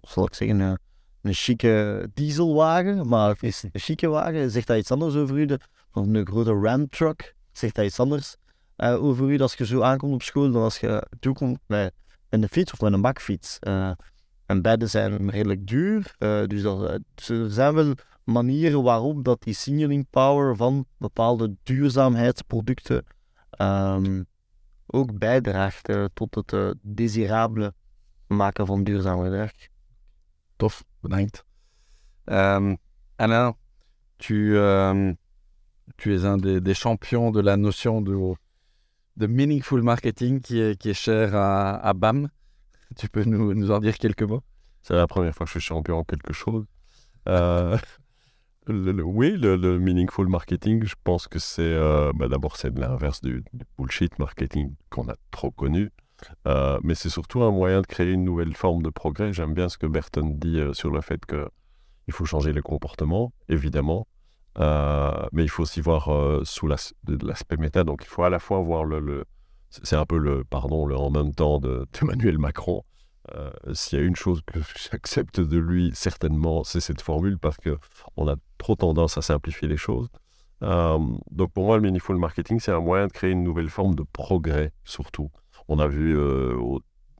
zal 0.00 0.24
ik 0.24 0.34
zeggen, 0.34 0.60
een, 0.60 0.78
een 1.22 1.34
chique 1.34 2.10
dieselwagen, 2.14 3.08
maar 3.08 3.36
is 3.40 3.62
een 3.62 3.80
chique 3.80 4.08
wagen, 4.08 4.50
zegt 4.50 4.66
dat 4.66 4.78
iets 4.78 4.90
anders 4.90 5.14
over 5.14 5.38
u. 5.38 5.48
Of 5.92 6.06
een 6.06 6.26
grote 6.26 6.52
Ram 6.52 6.88
truck, 6.88 7.34
zegt 7.52 7.74
dat 7.74 7.84
iets 7.84 8.00
anders 8.00 8.36
over 8.80 9.30
u 9.30 9.38
als 9.38 9.54
je 9.54 9.66
zo 9.66 9.82
aankomt 9.82 10.14
op 10.14 10.22
school 10.22 10.50
dan 10.50 10.62
als 10.62 10.80
je 10.80 11.06
toekomt 11.20 11.58
met, 11.66 11.92
een 12.28 12.48
fiets 12.48 12.72
of 12.72 12.80
met 12.80 12.92
een 12.92 13.00
bakfiets. 13.00 13.58
en 14.46 14.62
beide 14.62 14.86
zijn 14.86 15.30
redelijk 15.30 15.66
duur, 15.66 16.14
dus, 16.46 16.62
dat, 16.62 17.00
dus 17.14 17.28
er 17.28 17.50
zijn 17.50 17.74
wel 17.74 17.94
manieren 18.24 18.82
waarop 18.82 19.24
dat 19.24 19.42
die 19.42 19.54
signaling 19.54 20.06
power 20.10 20.56
van 20.56 20.86
bepaalde 20.98 21.56
duurzaamheidsproducten 21.62 23.04
um, 23.60 24.26
ook 24.86 25.18
bijdraagt 25.18 25.88
uh, 25.88 26.04
tot 26.14 26.34
het 26.34 26.52
uh, 26.52 26.70
desirabele 26.82 27.74
maken 28.26 28.66
van 28.66 28.84
duurzaam 28.84 29.22
gedrag. 29.22 29.50
Tof, 30.56 30.84
bedankt. 31.00 31.44
Um, 32.24 32.78
Alain, 33.16 33.54
tu, 34.16 34.56
um, 34.56 35.18
tu 35.96 36.14
es 36.14 36.22
un 36.22 36.36
des, 36.40 36.62
des, 36.62 36.80
de 36.80 37.42
la 37.42 37.56
notion 37.56 38.04
de, 38.04 38.36
de 39.16 39.26
meaningful 39.26 39.82
marketing 39.82 40.40
qui 40.40 40.60
est, 40.60 40.80
qui 40.80 40.90
est 40.90 40.94
cher 40.94 41.34
à, 41.34 41.76
à 41.76 41.92
BAM. 41.92 42.28
Tu 42.96 43.08
peux 43.08 43.24
nous, 43.24 43.54
nous 43.54 43.70
en 43.70 43.78
dire 43.78 43.98
quelques 43.98 44.22
mots? 44.22 44.42
C'est 44.82 44.94
la 44.94 45.06
première 45.06 45.34
fois 45.34 45.44
que 45.44 45.52
je 45.52 45.58
suis 45.58 45.66
champion 45.66 45.98
en 45.98 46.04
quelque 46.04 46.32
chose. 46.32 46.64
Euh, 47.28 47.76
oui, 48.68 49.36
le, 49.36 49.78
meaningful 49.78 50.28
marketing, 50.28 50.84
je 50.84 50.94
pense 51.04 51.28
que 51.28 51.38
c'est 51.38 51.62
euh, 51.62 52.12
bah, 52.14 52.28
d'abord 52.28 52.56
c'est 52.56 52.76
l'inverse 52.76 53.20
du, 53.20 53.44
bullshit 53.78 54.18
marketing 54.18 54.74
qu'on 54.88 55.08
a 55.08 55.14
trop 55.30 55.50
connu, 55.50 55.90
euh, 56.46 56.78
mais 56.82 56.94
c'est 56.94 57.10
surtout 57.10 57.42
un 57.42 57.50
moyen 57.50 57.82
de 57.82 57.86
créer 57.86 58.12
une 58.12 58.24
nouvelle 58.24 58.54
forme 58.54 58.82
de 58.82 58.90
progrès. 58.90 59.32
J'aime 59.32 59.54
bien 59.54 59.68
ce 59.68 59.78
que 59.78 59.86
Burton 59.86 60.38
dit 60.38 60.60
sur 60.72 60.90
le 60.90 61.00
fait 61.00 61.24
que 61.26 61.48
il 62.08 62.12
faut 62.12 62.24
changer 62.24 62.52
les 62.52 62.62
comportements, 62.62 63.32
évidemment, 63.48 64.08
mais 64.58 65.42
il 65.44 65.48
faut 65.48 65.62
aussi 65.62 65.80
voir 65.80 66.10
sous 66.44 66.66
l'aspect 66.66 67.56
méta. 67.58 67.84
Donc 67.84 68.02
il 68.04 68.08
faut 68.08 68.22
à 68.22 68.30
la 68.30 68.38
fois 68.38 68.60
voir 68.60 68.84
le, 68.84 69.24
c'est 69.70 69.96
un 69.96 70.06
peu 70.06 70.18
le 70.18 70.44
pardon 70.44 70.86
le 70.86 70.96
en 70.96 71.10
même 71.10 71.34
temps 71.34 71.60
d'Emmanuel 71.92 72.38
Macron. 72.38 72.82
S'il 73.72 73.98
y 73.98 74.02
a 74.02 74.04
une 74.04 74.16
chose 74.16 74.42
que 74.46 74.58
j'accepte 74.90 75.40
de 75.40 75.58
lui, 75.58 75.92
certainement, 75.94 76.64
c'est 76.64 76.80
cette 76.80 77.02
formule 77.02 77.38
parce 77.38 77.56
que 77.56 77.78
on 78.16 78.28
a 78.28 78.36
trop 78.58 78.76
tendance 78.76 79.18
à 79.18 79.22
simplifier 79.22 79.68
les 79.68 79.76
choses. 79.76 80.08
Euh, 80.62 80.98
donc 81.30 81.52
pour 81.52 81.64
moi, 81.64 81.76
le 81.76 81.82
meaningful 81.82 82.16
marketing, 82.16 82.60
c'est 82.60 82.72
un 82.72 82.80
moyen 82.80 83.06
de 83.06 83.12
créer 83.12 83.30
une 83.30 83.42
nouvelle 83.42 83.68
forme 83.68 83.94
de 83.94 84.02
progrès, 84.02 84.72
surtout. 84.84 85.30
On 85.68 85.78
a 85.78 85.86
vu 85.86 86.16
euh, 86.16 86.56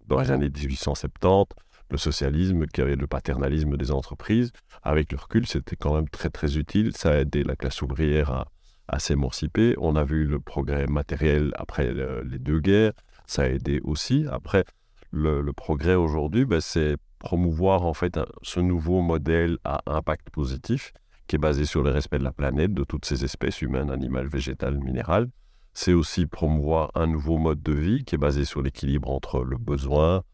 dans 0.07 0.21
les 0.21 0.31
années 0.31 0.51
1870 0.51 1.45
le 1.91 1.99
socialisme 1.99 2.67
qui 2.67 2.81
avait 2.81 2.97
le 2.97 3.07
paternalisme 3.07 3.77
des 3.77 3.91
entreprises. 3.91 4.53
Avec 4.83 5.13
le 5.13 5.19
recul, 5.19 5.47
c'était 5.47 5.77
quand 5.77 5.95
même 5.95 6.09
très 6.09 6.31
très 6.31 6.57
utile. 6.57 6.97
Ça 6.97 7.13
a 7.13 7.19
aidé 7.19 7.43
la 7.43 7.57
classe 7.57 7.83
ouvrière 7.83 8.47
à, 8.89 8.99
s'émanciper. 8.99 9.75
On 9.79 9.95
a 9.95 10.05
vu 10.05 10.25
le 10.25 10.41
progrès 10.41 10.87
matériel 10.87 11.53
après 11.57 11.93
les 11.93 12.39
deux 12.39 12.61
guerres. 12.61 12.93
Ça 13.27 13.43
a 13.43 13.47
aidé 13.47 13.81
aussi. 13.85 14.27
Après, 14.31 14.65
le, 15.13 15.43
le 15.43 15.53
progrès 15.53 15.95
aujourd'hui, 15.95 16.45
ben, 16.45 16.61
c'est 16.61 16.97
promouvoir 17.21 17.85
en 17.85 17.95
fait 17.95 18.19
ce 18.43 18.59
nouveau 18.59 19.03
modèle 19.03 19.59
à 19.63 19.81
impact 19.87 20.31
positif 20.31 20.93
qui 21.29 21.37
est 21.37 21.39
basé 21.39 21.65
sur 21.65 21.85
le 21.85 21.91
respect 21.91 22.19
de 22.19 22.25
la 22.25 22.33
planète, 22.33 22.75
de 22.75 22.83
toutes 22.83 23.05
ces 23.05 23.25
espèces 23.25 23.63
humaines, 23.63 23.91
animales, 23.91 24.27
végétales, 24.27 24.79
minérales. 24.81 25.29
C'est 25.75 25.93
aussi 25.93 26.27
promouvoir 26.27 26.91
un 26.97 27.07
nouveau 27.07 27.39
mode 27.39 27.63
de 27.63 27.73
vie 27.73 28.05
qui 28.05 28.17
est 28.17 28.19
basé 28.19 28.45
sur 28.45 28.63
l'équilibre 28.63 29.09
entre 29.11 29.45
le 29.45 29.57
besoin, 29.57 30.25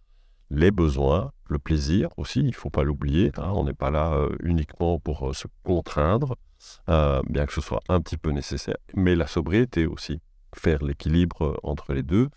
les 0.51 0.71
besoins, 0.71 1.33
le 1.49 1.59
plaisir 1.59 2.09
aussi, 2.17 2.41
il 2.41 2.47
ne 2.47 2.53
faut 2.53 2.71
pas 2.71 2.85
l'oublier. 2.85 3.33
Hein, 3.37 3.53
on 3.55 3.65
n'est 3.65 3.75
pas 3.75 3.91
là 3.91 4.15
euh, 4.15 4.37
uniquement 4.43 4.99
pour 4.99 5.31
euh, 5.31 5.33
se 5.33 5.47
contraindre, 5.65 6.37
euh, 6.89 7.23
bien 7.29 7.47
que 7.47 7.53
ce 7.53 7.61
soit 7.61 7.81
un 7.89 8.01
petit 8.01 8.17
peu 8.17 8.31
nécessaire, 8.31 8.77
mais 8.95 9.15
la 9.15 9.27
sobriété 9.27 9.87
aussi, 9.87 10.21
faire 10.55 10.83
l'équilibre 10.83 11.59
entre 11.63 11.93
les 11.93 12.03
deux. 12.03 12.29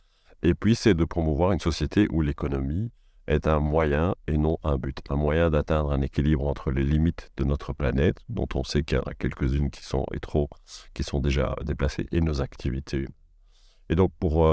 Et 0.42 0.54
puis 0.54 0.76
c'est 0.76 0.94
de 0.94 1.06
promouvoir 1.06 1.52
une 1.52 1.60
société 1.60 2.08
où 2.12 2.22
l'économie 2.22 2.92
est 3.28 3.46
un 3.46 3.60
moyen 3.60 4.16
et 4.28 4.38
non 4.38 4.58
un 4.64 4.78
but, 4.78 4.98
un 5.10 5.16
moyen 5.16 5.52
d'atteindre 5.52 5.92
un 5.92 6.02
équilibre 6.02 6.48
entre 6.48 6.72
les 6.72 6.84
limites 6.84 7.30
de 7.38 7.44
notre 7.44 7.74
planète, 7.74 8.18
dont 8.28 8.48
on 8.56 8.64
sait 8.64 8.84
qu'il 8.84 8.98
y 8.98 9.00
en 9.00 9.04
a 9.04 9.14
quelques-unes 9.14 9.70
qui 9.70 9.84
sont 9.84 10.06
trop, 10.22 10.50
qui 10.96 11.04
sont 11.04 11.20
déjà 11.20 11.56
déplacées, 11.64 12.08
et 12.12 12.22
nos 12.22 12.42
activités. 12.42 13.06
Et 13.90 13.96
donc, 13.96 14.12
pour 14.20 14.48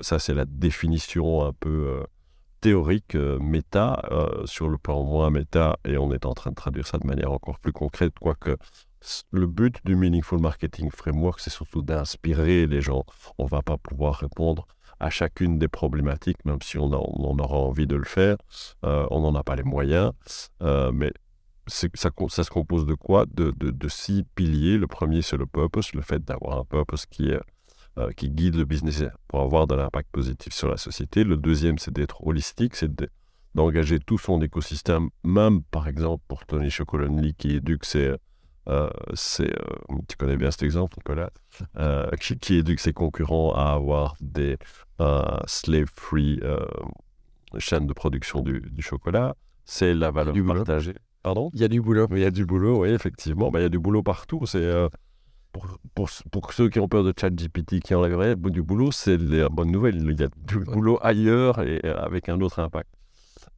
ça, 0.00 0.18
c'est 0.18 0.34
la 0.34 0.44
définition 0.44 1.44
un 1.46 1.52
peu 1.52 2.02
théorique 2.60 3.14
méta, 3.14 4.02
sur 4.44 4.68
le 4.68 4.78
plan 4.78 5.02
moins 5.02 5.30
méta, 5.30 5.78
et 5.84 5.96
on 5.98 6.12
est 6.12 6.26
en 6.26 6.34
train 6.34 6.50
de 6.50 6.56
traduire 6.56 6.86
ça 6.86 6.98
de 6.98 7.06
manière 7.06 7.32
encore 7.32 7.58
plus 7.58 7.72
concrète, 7.72 8.14
quoique 8.20 8.56
le 9.30 9.46
but 9.46 9.76
du 9.84 9.96
Meaningful 9.96 10.40
Marketing 10.40 10.90
Framework, 10.90 11.40
c'est 11.40 11.50
surtout 11.50 11.82
d'inspirer 11.82 12.66
les 12.66 12.80
gens. 12.80 13.04
On 13.38 13.44
ne 13.44 13.48
va 13.48 13.62
pas 13.62 13.78
pouvoir 13.78 14.16
répondre 14.16 14.66
à 14.98 15.08
chacune 15.08 15.58
des 15.58 15.68
problématiques, 15.68 16.44
même 16.44 16.60
si 16.62 16.76
on, 16.76 16.92
aura 16.92 17.56
envie 17.56 17.86
de 17.86 17.96
le 17.96 18.04
faire. 18.04 18.36
Euh, 18.84 19.06
on 19.10 19.20
n'en 19.20 19.34
a 19.34 19.42
pas 19.42 19.56
les 19.56 19.62
moyens. 19.62 20.12
Euh, 20.62 20.92
mais 20.92 21.12
ça, 21.66 21.88
se 21.88 22.50
compose 22.50 22.84
de 22.84 22.94
quoi? 22.94 23.24
De, 23.26 23.88
six 23.88 24.24
piliers. 24.34 24.76
Le 24.76 24.86
premier, 24.86 25.22
c'est 25.22 25.38
le 25.38 25.46
purpose, 25.46 25.94
le 25.94 26.02
fait 26.02 26.22
d'avoir 26.22 26.58
un 26.58 26.64
purpose 26.64 27.06
qui, 27.06 27.30
est, 27.30 27.40
euh, 27.98 28.12
qui 28.12 28.30
guide 28.30 28.56
le 28.56 28.64
business 28.64 29.04
pour 29.28 29.40
avoir 29.40 29.66
de 29.66 29.74
l'impact 29.74 30.10
positif 30.10 30.52
sur 30.52 30.68
la 30.68 30.76
société. 30.76 31.24
Le 31.24 31.36
deuxième, 31.36 31.78
c'est 31.78 31.92
d'être 31.92 32.26
holistique, 32.26 32.76
c'est 32.76 32.90
d'engager 33.54 33.98
tout 33.98 34.18
son 34.18 34.40
écosystème, 34.42 35.10
même 35.24 35.62
par 35.62 35.88
exemple 35.88 36.22
pour 36.28 36.46
Tony 36.46 36.70
Chocolonely 36.70 37.34
qui 37.34 37.56
éduque 37.56 37.84
ses 37.84 38.14
euh, 38.68 38.90
c'est, 39.14 39.50
euh, 39.50 39.96
tu 40.06 40.16
connais 40.16 40.36
bien 40.36 40.50
cet 40.50 40.62
exemple, 40.62 40.96
Nicolas, 40.98 41.30
euh, 41.78 42.08
qui, 42.40 42.54
éduque 42.54 42.80
ses 42.80 42.92
concurrents 42.92 43.52
à 43.54 43.72
avoir 43.72 44.16
des 44.20 44.58
slave-free 45.46 46.40
chaînes 47.58 47.86
de 47.86 47.92
production 47.92 48.42
du, 48.42 48.62
chocolat. 48.80 49.34
C'est 49.64 49.94
la 49.94 50.10
valeur 50.10 50.34
partagée. 50.46 50.94
Pardon? 51.22 51.50
Il 51.52 51.60
y 51.60 51.64
a 51.64 51.68
du 51.68 51.80
boulot. 51.80 52.06
Il 52.12 52.18
y 52.18 52.24
a 52.24 52.30
du 52.30 52.46
boulot, 52.46 52.82
oui, 52.82 52.90
effectivement. 52.90 53.50
Ben, 53.50 53.60
il 53.60 53.62
y 53.62 53.66
a 53.66 53.70
du 53.70 53.78
boulot 53.78 54.02
partout. 54.02 54.40
C'est 54.46 54.88
pour, 55.52 55.66
pour, 55.94 56.08
pour, 56.30 56.52
ceux 56.52 56.68
qui 56.68 56.78
ont 56.80 56.88
peur 56.88 57.04
de 57.04 57.12
ChatGPT, 57.18 57.80
qui 57.80 57.94
enlèverait 57.94 58.36
du 58.36 58.62
boulot, 58.62 58.92
c'est 58.92 59.16
la 59.16 59.48
bonne 59.48 59.70
nouvelle. 59.70 59.96
Il 59.96 60.20
y 60.20 60.24
a 60.24 60.28
du 60.36 60.58
boulot 60.60 60.98
ailleurs 61.02 61.60
et 61.60 61.80
avec 61.84 62.28
un 62.28 62.40
autre 62.40 62.58
impact. 62.60 62.90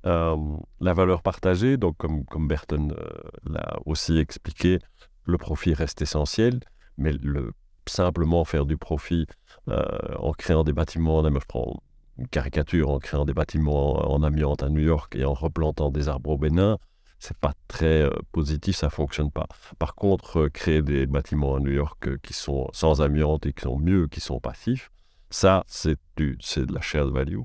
Euh, 0.06 0.36
la 0.80 0.94
valeur 0.94 1.22
partagée, 1.22 1.76
donc 1.76 1.96
comme, 1.96 2.24
comme 2.24 2.48
Burton 2.48 2.92
euh, 2.98 3.08
l'a 3.48 3.78
aussi 3.86 4.18
expliqué, 4.18 4.78
le 5.24 5.38
profit 5.38 5.74
reste 5.74 6.02
essentiel, 6.02 6.60
mais 6.98 7.12
le, 7.12 7.52
simplement 7.88 8.44
faire 8.44 8.66
du 8.66 8.76
profit 8.76 9.26
euh, 9.68 9.84
en 10.18 10.32
créant 10.32 10.64
des 10.64 10.72
bâtiments, 10.72 11.22
je 11.24 11.46
prends 11.46 11.82
une 12.18 12.28
caricature, 12.28 12.90
en 12.90 12.98
créant 12.98 13.24
des 13.24 13.34
bâtiments 13.34 14.12
en 14.12 14.22
amiante 14.22 14.62
à 14.62 14.68
New 14.68 14.82
York 14.82 15.14
et 15.16 15.24
en 15.24 15.34
replantant 15.34 15.90
des 15.90 16.08
arbres 16.08 16.30
au 16.30 16.38
Bénin, 16.38 16.78
c'est 17.22 17.36
pas 17.36 17.54
très 17.68 18.08
positif, 18.32 18.76
ça 18.76 18.90
fonctionne 18.90 19.30
pas. 19.30 19.46
Par 19.78 19.94
contre, 19.94 20.48
créer 20.48 20.82
des 20.82 21.06
bâtiments 21.06 21.56
à 21.56 21.60
New 21.60 21.72
York 21.72 22.18
qui 22.20 22.32
sont 22.32 22.68
sans 22.72 23.00
amiante 23.00 23.46
et 23.46 23.52
qui 23.52 23.62
sont 23.62 23.78
mieux, 23.78 24.08
qui 24.08 24.20
sont 24.20 24.40
passifs, 24.40 24.90
ça, 25.30 25.64
c'est 25.66 25.98
de 26.16 26.74
la 26.74 26.80
shared 26.80 27.08
value 27.08 27.42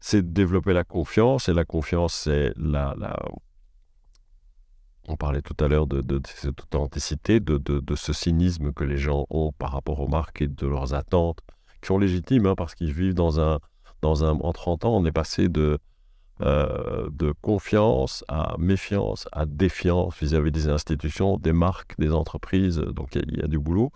c'est 0.00 0.22
de 0.22 0.32
développer 0.32 0.72
la 0.72 0.84
confiance. 0.84 1.48
Et 1.48 1.52
la 1.52 1.64
confiance, 1.64 2.14
c'est 2.14 2.52
la, 2.56 2.96
On 5.06 5.16
parlait 5.16 5.42
tout 5.42 5.56
à 5.62 5.68
l'heure 5.68 5.86
de, 5.86 6.00
de, 6.00 6.20
cette 6.26 6.60
authenticité, 6.62 7.40
de, 7.40 7.58
de, 7.58 7.94
ce 7.94 8.12
cynisme 8.12 8.72
que 8.72 8.84
les 8.84 8.96
gens 8.96 9.26
ont 9.30 9.52
par 9.52 9.72
rapport 9.72 10.00
aux 10.00 10.08
marques 10.08 10.42
et 10.42 10.48
de 10.48 10.66
leurs 10.66 10.94
attentes, 10.94 11.40
qui 11.82 11.86
sont 11.88 11.98
légitimes, 11.98 12.46
hein, 12.46 12.54
parce 12.56 12.74
qu'ils 12.74 12.92
vivent 12.92 13.14
dans 13.14 13.40
un, 13.40 13.60
dans 14.02 14.24
un... 14.24 14.32
En 14.40 14.52
30 14.52 14.86
ans, 14.86 14.96
on 14.96 15.04
est 15.04 15.12
passé 15.12 15.48
de, 15.48 15.78
euh, 16.42 17.10
de 17.12 17.34
confiance 17.42 18.24
à 18.28 18.54
méfiance, 18.58 19.28
à 19.30 19.44
défiance 19.44 20.18
vis-à-vis 20.18 20.50
des 20.50 20.68
institutions, 20.68 21.36
des 21.36 21.52
marques, 21.52 21.94
des 21.98 22.12
entreprises. 22.12 22.78
Donc 22.78 23.14
il 23.14 23.38
y, 23.38 23.42
a 23.42 23.46
du 23.46 23.58
boulot 23.58 23.92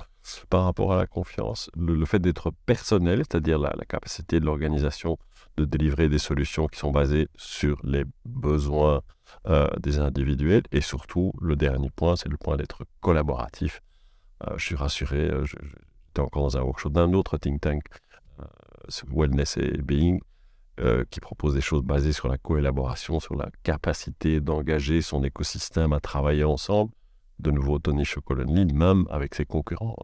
par 0.51 0.65
rapport 0.65 0.93
à 0.93 0.97
la 0.97 1.07
confiance. 1.07 1.71
Le, 1.75 2.05
fait 2.05 2.19
d'être 2.19 2.53
personnel, 2.67 3.21
c'est-à-dire 3.21 3.59
la, 3.59 3.73
capacité 3.89 4.41
de 4.41 4.45
l'organisation 4.45 5.17
de 5.57 5.65
délivrer 5.65 6.11
des 6.11 6.19
solutions 6.19 6.67
qui 6.67 6.79
sont 6.79 6.91
basées 6.91 7.29
sur 7.37 7.79
les 7.83 8.05
besoins 8.27 9.01
euh, 9.47 9.69
des 9.81 9.99
individuels. 9.99 10.65
Et 10.71 10.83
surtout, 10.83 11.33
le 11.41 11.57
dernier 11.57 11.91
point, 11.91 12.17
c'est 12.17 12.29
le 12.29 12.37
point 12.37 12.57
d'être 12.59 12.85
collaboratif. 13.01 13.81
Euh, 14.47 14.55
je 14.59 14.67
suis 14.67 14.77
rassuré, 14.77 15.31
j'étais 15.45 16.21
encore 16.21 16.43
dans 16.43 16.59
un 16.59 16.63
workshop 16.63 16.91
d'un 16.91 17.15
autre 17.15 17.39
think 17.39 17.63
tank, 17.63 17.85
Wellness 19.11 19.57
et 19.57 19.79
Being, 19.79 20.21
qui 21.11 21.21
propose 21.21 21.55
des 21.55 21.61
choses 21.61 21.83
basées 21.83 22.13
sur 22.13 22.29
la 22.29 22.37
collaboration, 22.37 23.21
sur 23.21 23.37
la 23.37 23.49
capacité 23.63 24.41
d'engager 24.41 25.03
son 25.03 25.23
écosystème 25.23 25.93
à 25.93 26.01
travailler 26.01 26.45
ensemble. 26.45 26.93
De 27.39 27.51
nouveau, 27.51 27.79
Tony 27.79 28.05
Chocolonely, 28.05 28.73
même 28.75 29.07
avec 29.11 29.35
ses 29.35 29.45
concurrents 29.45 29.97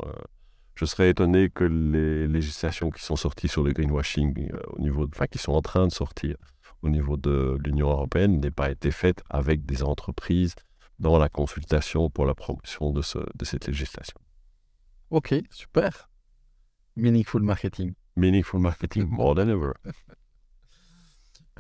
je 0.81 0.87
serais 0.87 1.11
étonné 1.11 1.51
que 1.51 1.65
les 1.65 2.27
législations 2.27 2.89
qui 2.89 3.03
sont 3.05 3.15
sorties 3.15 3.49
sur 3.49 3.63
le 3.63 3.73
greenwashing, 3.73 4.51
euh, 4.51 4.59
au 4.69 4.81
niveau 4.81 5.07
enfin, 5.13 5.27
qui 5.27 5.37
sont 5.37 5.53
en 5.53 5.61
train 5.61 5.87
de 5.87 5.93
sortir 5.93 6.37
au 6.81 6.89
niveau 6.89 7.19
de 7.19 7.59
l'Union 7.63 7.91
européenne, 7.91 8.41
n'aient 8.41 8.51
pas 8.51 8.71
été 8.71 8.91
faites 8.91 9.23
avec 9.29 9.67
des 9.67 9.83
entreprises 9.83 10.55
dans 10.99 11.19
la 11.19 11.29
consultation 11.29 12.09
pour 12.09 12.25
la 12.25 12.35
promotion 12.35 12.93
de, 12.93 13.03
ce, 13.03 13.19
de 13.19 13.45
cette 13.45 13.67
législation. 13.67 14.19
Ok, 15.11 15.35
super. 15.51 16.09
Meaningful 16.97 17.43
marketing. 17.43 17.93
Meaningful 18.17 18.61
marketing, 18.61 19.07
more 19.07 19.35
than 19.35 19.51
ever. 19.51 19.73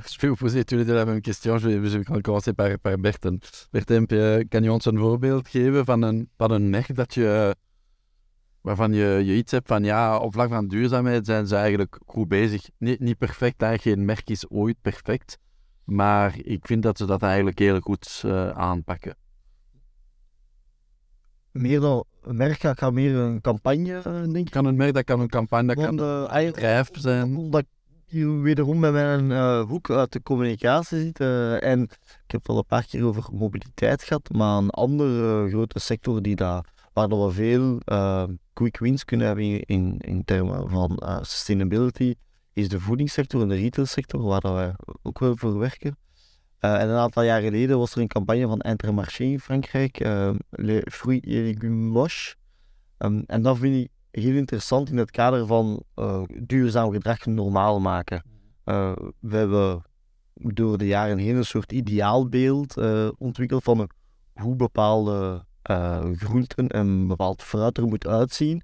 Je 0.10 0.18
vais 0.18 0.28
vous 0.28 0.36
poser 0.36 0.64
tous 0.64 0.76
les 0.76 0.84
deux 0.84 0.94
la 0.94 1.04
même 1.04 1.20
question. 1.20 1.58
Je 1.58 1.68
vais, 1.68 1.90
je 1.90 2.20
commencer 2.20 2.52
par, 2.52 2.78
par 2.78 2.96
Berten. 2.98 3.38
Berten, 3.72 4.06
kan 4.48 4.62
je 4.62 4.72
ons 4.72 4.84
een 4.84 4.98
voorbeeld 4.98 5.48
geven 5.48 5.84
van 5.84 6.02
een, 6.02 6.28
van 6.36 6.50
een 6.50 6.70
merk 6.70 6.94
dat 6.94 7.14
je 7.14 7.54
waarvan 8.60 8.92
je, 8.92 9.22
je 9.24 9.36
iets 9.36 9.52
hebt 9.52 9.68
van 9.68 9.84
ja, 9.84 10.18
op 10.18 10.32
vlak 10.32 10.48
van 10.48 10.68
duurzaamheid 10.68 11.26
zijn 11.26 11.46
ze 11.46 11.56
eigenlijk 11.56 11.98
goed 12.06 12.28
bezig. 12.28 12.68
Niet, 12.78 13.00
niet 13.00 13.18
perfect, 13.18 13.60
hè. 13.60 13.78
geen 13.78 14.04
merk 14.04 14.30
is 14.30 14.50
ooit 14.50 14.76
perfect. 14.82 15.38
Maar 15.84 16.34
ik 16.42 16.66
vind 16.66 16.82
dat 16.82 16.98
ze 16.98 17.06
dat 17.06 17.22
eigenlijk 17.22 17.58
heel 17.58 17.80
goed 17.80 18.22
uh, 18.26 18.50
aanpakken. 18.50 19.16
Meer 21.50 21.80
dan 21.80 22.04
een 22.22 22.36
merk 22.36 22.60
gaat 22.60 22.92
meer 22.92 23.14
een 23.14 23.40
campagne, 23.40 23.96
eh, 23.96 24.22
denk 24.22 24.36
ik. 24.36 24.50
Kan 24.50 24.64
een 24.64 24.76
merk, 24.76 24.94
dat 24.94 25.04
kan 25.04 25.20
een 25.20 25.28
campagne, 25.28 25.74
dat 25.74 25.84
kan 25.84 25.98
een 25.98 26.46
bedrijf 26.46 26.88
zijn. 26.92 27.36
Omdat 27.36 27.64
wederom 28.42 28.80
bij 28.80 28.92
mijn 28.92 29.30
uh, 29.30 29.62
hoek 29.62 29.90
uit 29.90 30.12
de 30.12 30.22
communicatie 30.22 30.98
zit. 30.98 31.20
en 31.60 31.82
ik 32.24 32.30
heb 32.30 32.46
wel 32.46 32.56
een 32.56 32.66
paar 32.66 32.86
keer 32.86 33.04
over 33.04 33.24
mobiliteit 33.32 34.02
gehad, 34.02 34.30
maar 34.32 34.56
een 34.56 34.70
andere 34.70 35.48
grote 35.48 35.78
sector 35.78 36.22
die 36.22 36.36
daar 36.36 36.64
waar 36.92 37.08
we 37.08 37.30
veel 37.30 37.80
uh, 37.86 38.24
quick 38.52 38.78
wins 38.78 39.04
kunnen 39.04 39.26
hebben 39.26 39.60
in, 39.60 39.98
in, 39.98 40.24
termen 40.24 40.70
van 40.70 41.02
sustainability, 41.20 42.14
is 42.52 42.68
de 42.68 42.80
voedingssector 42.80 43.42
en 43.42 43.48
de 43.48 43.54
retailsector, 43.54 44.22
waar 44.22 44.54
wij 44.54 44.74
ook 45.02 45.18
wel 45.18 45.36
voor 45.36 45.58
werken. 45.58 45.96
En 46.58 46.88
een 46.88 46.96
aantal 46.96 47.22
jaar 47.22 47.40
geleden 47.40 47.78
was 47.78 47.94
er 47.94 48.00
een 48.00 48.08
campagne 48.08 48.46
van 48.46 48.60
Intermarché 48.60 49.24
in 49.24 49.40
Frankrijk, 49.40 49.98
Le 50.50 50.86
Fruits 50.90 51.26
et 51.26 51.32
Légumes. 51.32 52.36
Um, 52.98 53.22
en 53.26 53.42
dat 53.42 53.58
vind 53.58 53.84
ik 53.84 53.90
heel 54.10 54.34
interessant 54.34 54.90
in 54.90 54.96
het 54.96 55.10
kader 55.10 55.46
van 55.46 55.82
uh, 55.96 56.22
duurzaam 56.42 56.92
gedrag 56.92 57.26
normaal 57.26 57.80
maken. 57.80 58.24
we 59.20 59.36
hebben 59.36 59.82
door 60.34 60.78
de 60.78 60.86
jaren 60.86 61.18
heen 61.18 61.36
een 61.36 61.44
soort 61.44 61.72
ideaalbeeld 61.72 62.76
ontwikkeld 63.18 63.62
van 63.62 63.90
hoe 64.32 64.56
bepaalde 64.56 65.44
groenten 66.16 66.68
en 66.68 67.06
bepaald 67.06 67.42
fruit 67.42 67.78
er 67.78 67.86
moet 67.86 68.06
uitzien. 68.06 68.62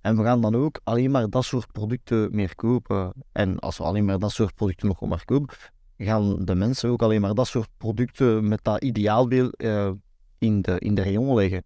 En 0.00 0.16
we 0.16 0.22
gaan 0.22 0.40
dan 0.40 0.54
ook 0.54 0.80
alleen 0.84 1.10
maar 1.10 1.30
dat 1.30 1.44
soort 1.44 1.72
producten 1.72 2.28
meer 2.34 2.54
kopen. 2.54 3.12
En 3.32 3.58
als 3.58 3.78
we 3.78 3.84
alleen 3.84 4.04
maar 4.04 4.18
dat 4.18 4.32
soort 4.32 4.54
producten 4.54 4.88
nog 4.88 5.00
maar 5.00 5.24
kopen, 5.24 5.54
gaan 5.98 6.44
de 6.44 6.54
mensen 6.54 6.90
ook 6.90 7.02
alleen 7.02 7.20
maar 7.20 7.34
dat 7.34 7.46
soort 7.46 7.68
producten 7.76 8.48
met 8.48 8.60
dat 8.62 8.82
ideaalbeeld 8.82 9.62
in, 10.38 10.62
de, 10.62 10.78
in 10.78 10.94
de 10.94 11.34
leggen. 11.34 11.64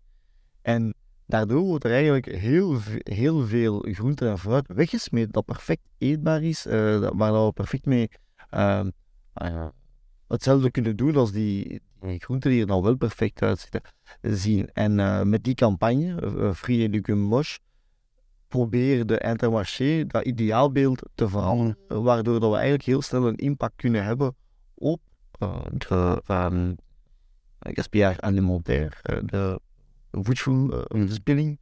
En 0.62 0.94
daardoor 1.30 1.62
wordt 1.62 1.84
er 1.84 1.92
eigenlijk 1.92 2.26
heel, 2.26 2.78
heel 3.02 3.46
veel 3.46 3.86
groente 3.90 4.28
en 4.28 4.38
fruit 4.38 4.66
weggesmeed 4.66 5.32
dat 5.32 5.44
perfect 5.44 5.82
eetbaar 5.98 6.42
is, 6.42 6.66
uh, 6.66 7.08
waar 7.12 7.46
we 7.46 7.52
perfect 7.52 7.86
mee 7.86 8.08
ehm, 8.50 8.90
hetzelfde 10.28 10.70
kunnen 10.70 10.96
doen 10.96 11.16
als 11.16 11.32
die, 11.32 11.80
groenten 12.00 12.50
die 12.50 12.60
er 12.60 12.66
dan 12.66 12.82
wel 12.82 12.96
perfect 12.96 13.42
uitzien. 13.42 13.80
Zien. 14.20 14.70
En 14.72 14.98
uh, 14.98 15.22
met 15.22 15.44
die 15.44 15.54
campagne, 15.54 16.52
Free 16.54 16.82
Educum 16.82 17.18
Mosh, 17.18 17.56
proberen 18.48 19.06
de 19.06 19.18
Intermarché 19.18 20.06
dat 20.06 20.24
ideaalbeeld 20.24 21.02
te 21.14 21.28
veranderen, 21.28 21.76
waardoor 21.88 22.40
dat 22.40 22.50
we 22.50 22.56
eigenlijk 22.56 22.84
heel 22.84 23.02
snel 23.02 23.26
een 23.26 23.36
impact 23.36 23.76
kunnen 23.76 24.04
hebben 24.04 24.34
op 24.74 25.00
de 25.88 26.22
um, 26.28 26.76
gaspillage 27.58 28.20
alimentair, 28.20 29.00
de 29.24 29.60
voedselverspilling, 30.10 31.58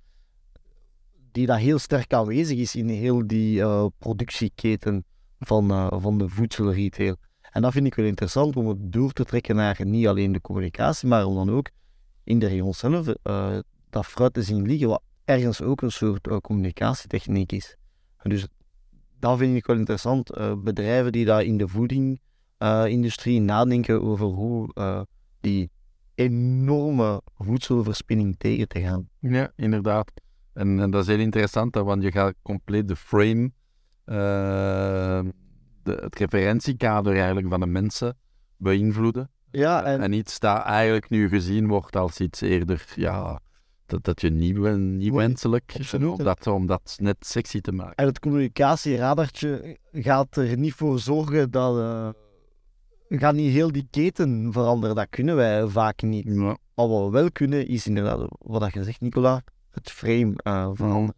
die 1.32 1.46
daar 1.46 1.58
heel 1.58 1.78
sterk 1.78 2.12
aanwezig 2.12 2.58
is 2.58 2.74
in 2.74 2.88
heel 2.88 3.26
die 3.26 3.62
productieketen 3.98 5.04
van, 5.38 5.90
van 6.00 6.18
de 6.18 6.28
voedselretail. 6.28 7.16
En 7.50 7.62
dat 7.62 7.72
vind 7.72 7.86
ik 7.86 7.94
wel 7.94 8.06
interessant 8.06 8.56
om 8.56 8.68
het 8.68 8.92
door 8.92 9.12
te 9.12 9.24
trekken 9.24 9.56
naar 9.56 9.80
niet 9.84 10.06
alleen 10.06 10.32
de 10.32 10.40
communicatie, 10.40 11.08
maar 11.08 11.24
om 11.24 11.34
dan 11.34 11.50
ook 11.50 11.70
in 12.24 12.38
de 12.38 12.46
regio 12.46 12.72
zelf 12.72 13.06
dat 13.90 14.06
fruit 14.06 14.34
te 14.34 14.42
zien 14.42 14.66
liggen, 14.66 14.88
wat 14.88 15.02
ergens 15.24 15.62
ook 15.62 15.82
een 15.82 15.92
soort 15.92 16.40
communicatietechniek 16.40 17.52
is. 17.52 17.76
Dus 18.22 18.46
dat 19.18 19.38
vind 19.38 19.56
ik 19.56 19.66
wel 19.66 19.76
interessant. 19.76 20.30
Eh, 20.30 20.52
bedrijven 20.56 21.12
die 21.12 21.24
daar 21.24 21.42
in 21.44 21.58
de 21.58 21.68
voedingindustrie 21.68 23.40
nadenken 23.40 24.02
over 24.02 24.26
hoe 24.26 24.70
eh, 24.74 25.00
die 25.40 25.70
enorme 26.18 27.22
voedselverspilling 27.36 28.38
tegen 28.38 28.68
te 28.68 28.80
gaan. 28.80 29.08
Ja, 29.18 29.52
inderdaad. 29.56 30.12
En, 30.52 30.80
en 30.80 30.90
dat 30.90 31.02
is 31.02 31.08
heel 31.08 31.18
interessant, 31.18 31.74
want 31.74 32.02
je 32.02 32.12
gaat 32.12 32.34
compleet 32.42 32.88
de 32.88 32.96
frame, 32.96 33.50
eh, 34.04 35.20
de, 35.82 35.98
het 36.00 36.18
referentiekader 36.18 37.16
eigenlijk 37.16 37.48
van 37.48 37.60
de 37.60 37.66
mensen 37.66 38.16
beïnvloeden. 38.56 39.30
Ja, 39.50 39.84
en, 39.84 40.00
En 40.00 40.12
iets 40.12 40.38
dat 40.38 40.62
eigenlijk 40.62 41.10
nu 41.10 41.28
gezien 41.28 41.66
wordt 41.68 41.96
als 41.96 42.20
iets 42.20 42.40
eerder, 42.40 42.92
ja, 42.94 43.40
dat, 43.86 44.04
dat 44.04 44.20
je 44.20 44.30
nieuw, 44.30 44.76
nieuw 44.76 45.14
wenselijk, 45.14 45.76
om 45.92 46.16
dat, 46.16 46.46
om 46.46 46.66
dat 46.66 46.96
net 47.00 47.16
sexy 47.20 47.60
te 47.60 47.72
maken. 47.72 47.94
en 47.94 48.06
het 48.06 48.18
communicatieradartje 48.18 49.78
gaat 49.92 50.36
er 50.36 50.56
niet 50.56 50.74
voor 50.74 50.98
zorgen 50.98 51.50
dat... 51.50 52.16
eh 53.08 53.20
gaat 53.20 53.34
niet 53.34 53.52
heel 53.52 53.72
die 53.72 53.86
keten 53.90 54.52
veranderen. 54.52 54.96
Dat 54.96 55.06
kunnen 55.10 55.36
wij 55.36 55.66
vaak 55.66 56.02
niet. 56.02 56.24
Ja. 56.26 56.56
Wat 56.74 56.88
we 57.04 57.10
wel 57.10 57.30
kunnen, 57.32 57.66
is 57.66 57.86
inderdaad, 57.86 58.26
wat 58.38 58.60
dat 58.60 58.72
je 58.72 58.84
zegt, 58.84 59.00
Nicola, 59.00 59.42
het 59.70 59.90
frame 59.90 60.32
eh, 60.36 60.70
veranderen. 60.74 61.14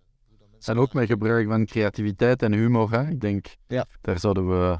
En 0.64 0.78
ook 0.78 0.92
met 0.92 1.06
gebruik 1.06 1.48
van 1.48 1.64
creativiteit 1.66 2.42
en 2.42 2.52
humor. 2.52 2.90
Hè? 2.90 3.08
Ik 3.08 3.20
denk, 3.20 3.56
Ja. 3.66 3.86
daar 4.00 4.18
zouden 4.18 4.48
we 4.48 4.78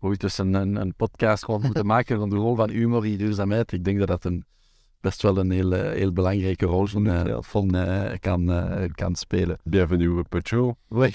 ooit 0.00 0.22
eens 0.22 0.38
een, 0.38 0.54
een, 0.54 0.76
een 0.76 0.94
podcast 0.94 1.42
rond 1.44 1.62
moeten 1.62 1.86
maken 1.96 2.18
van 2.18 2.28
de 2.30 2.36
rol 2.36 2.54
van 2.54 2.70
humor 2.70 3.06
in 3.06 3.16
duurzaamheid. 3.16 3.72
Ik 3.72 3.84
denk 3.84 3.98
dat 3.98 4.08
dat 4.08 4.24
een, 4.24 4.44
best 5.00 5.22
wel 5.22 5.36
een 5.38 5.50
heel, 5.50 5.72
heel 5.72 6.12
belangrijke 6.12 6.66
rol 6.66 6.86
van, 6.86 7.42
van, 7.44 7.74
eh, 7.74 8.18
kan, 8.18 8.50
eh, 8.52 8.90
kan 8.94 9.14
spelen. 9.14 9.58
Bienvenue 9.64 10.24
show. 10.44 10.74
Oui. 10.88 11.14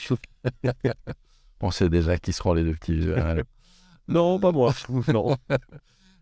On 1.60 1.72
sait 1.72 1.94
déjà 1.94 2.20
qui 2.20 2.32
seront 2.34 2.56
les 2.56 2.64
deux 2.64 2.78
petits. 2.78 3.06
Non, 4.08 4.40
pas 4.40 4.52
moi. 4.52 4.74
non. 5.14 5.36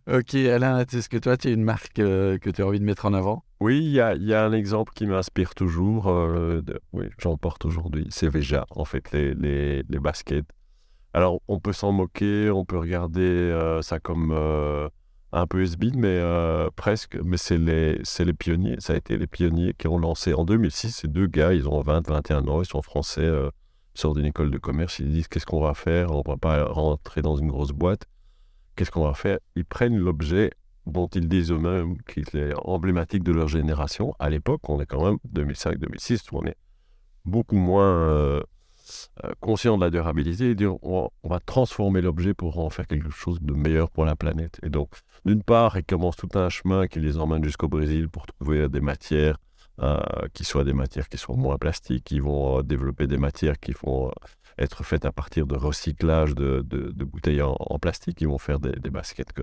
ok, 0.07 0.35
Alain, 0.35 0.79
est-ce 0.85 1.09
que 1.09 1.17
toi, 1.17 1.37
tu 1.37 1.47
as 1.47 1.51
une 1.51 1.63
marque 1.63 1.99
euh, 1.99 2.37
que 2.37 2.49
tu 2.49 2.61
as 2.61 2.67
envie 2.67 2.79
de 2.79 2.85
mettre 2.85 3.05
en 3.05 3.13
avant? 3.13 3.43
Oui, 3.59 3.77
il 3.83 3.91
y 3.91 3.99
a, 3.99 4.15
il 4.15 4.23
y 4.23 4.33
a 4.33 4.45
un 4.45 4.53
exemple 4.53 4.93
qui 4.93 5.05
m'inspire 5.05 5.53
toujours. 5.55 6.07
euh, 6.07 6.61
de- 6.61 6.79
oui, 6.93 7.05
j'en 7.19 7.37
porte 7.37 7.65
aujourd'hui. 7.65 8.07
C'est 8.09 8.27
Veja, 8.29 8.65
en 8.71 8.85
fait, 8.85 9.11
les, 9.11 9.33
les, 9.33 9.83
les 9.87 9.99
baskets. 9.99 10.45
Alors, 11.13 11.41
on 11.47 11.59
peut 11.59 11.73
s'en 11.73 11.91
moquer, 11.91 12.49
on 12.51 12.65
peut 12.65 12.77
regarder 12.77 13.21
euh, 13.21 13.81
ça 13.81 13.99
comme 13.99 14.31
euh, 14.31 14.87
un 15.31 15.47
peu 15.47 15.63
has 15.63 15.75
mais 15.95 16.07
euh, 16.07 16.69
presque. 16.75 17.17
Mais 17.23 17.37
c'est 17.37 17.57
les, 17.57 17.99
c'est 18.03 18.25
les 18.25 18.33
pionniers. 18.33 18.75
Ça 18.79 18.93
a 18.93 18.95
été 18.97 19.17
les 19.17 19.27
pionniers 19.27 19.73
qui 19.77 19.87
ont 19.87 19.97
lancé 19.97 20.33
en 20.33 20.45
2006. 20.45 20.91
Ces 20.91 21.07
deux 21.07 21.27
gars, 21.27 21.53
ils 21.53 21.67
ont 21.67 21.81
20, 21.81 22.07
21 22.07 22.47
ans, 22.47 22.61
ils 22.61 22.67
sont 22.67 22.81
français, 22.83 23.25
sortent 23.93 24.17
d'une 24.17 24.25
école 24.25 24.51
de 24.51 24.57
commerce. 24.57 24.99
Ils 24.99 25.11
disent 25.11 25.27
qu'est-ce 25.27 25.45
qu'on 25.45 25.61
va 25.61 25.73
faire? 25.73 26.11
On 26.11 26.19
ne 26.19 26.29
va 26.29 26.37
pas 26.37 26.65
rentrer 26.65 27.21
dans 27.21 27.35
une 27.35 27.47
grosse 27.47 27.71
boîte. 27.71 28.05
Qu'est-ce 28.75 28.91
qu'on 28.91 29.05
va 29.05 29.13
faire? 29.13 29.39
Ils 29.55 29.65
prennent 29.65 29.97
l'objet 29.97 30.51
dont 30.85 31.07
ils 31.07 31.27
disent 31.27 31.51
eux-mêmes 31.51 32.01
qu'il 32.03 32.25
est 32.35 32.53
emblématique 32.63 33.23
de 33.23 33.31
leur 33.31 33.47
génération. 33.47 34.13
À 34.19 34.29
l'époque, 34.29 34.67
on 34.69 34.79
est 34.79 34.85
quand 34.85 35.05
même 35.05 35.17
2005-2006, 35.33 36.31
où 36.31 36.39
on 36.39 36.45
est 36.45 36.55
beaucoup 37.25 37.57
moins 37.57 37.83
euh, 37.83 38.41
euh, 39.23 39.31
conscient 39.39 39.77
de 39.77 39.83
la 39.83 39.91
durabilité 39.91 40.51
et 40.51 40.55
dire 40.55 40.83
on, 40.83 41.09
on 41.23 41.29
va 41.29 41.39
transformer 41.39 42.01
l'objet 42.01 42.33
pour 42.33 42.57
en 42.59 42.69
faire 42.69 42.87
quelque 42.87 43.09
chose 43.09 43.39
de 43.41 43.53
meilleur 43.53 43.89
pour 43.91 44.05
la 44.05 44.15
planète. 44.15 44.59
Et 44.63 44.69
donc, 44.69 44.89
d'une 45.25 45.43
part, 45.43 45.77
ils 45.77 45.83
commencent 45.83 46.17
tout 46.17 46.29
un 46.35 46.49
chemin 46.49 46.87
qui 46.87 46.99
les 46.99 47.17
emmène 47.17 47.43
jusqu'au 47.43 47.67
Brésil 47.67 48.09
pour 48.09 48.25
trouver 48.25 48.67
des 48.69 48.81
matières 48.81 49.37
qui 50.33 50.43
soient 50.43 50.63
des 50.63 50.73
matières 50.73 51.07
qui 51.09 51.17
soient 51.17 51.35
moins 51.35 51.57
plastiques. 51.57 52.11
Ils 52.11 52.21
vont 52.21 52.59
euh, 52.59 52.63
développer 52.63 53.07
des 53.07 53.17
matières 53.17 53.59
qui 53.59 53.71
vont 53.71 54.09
euh, 54.09 54.11
être 54.57 54.83
faites 54.83 55.05
à 55.05 55.11
partir 55.11 55.47
de 55.47 55.55
recyclage 55.55 56.35
de, 56.35 56.61
de- 56.65 57.03
bouteilles 57.05 57.41
en, 57.41 57.79
plastique. 57.79 58.21
Ils 58.21 58.27
vont 58.27 58.37
faire 58.37 58.59
des, 58.59 58.89
baskets 58.89 59.33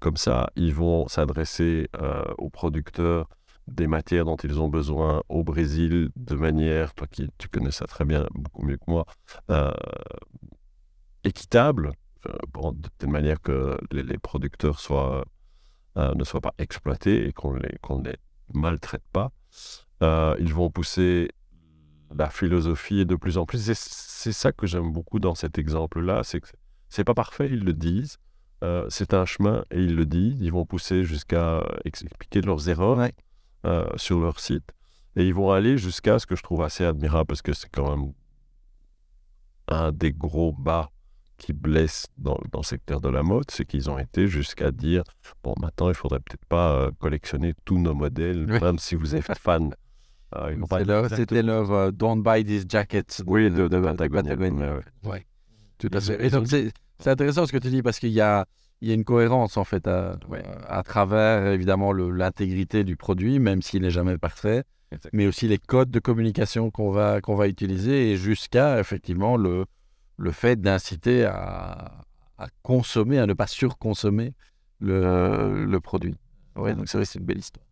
comme 0.00 0.16
ça. 0.16 0.50
Ils 0.56 0.74
vont 0.74 1.06
s'adresser 1.08 1.88
euh, 2.00 2.24
aux 2.38 2.50
producteurs 2.50 3.28
des 3.68 3.86
matières 3.86 4.24
dont 4.24 4.36
ils 4.36 4.60
ont 4.60 4.68
besoin 4.68 5.22
au 5.28 5.44
Brésil 5.44 6.10
de 6.16 6.34
manière, 6.34 6.94
toi 6.94 7.06
qui 7.06 7.30
tu 7.38 7.48
connais 7.48 7.70
ça 7.70 7.86
très 7.86 8.04
bien, 8.04 8.26
beaucoup 8.34 8.64
mieux 8.64 8.76
que 8.76 8.88
moi, 8.88 9.06
euh, 9.50 9.72
équitable, 11.24 11.92
euh, 12.26 12.72
de 12.72 12.88
telle 12.98 13.10
manière 13.10 13.40
que 13.40 13.78
les, 13.92 14.02
les 14.02 14.18
producteurs 14.18 14.80
soient, 14.80 15.24
euh, 15.96 16.14
ne 16.14 16.24
soient 16.24 16.40
pas 16.40 16.54
exploités 16.58 17.28
et 17.28 17.32
qu'on 17.32 17.54
les, 17.54 17.78
qu'on 17.80 18.00
ne 18.00 18.10
les 18.10 18.16
maltraite 18.52 19.04
pas. 19.12 19.30
Euh, 20.02 20.34
ils 20.40 20.52
vont 20.52 20.70
pousser 20.70 21.30
la 22.14 22.28
philosophie 22.30 23.06
de 23.06 23.14
plus 23.16 23.38
en 23.38 23.46
plus. 23.46 23.72
C'est, 23.74 24.32
ça 24.32 24.52
que 24.52 24.66
j'aime 24.66 24.92
beaucoup 24.92 25.18
dans 25.18 25.34
cet 25.34 25.58
exemple-là, 25.58 26.22
c'est 26.24 26.40
que 26.40 26.48
c'est 26.88 27.04
pas 27.04 27.14
parfait, 27.14 27.48
ils 27.50 27.64
le 27.64 27.72
disent. 27.72 28.18
Euh, 28.62 28.86
c'est 28.90 29.14
un 29.14 29.24
chemin 29.24 29.64
et 29.70 29.82
ils 29.82 29.96
le 29.96 30.06
disent. 30.06 30.36
Ils 30.40 30.52
vont 30.52 30.64
pousser 30.66 31.04
jusqu'à 31.04 31.64
expliquer 31.84 32.40
leurs 32.42 32.68
erreurs 32.68 32.98
Ouais. 32.98 33.12
euh, 33.66 33.86
sur 33.96 34.20
leur 34.20 34.38
site. 34.40 34.72
Et 35.16 35.26
ils 35.26 35.34
vont 35.34 35.50
aller 35.50 35.76
jusqu'à 35.78 36.18
ce 36.18 36.26
que 36.26 36.36
je 36.36 36.42
trouve 36.42 36.62
assez 36.62 36.84
admirable 36.84 37.26
parce 37.26 37.42
que 37.42 37.52
c'est 37.52 37.68
quand 37.70 37.96
même 37.96 38.12
un 39.68 39.92
des 39.92 40.12
gros 40.12 40.52
bas 40.52 40.90
qui 41.42 41.52
blesse 41.52 42.06
dans, 42.18 42.38
dans 42.52 42.60
le 42.60 42.64
secteur 42.64 43.00
de 43.00 43.08
la 43.08 43.22
mode, 43.22 43.50
c'est 43.50 43.64
qu'ils 43.66 43.90
ont 43.90 43.98
été 43.98 44.26
jusqu'à 44.28 44.70
dire 44.70 45.02
bon, 45.42 45.54
maintenant 45.60 45.88
il 45.88 45.94
faudrait 45.94 46.20
peut-être 46.20 46.44
pas 46.46 46.72
euh, 46.72 46.90
collectionner 46.98 47.52
tous 47.64 47.78
nos 47.78 47.94
modèles, 47.94 48.46
Oui. 48.48 48.60
même 48.60 48.78
si 48.78 48.94
vous 48.94 49.14
êtes 49.16 49.36
fan. 49.38 49.74
Euh, 50.36 50.54
leur- 50.56 50.80
exactement- 51.04 51.08
C'était 51.16 51.42
leur 51.42 51.70
euh, 51.72 51.90
Don't 51.90 52.22
buy 52.22 52.44
these 52.44 52.64
jackets. 52.68 53.22
Oui, 53.26 53.50
de, 53.50 53.68
de, 53.68 53.68
de 53.68 53.80
Patagonia. 53.80 54.22
Patagonia. 54.36 54.74
Ouais, 54.76 55.10
ouais. 55.10 55.26
Tout 55.78 55.90
à 55.92 56.00
fait. 56.00 56.16
ont- 56.16 56.20
Et 56.20 56.30
donc, 56.30 56.46
c'est 56.46 57.10
intéressant 57.10 57.44
ce 57.44 57.52
que 57.52 57.58
tu 57.58 57.68
dis 57.68 57.82
parce 57.82 57.98
qu'il 57.98 58.10
y 58.12 58.20
a, 58.20 58.46
il 58.80 58.88
y 58.88 58.90
a 58.92 58.94
une 58.94 59.04
cohérence 59.04 59.56
en 59.56 59.64
fait 59.64 59.86
à, 59.86 60.16
Ouais. 60.28 60.42
à 60.68 60.82
travers 60.82 61.46
évidemment 61.48 61.92
l'intégrité 61.92 62.84
du 62.84 62.96
produit, 62.96 63.40
même 63.40 63.60
s'il 63.62 63.82
n'est 63.82 63.90
jamais 63.90 64.16
parfait, 64.16 64.62
mais 65.12 65.26
aussi 65.26 65.48
les 65.48 65.58
codes 65.58 65.90
de 65.90 65.98
communication 65.98 66.70
qu'on 66.70 66.90
va, 66.90 67.20
qu'on 67.20 67.34
va 67.34 67.48
utiliser 67.48 68.12
et 68.12 68.16
jusqu'à 68.16 68.78
effectivement 68.80 69.36
le, 69.36 69.64
le 70.22 70.30
fait 70.32 70.60
d'inciter 70.60 71.24
à, 71.26 72.04
à 72.36 72.46
consommer, 72.62 73.18
à 73.18 73.26
ne 73.26 73.34
pas 73.34 73.46
surconsommer 73.48 74.34
le, 74.78 75.64
le 75.66 75.80
produit. 75.80 76.16
Oui, 76.54 76.74
donc 76.74 76.88
c'est 76.88 76.96
vrai, 76.98 77.04
c'est 77.06 77.18
une 77.18 77.24
belle 77.26 77.38
histoire. 77.38 77.66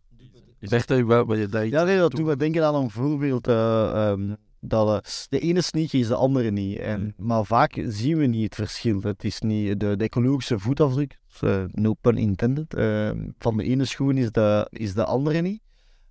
Je 0.59 1.03
wou- 1.03 1.25
wou 1.25 1.35
je 1.35 1.43
iets 1.47 1.69
Ja, 1.71 1.83
nee, 1.83 1.97
dat 1.97 2.11
doet 2.11 2.25
me 2.25 2.35
denken 2.35 2.65
aan 2.65 2.75
een 2.75 2.89
voorbeeld. 2.89 3.47
eh, 3.47 4.09
ehm, 4.11 4.35
dat, 4.59 4.87
eh, 5.05 5.11
de 5.29 5.39
ene 5.39 5.61
sneaker 5.61 5.99
is 5.99 6.07
de 6.07 6.15
andere 6.15 6.51
niet. 6.51 6.77
En, 6.79 7.13
maar 7.17 7.45
vaak 7.45 7.83
zien 7.87 8.17
we 8.17 8.25
niet 8.25 8.43
het 8.43 8.55
verschil. 8.55 9.01
Het 9.01 9.23
is 9.23 9.39
niet 9.41 9.79
de, 9.79 9.95
de 9.95 10.03
ecologische 10.03 10.59
voetafdruk, 10.59 11.19
eh, 11.39 11.63
no 11.71 11.93
pun 11.93 12.17
intended, 12.17 12.73
eh, 12.73 13.11
van 13.37 13.57
de 13.57 13.63
ene 13.63 13.85
schoen 13.85 14.17
is 14.17 14.31
de, 14.31 14.67
is 14.69 14.93
de 14.93 15.05
andere 15.05 15.41
niet. 15.41 15.61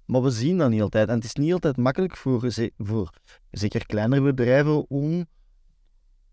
Maar 0.06 0.22
we 0.22 0.30
zien 0.30 0.58
dat 0.58 0.70
niet 0.70 0.82
altijd. 0.82 1.08
En 1.08 1.14
het 1.14 1.24
is 1.24 1.34
niet 1.34 1.52
altijd 1.52 1.76
makkelijk 1.76 2.16
voor, 2.16 2.46
voor 2.78 3.10
zeker 3.50 3.86
kleinere 3.86 4.22
bedrijven 4.22 4.90
om 4.90 5.26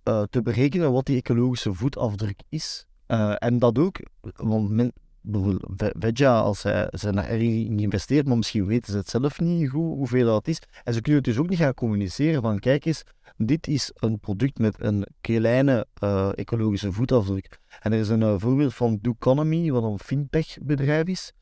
eh, 0.07 0.23
te 0.29 0.41
berekenen 0.41 0.91
wat 0.91 1.05
die 1.05 1.17
ecologische 1.17 1.73
voetafdruk 1.73 2.39
is. 2.49 2.85
Eh, 3.05 3.33
en 3.37 3.59
dat 3.59 3.77
ook, 3.79 3.99
want 4.35 4.69
men, 4.69 4.91
bijvoorbeeld 5.21 5.71
Ve- 5.77 5.95
Veja, 5.99 6.39
als 6.39 6.59
zij 6.59 6.87
zijn 6.91 7.15
daar 7.15 7.27
erg 7.27 7.41
in 7.41 7.77
geïnvesteerd, 7.77 8.27
maar 8.27 8.37
misschien 8.37 8.65
weten 8.65 8.91
ze 8.91 8.97
het 8.97 9.09
zelf 9.09 9.39
niet 9.39 9.69
goed 9.69 9.95
hoeveel 9.95 10.25
dat 10.25 10.47
is. 10.47 10.61
En 10.83 10.93
ze 10.93 11.01
kunnen 11.01 11.23
het 11.23 11.29
dus 11.33 11.39
ook 11.43 11.49
niet 11.49 11.59
gaan 11.59 11.73
communiceren 11.73 12.41
van 12.41 12.59
kijk 12.59 12.85
eens, 12.85 13.03
dit 13.37 13.67
is 13.67 13.91
een 13.95 14.19
product 14.19 14.59
met 14.59 14.75
een 14.83 15.07
kleine 15.21 15.85
eh, 15.93 16.29
ecologische 16.35 16.91
voetafdruk. 16.91 17.59
En 17.79 17.93
er 17.93 17.99
is 17.99 18.09
een 18.09 18.39
voorbeeld 18.39 18.73
van 18.73 18.97
Doeconomy, 19.01 19.71
wat 19.71 19.83
een 19.83 19.99
fintech 19.99 20.57
bedrijf 20.61 21.07
is, 21.07 21.33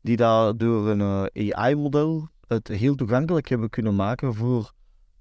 die 0.00 0.16
daar 0.16 0.56
door 0.56 0.88
een 0.88 1.30
AI-model 1.54 2.28
het 2.46 2.68
heel 2.68 2.94
toegankelijk 2.94 3.48
hebben 3.48 3.70
kunnen 3.70 3.94
maken 3.94 4.34
voor 4.34 4.72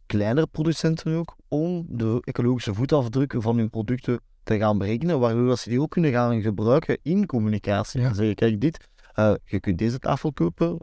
kleinere 0.07 0.47
producenten 0.47 1.15
ook, 1.15 1.35
om 1.47 1.85
de 1.89 2.21
ecologische 2.23 2.73
voetafdruk 2.73 3.35
van 3.37 3.57
hun 3.57 3.69
producten 3.69 4.19
te 4.43 4.57
gaan 4.57 4.77
berekenen, 4.77 5.19
waardoor 5.19 5.47
dat 5.47 5.59
ze 5.59 5.69
die 5.69 5.81
ook 5.81 5.91
kunnen 5.91 6.11
gaan 6.11 6.41
gebruiken 6.41 6.97
in 7.01 7.25
communicatie. 7.25 8.01
Ja. 8.01 8.07
En 8.07 8.15
zeggen, 8.15 8.35
kijk 8.35 8.61
dit, 8.61 8.87
eh, 9.13 9.33
je 9.45 9.59
kunt 9.59 9.77
deze 9.77 9.99
tafel 9.99 10.33
kopen 10.33 10.79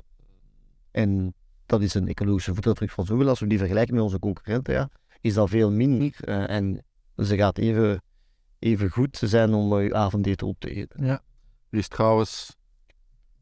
en 0.91 1.35
dat 1.67 1.83
is 1.83 1.95
een 1.95 2.09
ecologische 2.09 2.55
voetafdruk 2.55 2.91
van 2.91 3.05
zoveel. 3.05 3.29
Als 3.29 3.41
we 3.41 3.47
die 3.47 3.59
vergelijken 3.59 3.95
met 3.95 4.03
onze 4.03 4.19
concurrenten, 4.19 4.75
ja, 4.75 4.89
is 5.21 5.35
dat 5.35 5.49
veel 5.49 5.71
minder. 5.71 6.15
Eh, 6.21 6.51
en 6.51 6.85
ze 7.17 7.37
gaat 7.37 7.59
even, 7.59 8.03
even 8.59 8.91
goed 8.91 9.21
zijn 9.25 9.55
om 9.55 9.81
je 9.81 9.95
avondeten 9.95 10.47
op 10.47 10.57
te 10.59 10.71
eten. 10.71 11.05
Er 11.05 11.21
is 11.71 11.89
trouwens, 11.89 12.57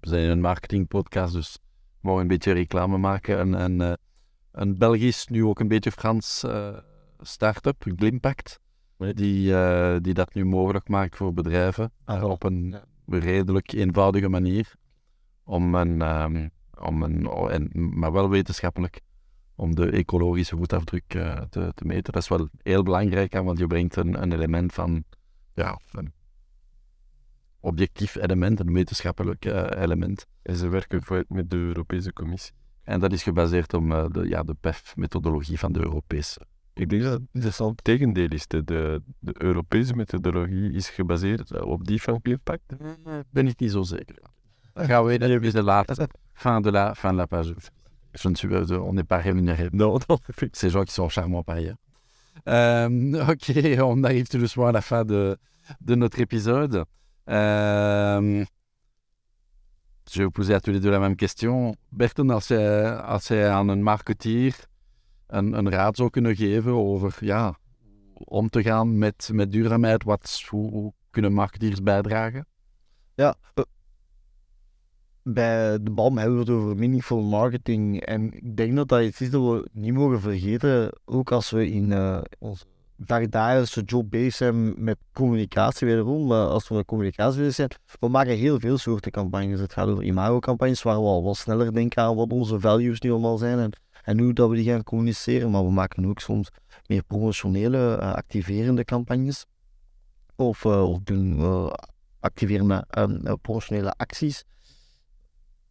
we 0.00 0.08
zijn 0.08 0.30
een 0.30 0.40
marketingpodcast, 0.40 1.32
dus 1.32 1.58
we 1.72 2.08
mogen 2.08 2.22
een 2.22 2.28
beetje 2.28 2.52
reclame 2.52 2.98
maken. 2.98 3.40
Een, 3.40 3.52
een, 3.52 3.80
eh, 3.80 3.92
een 4.52 4.78
Belgisch, 4.78 5.26
nu 5.26 5.44
ook 5.44 5.60
een 5.60 5.68
beetje 5.68 5.92
Frans 5.92 6.44
eh 6.44 6.76
start-up, 7.24 7.84
Glimpact, 7.96 8.60
die, 8.96 9.54
eh, 9.56 9.96
die 10.00 10.14
dat 10.14 10.34
nu 10.34 10.44
mogelijk 10.44 10.88
maakt 10.88 11.16
voor 11.16 11.34
bedrijven 11.34 11.92
Ah, 12.04 12.24
op 12.24 12.42
een 12.42 12.70
ja. 12.70 12.84
redelijk 13.18 13.72
eenvoudige 13.72 14.28
manier 14.28 14.74
om 15.44 15.74
een, 15.74 16.02
ehm, 16.02 16.48
om 16.80 17.02
een, 17.02 17.26
oh, 17.28 17.52
en, 17.52 17.70
maar 17.98 18.12
wel 18.12 18.28
wetenschappelijk, 18.28 19.00
om 19.54 19.74
de 19.74 19.90
ecologische 19.90 20.56
voetafdruk 20.56 21.14
eh, 21.14 21.40
te, 21.40 21.72
te 21.74 21.84
meten. 21.84 22.12
Dat 22.12 22.22
is 22.22 22.28
wel 22.28 22.48
heel 22.62 22.82
belangrijk, 22.82 23.32
hè, 23.32 23.42
want 23.42 23.58
je 23.58 23.66
brengt 23.66 23.96
een, 23.96 24.22
een 24.22 24.32
element 24.32 24.72
van, 24.72 25.04
ja, 25.54 25.80
een 25.92 26.12
objectief 27.60 28.14
element, 28.14 28.60
een 28.60 28.72
wetenschappelijk 28.72 29.44
element. 29.44 30.26
En 30.42 30.56
ze 30.56 30.68
werken 30.68 31.02
voor- 31.02 31.24
met 31.28 31.50
de 31.50 31.56
Europese 31.56 32.12
Commissie. 32.12 32.52
En 32.84 33.00
dat 33.00 33.12
is 33.12 33.22
gebaseerd 33.22 33.74
op 33.74 33.90
eh, 33.90 34.04
de, 34.10 34.28
ja, 34.28 34.42
de 34.42 34.54
PEF-methodologie 34.60 35.58
van 35.58 35.72
de 35.72 35.80
Europese. 35.80 36.40
Ik 36.74 36.88
denk 36.88 37.02
dat 37.02 37.12
het 37.12 37.22
interessant 37.32 37.70
het 37.70 37.84
tegendeel 37.84 38.28
is. 38.28 38.46
De, 38.46 38.64
de, 38.64 39.02
de 39.18 39.34
Europese 39.38 39.94
methodologie 39.94 40.72
is 40.72 40.88
gebaseerd 40.88 41.50
eh, 41.50 41.66
op 41.66 41.86
die 41.86 42.02
van 42.02 42.20
Clearpact. 42.20 42.76
Ben 43.30 43.46
ik 43.46 43.60
niet 43.60 43.70
zo 43.70 43.82
zeker. 43.82 44.16
Dan 44.72 44.84
gaan 44.84 45.04
we 45.04 45.28
even 45.28 45.52
de 45.52 45.62
laatste. 45.62 46.08
Fin 46.32 46.62
de 46.62 46.70
la, 46.70 46.94
fin 46.94 47.10
de 47.10 47.16
la 47.16 47.26
page. 47.26 47.54
Je 48.14 48.28
ne 48.28 48.34
suis, 48.34 48.78
on 48.78 48.92
n'est 48.92 49.06
pas 49.06 49.22
rémunéré. 49.22 49.68
Non, 49.72 49.98
non, 50.08 50.18
Ces 50.52 50.70
gens 50.70 50.84
qui 50.84 50.92
sont 50.92 51.08
charmants 51.08 51.44
par 51.44 51.56
ailleurs. 51.56 51.76
Euh, 52.48 53.26
ok, 53.28 53.52
on 53.80 54.04
arrive 54.04 54.28
tout 54.28 54.38
doucement 54.38 54.66
à 54.66 54.72
la 54.72 54.80
fin 54.80 55.04
de, 55.04 55.36
de 55.80 55.94
notre 55.94 56.20
épisode. 56.20 56.84
Euh, 57.28 58.44
je 60.04 60.22
vais 60.22 60.30
poser 60.30 60.54
à 60.54 60.60
tous. 60.60 61.76
Berton, 61.88 62.30
als 62.30 62.48
jij, 62.48 62.96
als 62.96 63.28
jij 63.28 63.50
aan 63.50 63.68
een 63.68 63.82
marketeer 63.82 64.66
een, 65.26 65.52
een 65.52 65.70
raad 65.70 65.96
zou 65.96 66.10
kunnen 66.10 66.36
geven 66.36 66.72
over 66.72 67.16
ja, 67.20 67.58
om 68.14 68.48
te 68.48 68.62
gaan 68.62 68.98
met, 68.98 69.30
met 69.32 69.52
duurzaamheid, 69.52 70.04
wat, 70.04 70.42
hoe, 70.48 70.92
kunnen 71.10 71.32
marketeers 71.32 71.82
bijdragen? 71.82 72.46
Ja, 73.14 73.34
eh, 73.54 73.64
bij 75.22 75.82
de 75.82 75.90
BAM 75.90 76.18
hebben 76.18 76.34
we 76.34 76.40
het 76.40 76.50
over 76.50 76.76
meaningful 76.76 77.22
marketing. 77.22 78.00
En 78.00 78.32
ik 78.32 78.56
denk 78.56 78.76
dat 78.76 78.88
dat 78.88 79.02
iets 79.02 79.20
is 79.20 79.30
dat 79.30 79.42
we 79.42 79.68
niet 79.72 79.94
mogen 79.94 80.20
vergeten. 80.20 80.92
Ook 81.04 81.32
als 81.32 81.50
we 81.50 81.70
in 81.70 81.92
eh 81.92 82.20
onze 82.38 82.64
dagdagelijkse 83.06 83.82
job 83.82 84.10
bezig 84.10 84.34
zijn 84.34 84.84
met 84.84 84.96
communicatie 85.12 85.86
wederom. 85.86 86.32
Als 86.32 86.68
we 86.68 86.74
met 86.74 86.84
communicatie 86.84 87.38
bezig 87.38 87.54
zijn, 87.54 87.68
we 88.00 88.08
maken 88.08 88.36
heel 88.36 88.60
veel 88.60 88.78
soorten 88.78 89.10
campagnes. 89.10 89.60
Het 89.60 89.72
gaat 89.72 89.88
over 89.88 90.04
imago-campagnes 90.04 90.82
waar 90.82 91.00
we 91.00 91.06
al 91.06 91.22
wat 91.22 91.36
sneller 91.36 91.72
denken 91.74 92.02
aan 92.02 92.16
wat 92.16 92.30
onze 92.30 92.60
values 92.60 93.00
nu 93.00 93.10
allemaal 93.10 93.38
zijn. 93.38 93.58
En, 93.58 93.72
en 94.04 94.18
hoe 94.18 94.32
dat 94.32 94.48
we 94.50 94.56
die 94.56 94.70
gaan 94.70 94.82
communiceren. 94.82 95.50
Maar 95.50 95.64
we 95.64 95.70
maken 95.70 96.06
ook 96.06 96.20
soms 96.20 96.48
meer 96.86 97.02
promotionele, 97.02 97.96
eh, 97.96 98.12
activerende 98.12 98.84
campagnes. 98.84 99.46
Of, 100.36 100.64
eh, 100.64 100.90
of 100.90 100.98
doen 100.98 101.40
activerende 102.22 102.84
ehm, 102.90 103.26
eh, 103.26 103.32
promotionele 103.42 103.92
acties. 103.96 104.44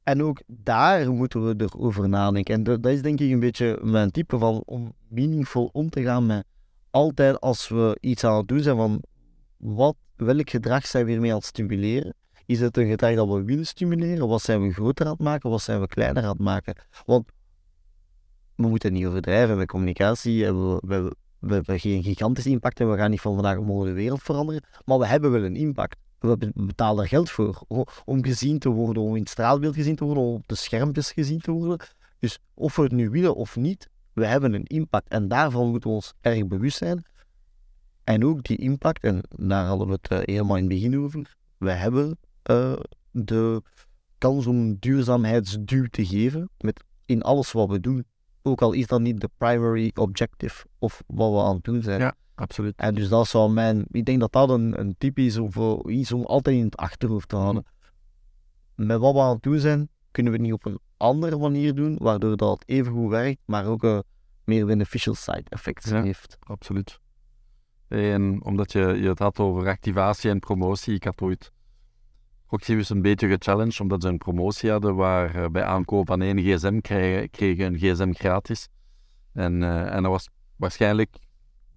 En 0.03 0.23
ook 0.23 0.41
daar 0.47 1.11
moeten 1.11 1.47
we 1.47 1.55
erover 1.57 2.09
nadenken. 2.09 2.53
En 2.53 2.63
dat, 2.63 2.83
dat 2.83 2.91
is 2.91 3.01
denk 3.01 3.19
ik 3.19 3.31
een 3.31 3.39
beetje 3.39 3.79
mijn 3.81 4.11
type 4.11 4.37
van 4.37 4.63
om 4.65 4.93
meaningful 5.07 5.69
om 5.73 5.89
te 5.89 6.01
gaan 6.01 6.25
met 6.25 6.45
altijd 6.91 7.39
als 7.39 7.67
we 7.67 7.97
iets 8.01 8.23
aan 8.23 8.37
het 8.37 8.47
doen 8.47 8.59
zijn 8.59 8.75
van 8.75 9.03
wat, 9.57 9.95
welk 10.15 10.49
gedrag 10.49 10.87
zijn 10.87 11.05
we 11.05 11.11
hiermee 11.11 11.31
aan 11.31 11.37
het 11.37 11.45
stimuleren? 11.45 12.15
Is 12.45 12.59
het 12.59 12.77
een 12.77 12.89
gedrag 12.89 13.15
dat 13.15 13.27
we 13.27 13.43
willen 13.43 13.65
stimuleren? 13.65 14.27
Wat 14.27 14.41
zijn 14.41 14.61
we 14.61 14.73
groter 14.73 15.05
aan 15.05 15.11
het 15.11 15.21
maken? 15.21 15.49
Wat 15.49 15.61
zijn 15.61 15.79
we 15.79 15.87
kleiner 15.87 16.23
aan 16.23 16.29
het 16.29 16.39
maken? 16.39 16.75
Want 17.05 17.31
we 18.55 18.67
moeten 18.67 18.93
niet 18.93 19.05
overdrijven 19.05 19.57
met 19.57 19.67
communicatie. 19.67 20.45
We, 20.45 20.81
we, 20.85 21.15
we 21.39 21.53
hebben 21.53 21.79
geen 21.79 22.03
gigantische 22.03 22.49
impact 22.49 22.79
en 22.79 22.91
we 22.91 22.97
gaan 22.97 23.09
niet 23.09 23.21
van 23.21 23.33
vandaag 23.33 23.57
op 23.57 23.65
morgen 23.65 23.87
de 23.87 23.93
wereld 23.93 24.21
veranderen. 24.23 24.63
Maar 24.85 24.99
we 24.99 25.07
hebben 25.07 25.31
wel 25.31 25.43
een 25.43 25.55
impact. 25.55 25.97
We 26.19 26.37
be- 26.37 26.51
betalen 26.53 27.03
er 27.03 27.09
geld 27.09 27.29
voor 27.29 27.63
om 28.05 28.23
gezien 28.23 28.59
te 28.59 28.69
worden, 28.69 29.03
om 29.03 29.15
in 29.15 29.21
het 29.21 29.29
straatbeeld 29.29 29.75
gezien 29.75 29.95
te 29.95 30.03
worden, 30.03 30.23
om 30.23 30.33
op 30.33 30.47
de 30.47 30.55
schermpjes 30.55 31.11
gezien 31.11 31.39
te 31.39 31.51
worden. 31.51 31.87
Dus 32.19 32.39
of 32.53 32.75
we 32.75 32.81
het 32.81 32.91
nu 32.91 33.09
willen 33.09 33.35
of 33.35 33.55
niet, 33.55 33.89
we 34.13 34.25
hebben 34.25 34.53
een 34.53 34.65
impact. 34.65 35.09
En 35.09 35.27
daarvan 35.27 35.69
moeten 35.69 35.89
we 35.89 35.95
ons 35.95 36.13
erg 36.21 36.47
bewust 36.47 36.77
zijn. 36.77 37.03
En 38.03 38.25
ook 38.25 38.43
die 38.43 38.57
impact, 38.57 39.03
en 39.03 39.21
daar 39.29 39.65
hadden 39.65 39.87
we 39.87 39.93
het 39.93 40.07
eh, 40.07 40.19
helemaal 40.21 40.57
in 40.57 40.63
het 40.63 40.73
begin 40.73 40.99
over, 40.99 41.35
we 41.57 41.71
hebben 41.71 42.17
eh, 42.43 42.79
de 43.11 43.61
kans 44.17 44.45
om 44.47 44.75
duurzaamheidsduw 44.79 45.85
te 45.85 46.05
geven 46.05 46.49
met 46.57 46.83
in 47.05 47.21
alles 47.21 47.51
wat 47.51 47.69
we 47.69 47.79
doen. 47.79 48.05
Ook 48.41 48.61
al 48.61 48.71
is 48.71 48.87
dat 48.87 49.01
niet 49.01 49.21
de 49.21 49.29
primary 49.37 49.91
objective 49.95 50.65
of 50.79 51.03
wat 51.07 51.31
we 51.31 51.39
aan 51.39 51.55
het 51.55 51.63
doen 51.63 51.81
zijn. 51.81 51.99
Ja. 51.99 52.15
Absoluut. 52.35 52.73
En 52.75 52.95
dus 52.95 53.09
dat 53.09 53.27
zou 53.27 53.51
mijn... 53.51 53.85
Ik 53.91 54.05
denk 54.05 54.19
dat 54.19 54.31
dat 54.31 54.49
een, 54.49 54.79
een 54.79 54.95
tip 54.97 55.17
is 55.17 55.37
om 55.37 55.51
voor 55.51 55.91
iets 55.91 56.11
om 56.11 56.25
altijd 56.25 56.55
in 56.55 56.63
het 56.63 56.77
achterhoofd 56.77 57.29
te 57.29 57.35
houden. 57.35 57.65
Met 58.75 58.99
wat 58.99 59.13
we 59.13 59.19
aan 59.19 59.33
het 59.33 59.43
doen 59.43 59.59
zijn, 59.59 59.89
kunnen 60.11 60.33
we 60.33 60.39
niet 60.39 60.53
op 60.53 60.65
een 60.65 60.79
andere 61.01 61.37
manier 61.37 61.75
doen, 61.75 61.97
waardoor 61.99 62.37
dat 62.37 62.63
even 62.65 62.91
goed 62.91 63.09
werkt, 63.09 63.41
maar 63.45 63.65
ook 63.65 63.83
een 63.83 64.03
meer 64.43 64.65
beneficial 64.65 65.15
side 65.15 65.43
effects 65.49 65.89
Ja. 65.89 66.01
heeft. 66.03 66.37
absoluut. 66.39 66.99
En 67.87 68.43
omdat 68.43 68.71
je, 68.71 68.79
je 68.79 69.07
het 69.07 69.19
had 69.19 69.39
over 69.39 69.67
activatie 69.67 70.29
en 70.29 70.39
promotie, 70.39 70.93
ik 70.95 71.03
had 71.03 71.21
ooit 71.21 71.51
Proximus 72.47 72.89
een 72.89 73.01
beetje 73.01 73.27
gechallenged, 73.27 73.79
omdat 73.79 74.01
ze 74.01 74.07
een 74.07 74.17
promotie 74.17 74.71
hadden 74.71 74.95
waar 74.95 75.35
eh, 75.35 75.49
bij 75.49 75.63
aankoop 75.63 76.07
van 76.07 76.21
één 76.21 76.39
gsm 76.39 76.79
kregen, 76.79 77.29
kregen 77.29 77.65
een 77.65 77.77
gsm 77.77 78.11
gratis. 78.13 78.67
En, 79.33 79.63
eh, 79.63 79.95
en 79.95 80.03
dat 80.03 80.11
was 80.11 80.29
waarschijnlijk 80.55 81.17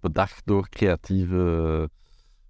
bedacht 0.01 0.43
door 0.47 0.69
creatieve 0.69 1.91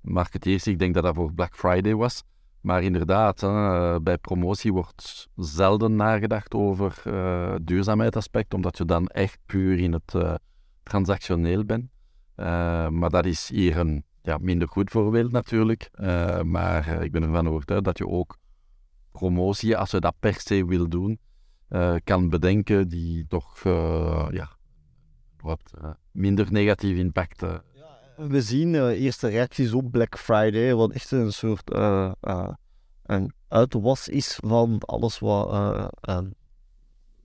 marketeers. 0.01 0.67
Ik 0.67 0.79
denk 0.79 0.95
dat 0.95 1.03
dat 1.03 1.15
voor 1.15 1.33
Black 1.33 1.57
Friday 1.57 1.95
was. 1.95 2.23
Maar 2.65 2.83
inderdaad, 2.83 3.43
eh, 3.43 3.97
bij 4.03 4.19
promotie 4.19 4.73
wordt 4.73 5.29
zelden 5.37 5.97
nagedacht 5.97 6.55
over 6.55 7.03
het 7.53 7.67
duurzaamheidsaspect, 7.67 8.55
omdat 8.55 8.79
je 8.79 8.85
dan 8.85 9.07
echt 9.07 9.39
puur 9.47 9.79
in 9.79 9.93
het 9.93 10.15
eh, 10.15 10.35
transactioneel 10.83 11.65
bent. 11.65 11.91
Maar 12.95 13.11
dat 13.11 13.27
is 13.27 13.49
hier 13.49 13.79
een 13.79 14.05
ja, 14.23 14.39
minder 14.41 14.69
goed 14.69 14.91
voorbeeld 14.91 15.33
natuurlijk. 15.33 15.91
Maar 16.45 17.03
ik 17.03 17.13
ben 17.13 17.23
ervan 17.23 17.49
overtuigd 17.49 17.85
dat 17.85 17.99
je 17.99 18.09
ook 18.09 18.39
promotie, 19.13 19.77
als 19.77 19.91
je 19.91 20.01
dat 20.01 20.15
per 20.21 20.41
se 20.41 20.65
wil 20.65 20.89
doen, 20.89 21.19
kan 22.05 22.29
bedenken 22.29 22.89
die 22.89 23.27
toch 23.27 23.59
ja, 24.31 24.49
wat 25.41 25.71
minder 26.11 26.53
negatief 26.53 26.97
impact 26.97 27.43
We 28.17 28.43
zien 28.43 28.75
eh, 28.75 29.03
eerste 29.03 29.29
reacties 29.29 29.73
op 29.73 29.91
Black 29.91 30.19
Friday, 30.19 30.75
wat 30.75 30.93
echt 30.93 31.11
een 31.11 31.33
soort 31.33 31.71
eh, 31.73 32.13
eh, 32.21 32.49
een 33.03 33.33
uitwas 33.49 34.09
is 34.09 34.39
van 34.45 34.79
alles 34.81 35.19
wat 35.19 35.51
eh, 35.51 35.87
eh, 36.01 36.19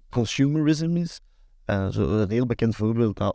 consumerism 0.09 0.95
is. 0.95 1.19
Zo 1.91 2.17
een 2.19 2.29
heel 2.29 2.45
bekend 2.45 2.75
voorbeeld, 2.75 3.19
uh, 3.19 3.29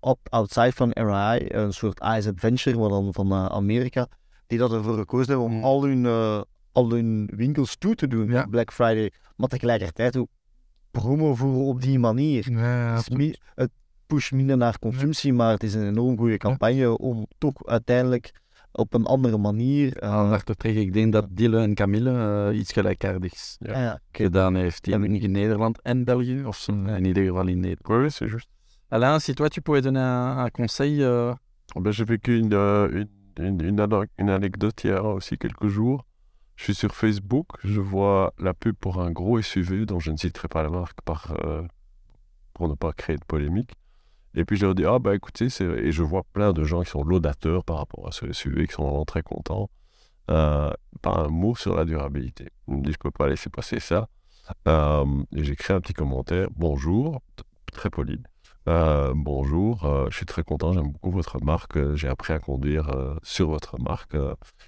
Opt 0.00 0.30
Outside 0.30 0.72
van 0.72 0.90
RI, 0.90 1.44
een 1.48 1.72
soort 1.72 2.00
Ice 2.00 2.28
Adventure, 2.28 2.78
maar 2.78 2.88
dan 2.88 3.08
van 3.14 3.32
Amerika, 3.32 4.06
die 4.46 4.58
dat 4.58 4.72
ervoor 4.72 4.96
gekozen 4.98 5.28
hebben 5.28 5.46
om 5.46 5.52
Mm. 5.56 5.64
al 5.64 5.82
hun, 5.84 6.06
al 6.72 6.90
hun 6.90 7.30
winkels 7.36 7.76
toe 7.76 7.94
te 7.94 8.06
doen 8.06 8.30
Ja. 8.30 8.42
op 8.42 8.50
Black 8.50 8.72
Friday, 8.72 9.12
maar 9.36 9.48
tegelijkertijd 9.48 10.16
ook 10.16 10.28
promo 10.90 11.34
voeren 11.34 11.64
op 11.66 11.80
die 11.80 11.98
manier. 11.98 12.44
Het 13.54 13.70
pusht 14.06 14.32
minder 14.32 14.56
naar 14.56 14.78
consumptie, 14.78 15.32
maar 15.32 15.50
het 15.52 15.62
is 15.62 15.74
een 15.74 15.86
enorm 15.86 16.16
goede 16.18 16.36
campagne 16.36 16.98
om 16.98 17.26
toch 17.38 17.66
uiteindelijk 17.66 18.32
op 18.72 18.94
een 18.94 19.04
andere 19.06 19.38
manier. 19.38 19.96
eh, 19.96 20.10
aandacht 20.10 20.46
te 20.46 20.54
trekken. 20.54 20.82
Ik 20.82 20.92
denk 20.92 21.12
dat 21.12 21.26
Dille 21.30 21.60
en 21.60 21.74
Camille 21.74 22.48
eh, 22.50 22.58
iets 22.58 22.72
gelijkaardigs 22.72 23.56
Ja. 23.60 23.72
ah 23.72 23.80
ja, 23.80 23.92
oké. 23.92 24.22
gedaan 24.24 24.54
heeft 24.54 24.86
in, 24.88 25.04
in 25.20 25.30
Nederland 25.30 25.82
en 25.82 26.04
België, 26.04 26.44
of 26.44 26.56
zo, 26.56 26.72
in 26.72 27.04
ieder 27.04 27.24
geval 27.24 27.46
in 27.46 27.60
Nederland. 27.60 28.02
Oui, 28.02 28.10
c'est 28.10 28.30
juste. 28.30 28.48
Alain, 28.88 29.18
si 29.20 29.34
toi 29.34 29.48
tu 29.48 29.60
pouvais 29.60 29.82
donner 29.82 30.00
un, 30.02 30.36
un 30.44 30.50
conseil 30.50 31.02
euh, 31.02 31.34
Ben, 31.80 31.92
J'ai 31.92 32.04
vécu 32.04 32.38
une, 32.38 32.52
euh, 32.54 32.88
une, 32.92 33.08
une, 33.46 33.60
une 33.60 33.80
ane- 33.80 34.08
une 34.18 34.30
anecdote 34.30 34.84
a 34.84 35.02
aussi 35.02 35.36
quelques 35.36 35.66
jours. 35.68 36.04
Je 36.56 36.62
suis 36.64 36.74
sur 36.74 36.94
Facebook, 36.94 37.46
je 37.64 37.80
vois 37.80 38.32
la 38.38 38.52
pub 38.54 38.76
pour 38.80 39.00
un 39.00 39.10
gros 39.10 39.40
SUV 39.42 39.86
dont 39.86 39.98
je 40.00 40.10
ne 40.12 40.16
citerai 40.16 40.46
pas 40.48 40.62
la 40.62 40.70
marque 40.70 41.00
par, 41.04 41.32
euh, 41.44 41.62
pour 42.52 42.68
ne 42.68 42.74
pas 42.74 42.92
créer 42.92 43.16
de 43.16 43.24
polémique. 43.26 43.72
Et 44.34 44.44
puis 44.44 44.56
je 44.56 44.66
leur 44.66 44.74
dis, 44.74 44.84
ah 44.84 44.98
bah 44.98 45.14
écoutez, 45.14 45.46
et 45.60 45.92
je 45.92 46.02
vois 46.02 46.24
plein 46.32 46.52
de 46.52 46.64
gens 46.64 46.82
qui 46.82 46.90
sont 46.90 47.04
laudateurs 47.04 47.64
par 47.64 47.78
rapport 47.78 48.08
à 48.08 48.12
ce 48.12 48.32
SUV, 48.32 48.66
qui 48.66 48.74
sont 48.74 48.84
vraiment 48.84 49.04
très 49.04 49.22
contents. 49.22 49.70
Euh, 50.30 50.72
pas 51.02 51.14
un 51.16 51.28
mot 51.28 51.54
sur 51.54 51.76
la 51.76 51.84
durabilité. 51.84 52.48
Je 52.66 52.74
me 52.74 52.82
dis, 52.82 52.92
je 52.92 52.98
peux 52.98 53.10
pas 53.10 53.28
laisser 53.28 53.50
passer 53.50 53.78
ça. 53.78 54.08
Euh, 54.68 55.04
et 55.34 55.44
j'écris 55.44 55.72
un 55.72 55.80
petit 55.80 55.92
commentaire, 55.94 56.48
bonjour, 56.56 57.22
très 57.72 57.90
poli. 57.90 58.20
Euh, 58.66 59.12
bonjour, 59.14 59.84
euh, 59.84 60.06
je 60.10 60.16
suis 60.16 60.26
très 60.26 60.42
content, 60.42 60.72
j'aime 60.72 60.90
beaucoup 60.90 61.10
votre 61.10 61.42
marque. 61.42 61.94
J'ai 61.94 62.08
appris 62.08 62.32
à 62.32 62.38
conduire 62.38 62.90
sur 63.22 63.50
votre 63.50 63.80
marque. 63.80 64.16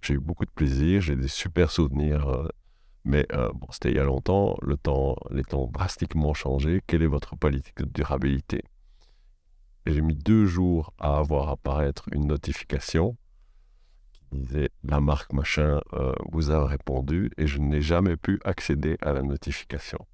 j'ai 0.03 0.15
eu 0.15 0.21
beaucoup 0.21 0.45
de 0.45 0.51
plaisir, 0.51 1.01
j'ai 1.01 1.17
des 1.17 1.29
super 1.29 1.71
souvenirs. 1.71 2.49
mais 3.05 3.27
bon, 3.55 3.67
c'était 3.71 3.91
il 3.91 3.97
y 3.97 4.01
a 4.01 4.05
longtemps, 4.05 4.57
le 4.63 4.77
temps, 4.77 5.17
les 5.31 5.45
temps 5.45 5.65
ont 5.65 5.71
drastiquement 5.71 6.35
changé. 6.35 6.83
Quelle 6.87 7.03
est 7.03 7.07
votre 7.07 7.37
politique 7.37 7.79
de 7.79 7.85
durabilité? 7.87 8.63
J'ai 9.87 10.01
mis 10.01 10.17
deux 10.17 10.47
jours 10.47 10.93
à 10.99 11.19
avoir 11.19 11.49
apparaître 11.49 12.09
une 12.13 12.27
notification 12.27 13.17
qui 14.13 14.39
disait 14.39 14.71
la 14.83 15.01
marque 15.01 15.33
machin 15.33 15.81
euh, 15.93 16.13
vous 16.33 16.51
a 16.51 16.67
répondu 16.67 17.31
et 17.39 17.47
je 17.47 17.59
n'ai 17.59 17.81
jamais 17.81 18.17
pu 18.17 18.41
accéder 18.45 18.97
à 19.01 19.13
la 19.13 19.23
notification. 19.23 20.05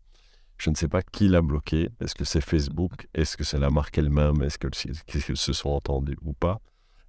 Je 0.58 0.68
ne 0.68 0.74
sais 0.74 0.88
pas 0.88 1.02
qui 1.02 1.26
l'a 1.28 1.40
bloqué. 1.40 1.88
Est-ce 2.00 2.14
que 2.14 2.24
c'est 2.24 2.42
Facebook? 2.42 3.08
Est-ce 3.14 3.36
que 3.36 3.44
c'est 3.44 3.58
la 3.58 3.70
marque 3.70 3.96
elle-même? 3.96 4.42
Est-ce 4.42 4.58
qu'ils 4.58 5.36
se 5.36 5.52
sont 5.52 5.70
entendus 5.70 6.18
ou 6.22 6.34
pas? 6.34 6.60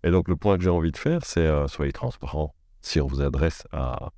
Et 0.03 0.11
donc, 0.11 0.27
le 0.27 0.35
point 0.35 0.57
que 0.57 0.63
j'ai 0.63 0.69
envie 0.69 0.91
de 0.91 0.97
faire, 0.97 1.23
c'est 1.25 1.45
euh, 1.45 1.67
soyez 1.67 1.91
transparent. 1.91 2.55
Si 2.81 2.99
on 2.99 3.07
vous 3.07 3.21
adresse 3.21 3.67
à, 3.71 4.11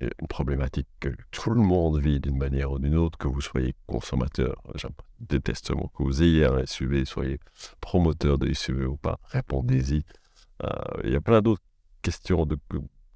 une 0.00 0.28
problématique 0.28 0.88
que 1.00 1.08
tout 1.30 1.50
le 1.50 1.60
monde 1.60 1.98
vit 1.98 2.20
d'une 2.20 2.36
manière 2.36 2.72
ou 2.72 2.78
d'une 2.78 2.96
autre, 2.96 3.18
que 3.18 3.28
vous 3.28 3.40
soyez 3.40 3.74
consommateur, 3.86 4.56
je 4.74 4.86
déteste 5.20 5.70
mon 5.70 5.88
que 5.88 6.02
vous 6.02 6.22
ayez 6.22 6.44
un 6.44 6.64
SUV, 6.66 7.04
soyez 7.04 7.40
promoteur 7.80 8.38
de 8.38 8.52
SUV 8.52 8.86
ou 8.86 8.96
pas, 8.96 9.18
répondez-y. 9.24 10.04
Euh, 10.64 10.68
il 11.04 11.12
y 11.12 11.16
a 11.16 11.20
plein 11.20 11.40
d'autres 11.40 11.62
questions, 12.02 12.46
de 12.46 12.58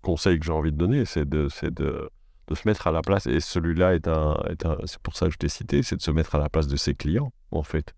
conseils 0.01 0.39
que 0.39 0.47
j'ai 0.47 0.53
envie 0.53 0.72
de 0.72 0.76
donner, 0.76 1.05
c'est 1.05 1.28
de, 1.28 1.49
de 1.70 2.11
de 2.49 2.55
se 2.55 2.66
mettre 2.66 2.87
à 2.87 2.93
la 2.93 3.03
place, 3.03 3.26
et 3.26 3.41
celui-là 3.41 3.95
est 3.95 4.09
un, 4.09 4.37
est 4.49 4.66
un 4.66 4.76
c'est 4.85 5.01
pour 5.01 5.16
ça 5.16 5.26
que 5.26 5.33
je 5.33 5.39
t'ai 5.39 5.49
cité, 5.49 5.83
c'est 5.83 5.97
de 5.97 6.03
se 6.03 6.11
mettre 6.11 6.35
à 6.35 6.39
la 6.39 6.49
place 6.49 6.66
de 6.66 6.76
ses 6.76 6.95
clients, 6.95 7.33
en 7.51 7.62
fait. 7.62 7.95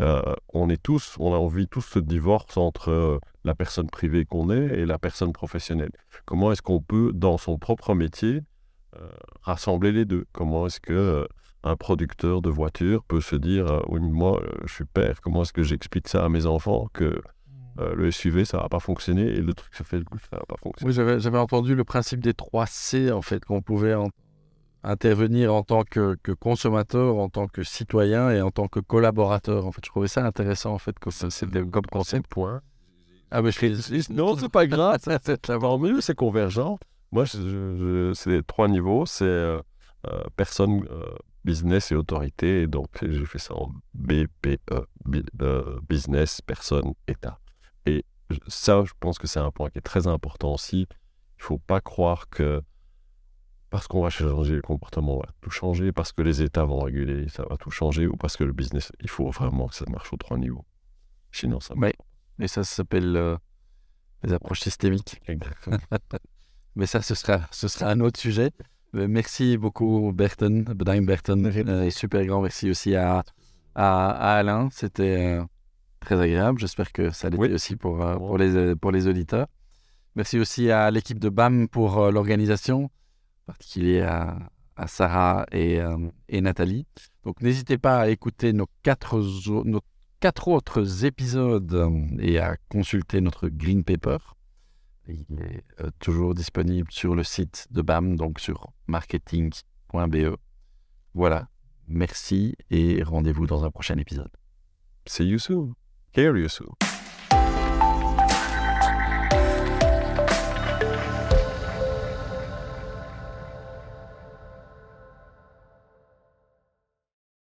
Euh, 0.00 0.34
on 0.52 0.68
est 0.68 0.82
tous, 0.82 1.16
on 1.18 1.32
a 1.32 1.36
envie 1.36 1.68
tous 1.68 1.82
ce 1.82 1.98
divorce 1.98 2.56
entre 2.56 2.90
euh, 2.90 3.18
la 3.44 3.54
personne 3.54 3.88
privée 3.88 4.24
qu'on 4.24 4.50
est 4.50 4.78
et 4.78 4.86
la 4.86 4.98
personne 4.98 5.32
professionnelle. 5.32 5.92
Comment 6.24 6.52
est-ce 6.52 6.62
qu'on 6.62 6.80
peut, 6.80 7.12
dans 7.14 7.38
son 7.38 7.58
propre 7.58 7.94
métier, 7.94 8.42
euh, 8.96 9.08
rassembler 9.42 9.92
les 9.92 10.04
deux? 10.04 10.26
Comment 10.32 10.66
est-ce 10.66 10.80
que 10.80 11.26
un 11.64 11.76
producteur 11.76 12.40
de 12.40 12.50
voitures 12.50 13.02
peut 13.04 13.20
se 13.20 13.34
dire, 13.34 13.82
oui, 13.88 14.00
moi, 14.00 14.40
je 14.64 14.72
suis 14.72 14.84
père, 14.84 15.20
comment 15.20 15.42
est-ce 15.42 15.52
que 15.52 15.64
j'explique 15.64 16.06
ça 16.08 16.24
à 16.24 16.28
mes 16.28 16.46
enfants 16.46 16.88
que 16.92 17.20
le 17.76 18.10
SUV, 18.10 18.44
ça 18.44 18.58
va 18.58 18.68
pas 18.68 18.80
fonctionner 18.80 19.22
et 19.22 19.40
le 19.40 19.54
truc, 19.54 19.74
ça 19.74 19.84
fait 19.84 19.98
ça 20.30 20.36
va 20.36 20.44
pas 20.48 20.56
fonctionner? 20.62 20.88
Oui, 20.88 21.20
j'avais 21.20 21.38
entendu 21.38 21.74
le 21.74 21.84
principe 21.84 22.20
des 22.20 22.32
3 22.32 22.66
C, 22.66 23.10
en 23.10 23.22
fait, 23.22 23.44
qu'on 23.44 23.60
pouvait 23.60 23.94
intervenir 24.88 25.54
en 25.54 25.62
tant 25.62 25.84
que, 25.84 26.16
consommateur, 26.40 27.16
en 27.16 27.28
tant 27.28 27.46
que 27.46 27.62
citoyen 27.62 28.30
et 28.30 28.40
en 28.40 28.50
tant 28.50 28.68
que 28.68 28.80
collaborateur. 28.80 29.66
En 29.66 29.72
fait, 29.72 29.82
je 29.84 29.90
trouvais 29.90 30.08
ça 30.08 30.24
intéressant, 30.24 30.72
en 30.72 30.78
fait, 30.78 30.98
comme, 30.98 31.12
comme 31.70 31.86
concept. 31.86 32.26
Point. 32.28 32.62
Ah, 33.30 33.42
mais 33.42 33.52
je 33.52 34.12
Non, 34.12 34.36
c'est 34.36 34.48
pas 34.48 34.66
grave. 34.68 34.98
En 35.62 35.78
mieux, 35.78 36.00
c'est 36.00 36.14
convergent. 36.14 36.78
Moi, 37.12 37.26
c'est 37.26 38.30
les 38.30 38.42
trois 38.42 38.68
niveaux. 38.68 39.04
C'est 39.06 39.24
euh, 39.24 39.60
euh, 40.06 40.22
personne, 40.36 40.84
business 41.44 41.92
et 41.92 41.94
autorité. 41.94 42.62
Et 42.62 42.66
donc, 42.66 42.88
j'ai 43.02 43.26
fait 43.26 43.38
ça 43.38 43.54
en 43.54 43.70
BPE, 43.94 44.58
business, 45.88 46.40
personne, 46.40 46.94
État. 47.06 47.38
Et 47.86 48.04
ça, 48.46 48.84
je 48.84 48.92
pense 49.00 49.18
que 49.18 49.26
c'est 49.26 49.40
un 49.40 49.50
point 49.50 49.68
qui 49.70 49.78
est 49.78 49.82
très 49.82 50.06
important 50.06 50.54
aussi. 50.54 50.86
Il 50.90 51.40
ne 51.40 51.44
faut 51.44 51.58
pas 51.58 51.80
croire 51.80 52.28
que 52.30 52.62
parce 53.70 53.86
qu'on 53.86 54.02
va 54.02 54.10
changer 54.10 54.54
le 54.54 54.62
comportement, 54.62 55.16
on 55.16 55.20
va 55.20 55.28
tout 55.40 55.50
changer, 55.50 55.92
parce 55.92 56.12
que 56.12 56.22
les 56.22 56.42
États 56.42 56.64
vont 56.64 56.80
réguler, 56.80 57.28
ça 57.28 57.44
va 57.48 57.56
tout 57.56 57.70
changer, 57.70 58.06
ou 58.06 58.16
parce 58.16 58.36
que 58.36 58.44
le 58.44 58.52
business, 58.52 58.92
il 59.00 59.10
faut 59.10 59.30
vraiment 59.30 59.68
que 59.68 59.74
ça 59.74 59.84
marche 59.90 60.12
aux 60.12 60.16
trois 60.16 60.38
niveaux. 60.38 60.64
Sinon, 61.32 61.60
ça 61.60 61.74
marche. 61.74 61.92
Et 62.40 62.48
ça, 62.48 62.64
ça 62.64 62.76
s'appelle 62.76 63.16
euh, 63.16 63.36
les 64.22 64.32
approches 64.32 64.60
systémiques. 64.60 65.20
Exactement. 65.26 65.78
Mais 66.76 66.86
ça, 66.86 67.02
ce 67.02 67.14
sera, 67.14 67.40
ce 67.50 67.68
sera 67.68 67.90
un 67.90 68.00
autre 68.00 68.20
sujet. 68.20 68.52
merci 68.92 69.58
beaucoup, 69.58 70.12
Berton. 70.12 70.64
Bedankt, 70.68 71.04
Berton. 71.04 71.44
Euh, 71.44 71.82
et 71.82 71.90
super 71.90 72.24
grand 72.24 72.40
merci 72.40 72.70
aussi 72.70 72.94
à, 72.94 73.24
à, 73.74 74.38
Alain. 74.38 74.68
C'était. 74.70 75.38
Euh, 75.38 75.44
très 76.00 76.20
agréable. 76.20 76.58
J'espère 76.58 76.92
que 76.92 77.10
ça 77.10 77.28
l'était 77.28 77.52
aussi 77.52 77.76
pour, 77.76 78.02
euh, 78.02 78.16
pour, 78.16 78.38
les, 78.38 78.56
euh, 78.56 78.76
pour 78.76 78.92
les 78.92 79.06
auditeurs. 79.06 79.46
Merci 80.14 80.38
aussi 80.38 80.70
à 80.70 80.90
l'équipe 80.90 81.18
de 81.18 81.28
BAM 81.28 81.68
pour 81.68 81.98
euh, 81.98 82.10
l'organisation, 82.10 82.90
particulier 83.48 84.02
à, 84.02 84.50
Sarah 84.86 85.44
et, 85.50 85.80
et, 86.28 86.40
Nathalie. 86.40 86.86
Donc 87.24 87.42
n'hésitez 87.42 87.78
pas 87.78 87.98
à 88.02 88.08
écouter 88.08 88.52
nos 88.52 88.68
quatre, 88.84 89.18
autres 90.46 91.04
épisodes 91.04 91.90
et 92.20 92.38
à 92.38 92.56
consulter 92.68 93.20
notre 93.20 93.48
Green 93.48 93.82
Paper. 93.82 94.18
Il 95.08 95.40
est 95.40 95.64
toujours 95.98 96.32
disponible 96.34 96.92
sur 96.92 97.16
le 97.16 97.24
site 97.24 97.66
de 97.72 97.82
BAM, 97.82 98.14
donc 98.14 98.38
sur 98.38 98.72
marketing.be. 98.86 100.36
Voilà, 101.14 101.48
merci 101.88 102.54
et 102.70 103.02
rendez-vous 103.02 103.46
dans 103.46 103.64
un 103.64 103.70
prochain 103.72 103.98
épisode. 103.98 104.30
See 105.06 105.26
you 105.26 105.38
soon. 105.38 105.74
Hear 106.14 106.36
you 106.36 106.48
soon. 106.48 106.97